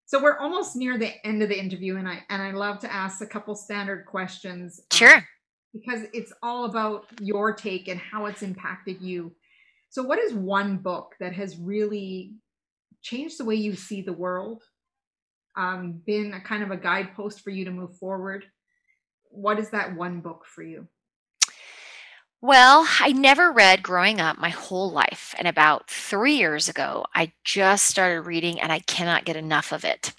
So 0.06 0.22
we're 0.22 0.38
almost 0.38 0.76
near 0.76 0.98
the 0.98 1.14
end 1.26 1.42
of 1.42 1.48
the 1.48 1.58
interview 1.58 1.96
and 1.96 2.08
i 2.08 2.22
and 2.28 2.42
i 2.42 2.50
love 2.50 2.80
to 2.80 2.92
ask 2.92 3.22
a 3.22 3.26
couple 3.26 3.54
standard 3.54 4.06
questions 4.06 4.80
um, 4.80 4.96
sure. 4.96 5.16
um, 5.16 5.24
because 5.72 6.02
it's 6.12 6.32
all 6.42 6.64
about 6.64 7.06
your 7.20 7.54
take 7.54 7.88
and 7.88 8.00
how 8.00 8.26
it's 8.26 8.42
impacted 8.42 9.00
you. 9.00 9.32
So 9.90 10.02
what 10.02 10.18
is 10.18 10.34
one 10.34 10.78
book 10.78 11.14
that 11.20 11.32
has 11.32 11.56
really 11.56 12.34
changed 13.02 13.38
the 13.38 13.44
way 13.44 13.54
you 13.54 13.74
see 13.74 14.02
the 14.02 14.12
world 14.12 14.62
um, 15.56 16.00
been 16.06 16.34
a 16.34 16.40
kind 16.40 16.62
of 16.62 16.70
a 16.70 16.76
guidepost 16.76 17.40
for 17.40 17.50
you 17.50 17.64
to 17.64 17.70
move 17.70 17.96
forward 17.96 18.44
what 19.36 19.58
is 19.58 19.70
that 19.70 19.94
one 19.94 20.20
book 20.20 20.44
for 20.46 20.62
you? 20.62 20.88
Well, 22.40 22.86
I 23.00 23.12
never 23.12 23.52
read 23.52 23.82
growing 23.82 24.20
up 24.20 24.38
my 24.38 24.50
whole 24.50 24.90
life. 24.90 25.34
And 25.38 25.48
about 25.48 25.90
three 25.90 26.36
years 26.36 26.68
ago, 26.68 27.04
I 27.14 27.32
just 27.44 27.86
started 27.86 28.22
reading 28.22 28.60
and 28.60 28.72
I 28.72 28.80
cannot 28.80 29.24
get 29.24 29.36
enough 29.36 29.72
of 29.72 29.84
it. 29.84 30.12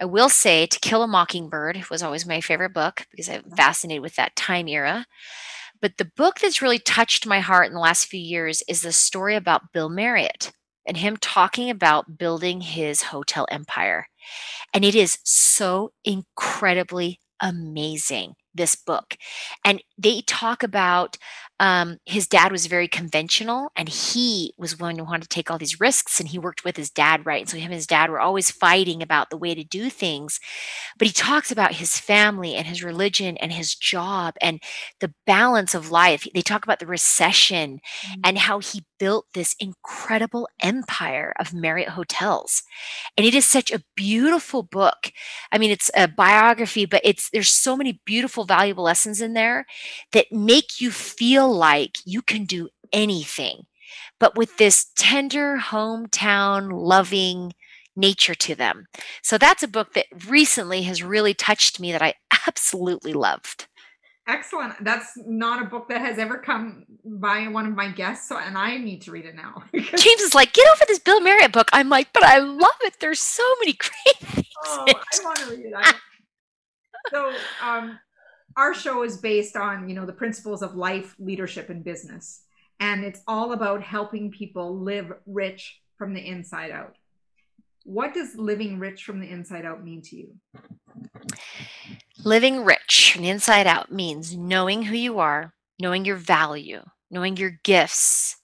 I 0.00 0.04
will 0.06 0.28
say 0.28 0.66
To 0.66 0.80
Kill 0.80 1.02
a 1.02 1.06
Mockingbird 1.06 1.84
was 1.90 2.02
always 2.02 2.26
my 2.26 2.40
favorite 2.40 2.72
book 2.72 3.06
because 3.10 3.28
I'm 3.28 3.44
fascinated 3.56 4.02
with 4.02 4.16
that 4.16 4.34
time 4.34 4.66
era. 4.66 5.06
But 5.80 5.98
the 5.98 6.10
book 6.16 6.40
that's 6.40 6.62
really 6.62 6.78
touched 6.78 7.26
my 7.26 7.40
heart 7.40 7.66
in 7.66 7.74
the 7.74 7.80
last 7.80 8.06
few 8.06 8.20
years 8.20 8.62
is 8.68 8.82
the 8.82 8.92
story 8.92 9.36
about 9.36 9.72
Bill 9.72 9.88
Marriott 9.88 10.52
and 10.86 10.96
him 10.96 11.16
talking 11.16 11.70
about 11.70 12.18
building 12.18 12.60
his 12.60 13.02
hotel 13.02 13.46
empire. 13.50 14.08
And 14.74 14.84
it 14.84 14.94
is 14.94 15.18
so 15.24 15.92
incredibly 16.04 17.20
amazing 17.40 18.34
this 18.54 18.76
book. 18.76 19.16
And 19.64 19.82
they 20.02 20.22
talk 20.22 20.62
about 20.62 21.16
um, 21.62 21.98
his 22.04 22.26
dad 22.26 22.50
was 22.50 22.66
very 22.66 22.88
conventional 22.88 23.70
and 23.76 23.88
he 23.88 24.52
was 24.58 24.80
one 24.80 24.98
who 24.98 25.04
wanted 25.04 25.22
to 25.22 25.28
take 25.28 25.48
all 25.48 25.58
these 25.58 25.78
risks 25.78 26.18
and 26.18 26.28
he 26.28 26.38
worked 26.38 26.64
with 26.64 26.76
his 26.76 26.90
dad, 26.90 27.24
right? 27.24 27.42
And 27.42 27.48
so 27.48 27.56
him 27.56 27.66
and 27.66 27.74
his 27.74 27.86
dad 27.86 28.10
were 28.10 28.18
always 28.18 28.50
fighting 28.50 29.00
about 29.00 29.30
the 29.30 29.36
way 29.36 29.54
to 29.54 29.62
do 29.62 29.88
things. 29.88 30.40
But 30.98 31.06
he 31.06 31.12
talks 31.12 31.52
about 31.52 31.74
his 31.74 32.00
family 32.00 32.56
and 32.56 32.66
his 32.66 32.82
religion 32.82 33.36
and 33.36 33.52
his 33.52 33.76
job 33.76 34.34
and 34.42 34.60
the 34.98 35.14
balance 35.24 35.72
of 35.72 35.92
life. 35.92 36.26
They 36.34 36.42
talk 36.42 36.64
about 36.64 36.80
the 36.80 36.86
recession 36.86 37.78
mm-hmm. 37.78 38.20
and 38.24 38.38
how 38.38 38.58
he 38.58 38.84
built 38.98 39.26
this 39.32 39.54
incredible 39.60 40.48
empire 40.60 41.32
of 41.38 41.54
Marriott 41.54 41.90
hotels. 41.90 42.64
And 43.16 43.24
it 43.24 43.36
is 43.36 43.46
such 43.46 43.70
a 43.70 43.84
beautiful 43.94 44.64
book. 44.64 45.12
I 45.52 45.58
mean, 45.58 45.70
it's 45.70 45.92
a 45.94 46.08
biography, 46.08 46.86
but 46.86 47.02
it's 47.04 47.30
there's 47.30 47.52
so 47.52 47.76
many 47.76 48.00
beautiful, 48.04 48.44
valuable 48.44 48.82
lessons 48.82 49.20
in 49.20 49.34
there 49.34 49.64
that 50.12 50.32
make 50.32 50.80
you 50.80 50.90
feel 50.90 51.52
like 51.52 51.98
you 52.04 52.22
can 52.22 52.44
do 52.44 52.68
anything, 52.92 53.66
but 54.18 54.36
with 54.36 54.56
this 54.58 54.86
tender, 54.96 55.58
hometown 55.58 56.70
loving 56.72 57.52
nature 57.96 58.34
to 58.34 58.54
them. 58.54 58.86
So 59.22 59.38
that's 59.38 59.62
a 59.62 59.68
book 59.68 59.94
that 59.94 60.06
recently 60.28 60.82
has 60.82 61.02
really 61.02 61.34
touched 61.34 61.80
me 61.80 61.92
that 61.92 62.02
I 62.02 62.14
absolutely 62.46 63.12
loved. 63.12 63.66
Excellent. 64.28 64.74
That's 64.84 65.12
not 65.16 65.62
a 65.62 65.66
book 65.66 65.88
that 65.88 66.00
has 66.00 66.16
ever 66.16 66.38
come 66.38 66.84
by 67.04 67.48
one 67.48 67.66
of 67.66 67.74
my 67.74 67.90
guests, 67.90 68.28
so 68.28 68.38
and 68.38 68.56
I 68.56 68.76
need 68.78 69.02
to 69.02 69.10
read 69.10 69.24
it 69.24 69.34
now. 69.34 69.64
James 69.74 70.20
is 70.20 70.34
like, 70.34 70.52
get 70.52 70.68
over 70.74 70.84
this 70.86 71.00
Bill 71.00 71.20
Marriott 71.20 71.52
book. 71.52 71.68
I'm 71.72 71.88
like, 71.88 72.12
but 72.12 72.22
I 72.22 72.38
love 72.38 72.70
it. 72.82 72.94
There's 73.00 73.20
so 73.20 73.42
many 73.60 73.72
great 73.72 74.16
things. 74.20 74.46
Oh, 74.64 74.84
I 74.88 75.24
want 75.24 75.38
to 75.38 75.50
read 75.50 75.66
it. 75.66 75.94
so, 77.10 77.32
um, 77.60 77.98
our 78.56 78.74
show 78.74 79.02
is 79.02 79.16
based 79.16 79.56
on 79.56 79.88
you 79.88 79.94
know 79.94 80.06
the 80.06 80.12
principles 80.12 80.62
of 80.62 80.76
life 80.76 81.14
leadership 81.18 81.70
and 81.70 81.84
business. 81.84 82.42
And 82.80 83.04
it's 83.04 83.22
all 83.28 83.52
about 83.52 83.82
helping 83.82 84.32
people 84.32 84.76
live 84.76 85.12
rich 85.24 85.80
from 85.98 86.14
the 86.14 86.26
inside 86.26 86.72
out. 86.72 86.96
What 87.84 88.12
does 88.14 88.34
living 88.34 88.78
rich 88.80 89.04
from 89.04 89.20
the 89.20 89.30
inside 89.30 89.64
out 89.64 89.84
mean 89.84 90.02
to 90.02 90.16
you? 90.16 90.34
Living 92.24 92.64
rich 92.64 93.12
from 93.12 93.22
the 93.22 93.28
inside 93.28 93.66
out 93.66 93.92
means 93.92 94.36
knowing 94.36 94.84
who 94.84 94.96
you 94.96 95.18
are 95.18 95.54
knowing 95.80 96.04
your 96.04 96.16
value 96.16 96.82
knowing 97.12 97.36
your 97.36 97.58
gifts 97.62 98.38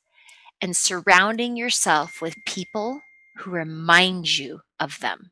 and 0.60 0.76
surrounding 0.76 1.56
yourself 1.56 2.20
with 2.20 2.36
people 2.46 3.00
who 3.38 3.50
remind 3.50 4.38
you 4.38 4.60
of 4.78 5.00
them. 5.00 5.30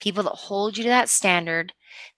People 0.00 0.22
that 0.22 0.30
hold 0.30 0.78
you 0.78 0.84
to 0.84 0.88
that 0.88 1.08
standard 1.08 1.72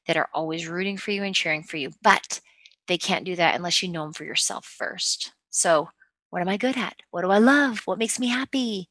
that 0.06 0.16
are 0.16 0.28
always 0.32 0.68
rooting 0.68 0.96
for 0.96 1.10
you 1.10 1.22
and 1.22 1.34
cheering 1.34 1.62
for 1.62 1.76
you. 1.76 1.90
But 2.02 2.40
they 2.88 2.98
can't 2.98 3.24
do 3.24 3.36
that 3.36 3.54
unless 3.54 3.82
you 3.82 3.88
know 3.88 4.04
them 4.04 4.12
for 4.12 4.24
yourself 4.24 4.64
first. 4.64 5.32
So, 5.50 5.88
what 6.30 6.42
am 6.42 6.48
I 6.48 6.56
good 6.56 6.76
at? 6.76 6.96
What 7.10 7.22
do 7.22 7.30
I 7.30 7.38
love? 7.38 7.80
What 7.86 7.98
makes 7.98 8.18
me 8.18 8.28
happy? 8.28 8.88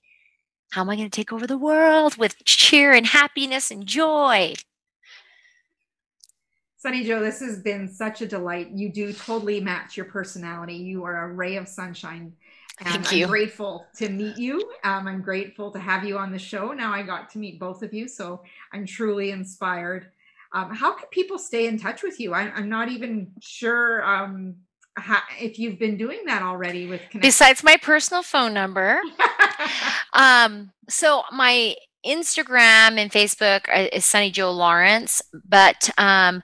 How 0.72 0.82
am 0.82 0.90
I 0.90 0.96
going 0.96 1.10
to 1.10 1.16
take 1.16 1.34
over 1.34 1.48
the 1.48 1.58
world 1.58 2.18
with 2.18 2.44
cheer 2.46 2.92
and 2.92 3.08
happiness 3.08 3.72
and 3.72 3.86
joy? 3.86 4.54
Sunny 6.78 7.04
Jo, 7.04 7.20
this 7.20 7.42
has 7.42 7.60
been 7.60 7.90
such 7.90 8.22
a 8.22 8.26
delight. 8.26 8.70
You 8.72 8.90
do 8.90 9.12
totally 9.12 9.60
match 9.60 9.98
your 9.98 10.06
personality. 10.06 10.76
You 10.76 11.04
are 11.04 11.26
a 11.30 11.34
ray 11.34 11.58
of 11.58 11.68
sunshine. 11.68 12.34
And 12.80 12.88
Thank 12.88 13.12
you. 13.12 13.26
I'm 13.26 13.30
grateful 13.30 13.86
to 13.98 14.08
meet 14.08 14.38
you. 14.38 14.72
Um, 14.86 15.06
I'm 15.06 15.22
grateful 15.22 15.72
to 15.72 15.80
have 15.80 16.06
you 16.06 16.18
on 16.18 16.32
the 16.32 16.40
show. 16.40 16.72
Now 16.72 16.94
I 16.94 17.04
got 17.04 17.30
to 17.32 17.38
meet 17.38 17.60
both 17.60 17.84
of 17.84 17.94
you, 17.94 18.08
so 18.08 18.44
I'm 18.72 18.86
truly 18.86 19.32
inspired. 19.32 20.12
Um, 20.54 20.76
how 20.76 20.94
can 20.94 21.08
people 21.12 21.38
stay 21.38 21.68
in 21.68 21.78
touch 21.78 22.02
with 22.04 22.20
you? 22.20 22.34
I, 22.34 22.58
am 22.58 22.70
not 22.70 22.90
even 22.90 23.34
sure 23.40 24.04
um, 24.04 24.56
how, 24.96 25.20
if 25.40 25.60
you've 25.60 25.78
been 25.78 25.98
doing 25.98 26.22
that 26.26 26.42
already 26.42 26.88
with 26.88 27.02
Connect. 27.10 27.22
Besides 27.22 27.64
my 27.64 27.78
personal 27.78 28.24
phone 28.24 28.54
number. 28.54 29.00
um, 30.14 30.72
so 30.88 31.24
my 31.32 31.76
Instagram 32.06 32.98
and 32.98 33.12
Facebook 33.12 33.66
is 33.94 34.06
Sunny 34.06 34.32
Jo 34.32 34.52
Lawrence, 34.52 35.22
but 35.34 35.90
um, 35.98 36.42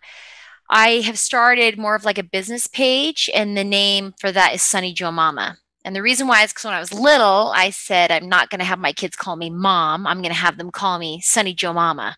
I 0.69 1.01
have 1.01 1.17
started 1.17 1.77
more 1.77 1.95
of 1.95 2.05
like 2.05 2.17
a 2.17 2.23
business 2.23 2.67
page, 2.67 3.29
and 3.33 3.57
the 3.57 3.63
name 3.63 4.13
for 4.19 4.31
that 4.31 4.53
is 4.53 4.61
Sunny 4.61 4.93
Jo 4.93 5.11
Mama. 5.11 5.57
And 5.83 5.95
the 5.95 6.01
reason 6.01 6.27
why 6.27 6.43
is 6.43 6.51
because 6.51 6.65
when 6.65 6.73
I 6.73 6.79
was 6.79 6.93
little, 6.93 7.51
I 7.55 7.69
said 7.69 8.11
I'm 8.11 8.27
not 8.27 8.49
going 8.49 8.59
to 8.59 8.65
have 8.65 8.79
my 8.79 8.91
kids 8.91 9.15
call 9.15 9.35
me 9.35 9.51
mom. 9.51 10.07
I'm 10.07 10.17
going 10.17 10.33
to 10.33 10.39
have 10.39 10.57
them 10.57 10.71
call 10.71 10.97
me 10.97 11.21
Sunny 11.21 11.53
Jo 11.53 11.73
Mama. 11.73 12.17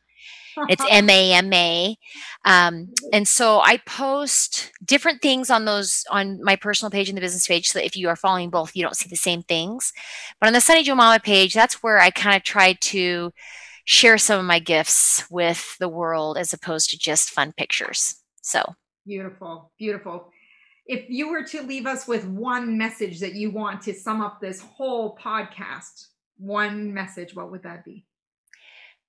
It's 0.70 0.84
M 0.90 1.10
A 1.10 1.34
M 1.34 1.54
A. 1.54 1.98
Um, 2.46 2.94
and 3.14 3.28
so 3.28 3.60
I 3.60 3.78
post 3.86 4.72
different 4.84 5.22
things 5.22 5.50
on 5.50 5.66
those 5.66 6.04
on 6.10 6.42
my 6.44 6.56
personal 6.56 6.92
page 6.92 7.10
and 7.10 7.18
the 7.18 7.22
business 7.22 7.48
page. 7.48 7.70
So 7.70 7.80
that 7.80 7.86
if 7.86 7.96
you 7.96 8.10
are 8.10 8.16
following 8.16 8.50
both, 8.50 8.76
you 8.76 8.84
don't 8.84 8.98
see 8.98 9.10
the 9.10 9.16
same 9.16 9.44
things. 9.44 9.94
But 10.40 10.48
on 10.48 10.54
the 10.54 10.62
Sunny 10.62 10.84
Jo 10.84 10.96
Mama 10.96 11.20
page, 11.20 11.54
that's 11.54 11.84
where 11.84 12.00
I 12.00 12.10
kind 12.10 12.36
of 12.36 12.44
try 12.44 12.74
to 12.74 13.32
share 13.86 14.18
some 14.18 14.40
of 14.40 14.46
my 14.46 14.60
gifts 14.60 15.24
with 15.30 15.78
the 15.80 15.90
world 15.90 16.38
as 16.38 16.52
opposed 16.54 16.90
to 16.90 16.98
just 16.98 17.30
fun 17.30 17.54
pictures. 17.56 18.16
So 18.42 18.76
beautiful, 19.06 19.72
beautiful. 19.78 20.32
If 20.86 21.10
you 21.10 21.30
were 21.30 21.44
to 21.44 21.64
leave 21.64 21.86
us 21.86 22.08
with 22.08 22.26
one 22.26 22.78
message 22.78 23.20
that 23.20 23.34
you 23.34 23.52
want 23.52 23.82
to 23.84 23.94
sum 23.94 24.22
up 24.22 24.40
this 24.40 24.62
whole 24.62 25.18
podcast, 25.18 26.08
one 26.38 26.94
message, 26.94 27.36
what 27.36 27.52
would 27.52 27.64
that 27.64 27.84
be? 27.84 28.06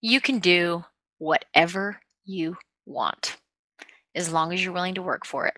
You 0.01 0.21
can 0.21 0.39
do 0.39 0.85
whatever 1.19 2.01
you 2.25 2.57
want 2.87 3.37
as 4.15 4.33
long 4.33 4.53
as 4.53 4.63
you're 4.63 4.73
willing 4.73 4.95
to 4.95 5.03
work 5.03 5.27
for 5.27 5.47
it. 5.47 5.57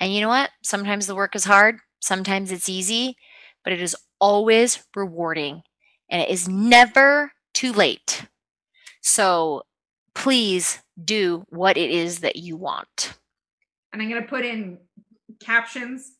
And 0.00 0.12
you 0.12 0.20
know 0.20 0.28
what? 0.28 0.50
Sometimes 0.62 1.06
the 1.06 1.14
work 1.14 1.34
is 1.34 1.44
hard, 1.44 1.78
sometimes 2.00 2.50
it's 2.50 2.68
easy, 2.68 3.16
but 3.64 3.72
it 3.72 3.80
is 3.80 3.96
always 4.20 4.84
rewarding 4.94 5.62
and 6.10 6.22
it 6.22 6.28
is 6.28 6.48
never 6.48 7.32
too 7.54 7.72
late. 7.72 8.26
So 9.00 9.62
please 10.14 10.80
do 11.02 11.44
what 11.48 11.76
it 11.76 11.90
is 11.90 12.20
that 12.20 12.36
you 12.36 12.56
want. 12.56 13.18
And 13.92 14.02
I'm 14.02 14.08
going 14.08 14.22
to 14.22 14.28
put 14.28 14.44
in 14.44 14.78
captions 15.40 16.12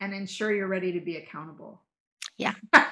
and 0.00 0.12
ensure 0.12 0.54
you're 0.54 0.68
ready 0.68 0.92
to 0.92 1.00
be 1.00 1.16
accountable. 1.16 1.82
Yeah. 2.36 2.54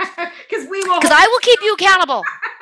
Because 0.49 0.69
we 0.69 0.83
will. 0.83 1.01
Because 1.01 1.17
I 1.17 1.27
will 1.27 1.39
keep 1.41 1.61
you 1.63 1.73
accountable. 1.73 2.23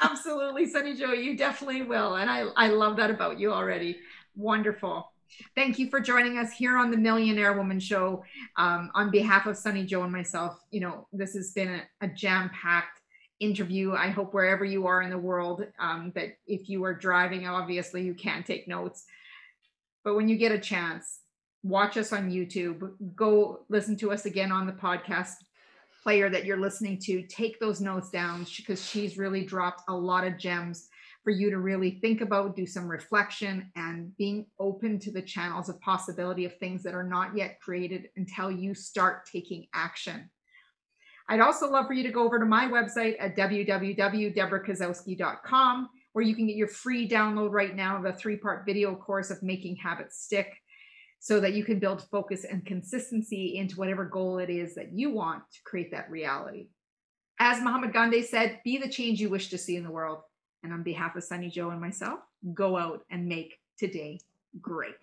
Absolutely, 0.00 0.66
Sunny 0.66 0.94
Jo. 0.94 1.12
You 1.12 1.36
definitely 1.36 1.82
will. 1.82 2.16
And 2.16 2.30
I, 2.30 2.46
I 2.56 2.68
love 2.68 2.96
that 2.96 3.10
about 3.10 3.38
you 3.38 3.52
already. 3.52 3.98
Wonderful. 4.36 5.12
Thank 5.54 5.78
you 5.78 5.90
for 5.90 6.00
joining 6.00 6.38
us 6.38 6.52
here 6.52 6.76
on 6.76 6.90
the 6.90 6.96
Millionaire 6.96 7.52
Woman 7.52 7.80
Show. 7.80 8.24
Um, 8.56 8.90
on 8.94 9.10
behalf 9.10 9.46
of 9.46 9.56
Sunny 9.56 9.84
Jo 9.84 10.02
and 10.02 10.12
myself, 10.12 10.58
you 10.70 10.80
know, 10.80 11.06
this 11.12 11.34
has 11.34 11.52
been 11.52 11.68
a, 11.68 11.82
a 12.06 12.08
jam 12.08 12.50
packed 12.50 13.00
interview. 13.40 13.92
I 13.92 14.08
hope 14.08 14.34
wherever 14.34 14.64
you 14.64 14.86
are 14.86 15.02
in 15.02 15.10
the 15.10 15.18
world, 15.18 15.64
um, 15.78 16.12
that 16.14 16.38
if 16.46 16.68
you 16.68 16.82
are 16.84 16.94
driving, 16.94 17.46
obviously 17.46 18.02
you 18.02 18.14
can't 18.14 18.46
take 18.46 18.66
notes. 18.66 19.04
But 20.04 20.16
when 20.16 20.28
you 20.28 20.36
get 20.36 20.52
a 20.52 20.58
chance, 20.58 21.20
watch 21.62 21.96
us 21.96 22.12
on 22.12 22.30
YouTube, 22.30 22.92
go 23.14 23.64
listen 23.68 23.96
to 23.98 24.12
us 24.12 24.24
again 24.24 24.50
on 24.50 24.66
the 24.66 24.72
podcast 24.72 25.34
player 26.02 26.28
that 26.30 26.44
you're 26.44 26.60
listening 26.60 26.98
to. 27.00 27.22
Take 27.22 27.60
those 27.60 27.80
notes 27.80 28.10
down 28.10 28.44
because 28.56 28.84
she's 28.84 29.16
really 29.18 29.44
dropped 29.44 29.82
a 29.88 29.94
lot 29.94 30.26
of 30.26 30.36
gems 30.38 30.88
for 31.24 31.30
you 31.30 31.50
to 31.50 31.58
really 31.58 31.98
think 32.00 32.20
about, 32.22 32.56
do 32.56 32.64
some 32.64 32.88
reflection, 32.88 33.70
and 33.76 34.16
being 34.16 34.46
open 34.58 34.98
to 35.00 35.12
the 35.12 35.20
channels 35.20 35.68
of 35.68 35.78
possibility 35.80 36.46
of 36.46 36.56
things 36.56 36.82
that 36.82 36.94
are 36.94 37.04
not 37.04 37.36
yet 37.36 37.60
created 37.60 38.08
until 38.16 38.50
you 38.50 38.74
start 38.74 39.28
taking 39.30 39.66
action. 39.74 40.30
I'd 41.28 41.40
also 41.40 41.70
love 41.70 41.86
for 41.86 41.92
you 41.92 42.04
to 42.04 42.10
go 42.10 42.24
over 42.24 42.38
to 42.38 42.46
my 42.46 42.66
website 42.66 43.16
at 43.20 43.36
www.debrakasowski.com, 43.36 45.88
where 46.14 46.24
you 46.24 46.34
can 46.34 46.46
get 46.46 46.56
your 46.56 46.68
free 46.68 47.06
download 47.06 47.50
right 47.50 47.76
now 47.76 47.98
of 47.98 48.06
a 48.06 48.14
three 48.14 48.36
part 48.36 48.64
video 48.64 48.94
course 48.94 49.30
of 49.30 49.42
making 49.42 49.76
habits 49.76 50.22
stick 50.22 50.54
so 51.20 51.40
that 51.40 51.54
you 51.54 51.64
can 51.64 51.78
build 51.78 52.02
focus 52.10 52.44
and 52.44 52.64
consistency 52.64 53.56
into 53.56 53.76
whatever 53.76 54.04
goal 54.04 54.38
it 54.38 54.50
is 54.50 54.74
that 54.74 54.92
you 54.92 55.10
want 55.10 55.42
to 55.52 55.58
create 55.64 55.90
that 55.90 56.10
reality. 56.10 56.68
As 57.40 57.62
Mahatma 57.62 57.92
Gandhi 57.92 58.22
said, 58.22 58.60
be 58.64 58.78
the 58.78 58.88
change 58.88 59.20
you 59.20 59.28
wish 59.28 59.50
to 59.50 59.58
see 59.58 59.76
in 59.76 59.84
the 59.84 59.90
world. 59.90 60.20
And 60.62 60.72
on 60.72 60.82
behalf 60.82 61.14
of 61.14 61.24
Sunny 61.24 61.50
Jo 61.50 61.70
and 61.70 61.80
myself, 61.80 62.20
go 62.52 62.76
out 62.76 63.04
and 63.10 63.28
make 63.28 63.54
today 63.78 64.18
great. 64.60 64.94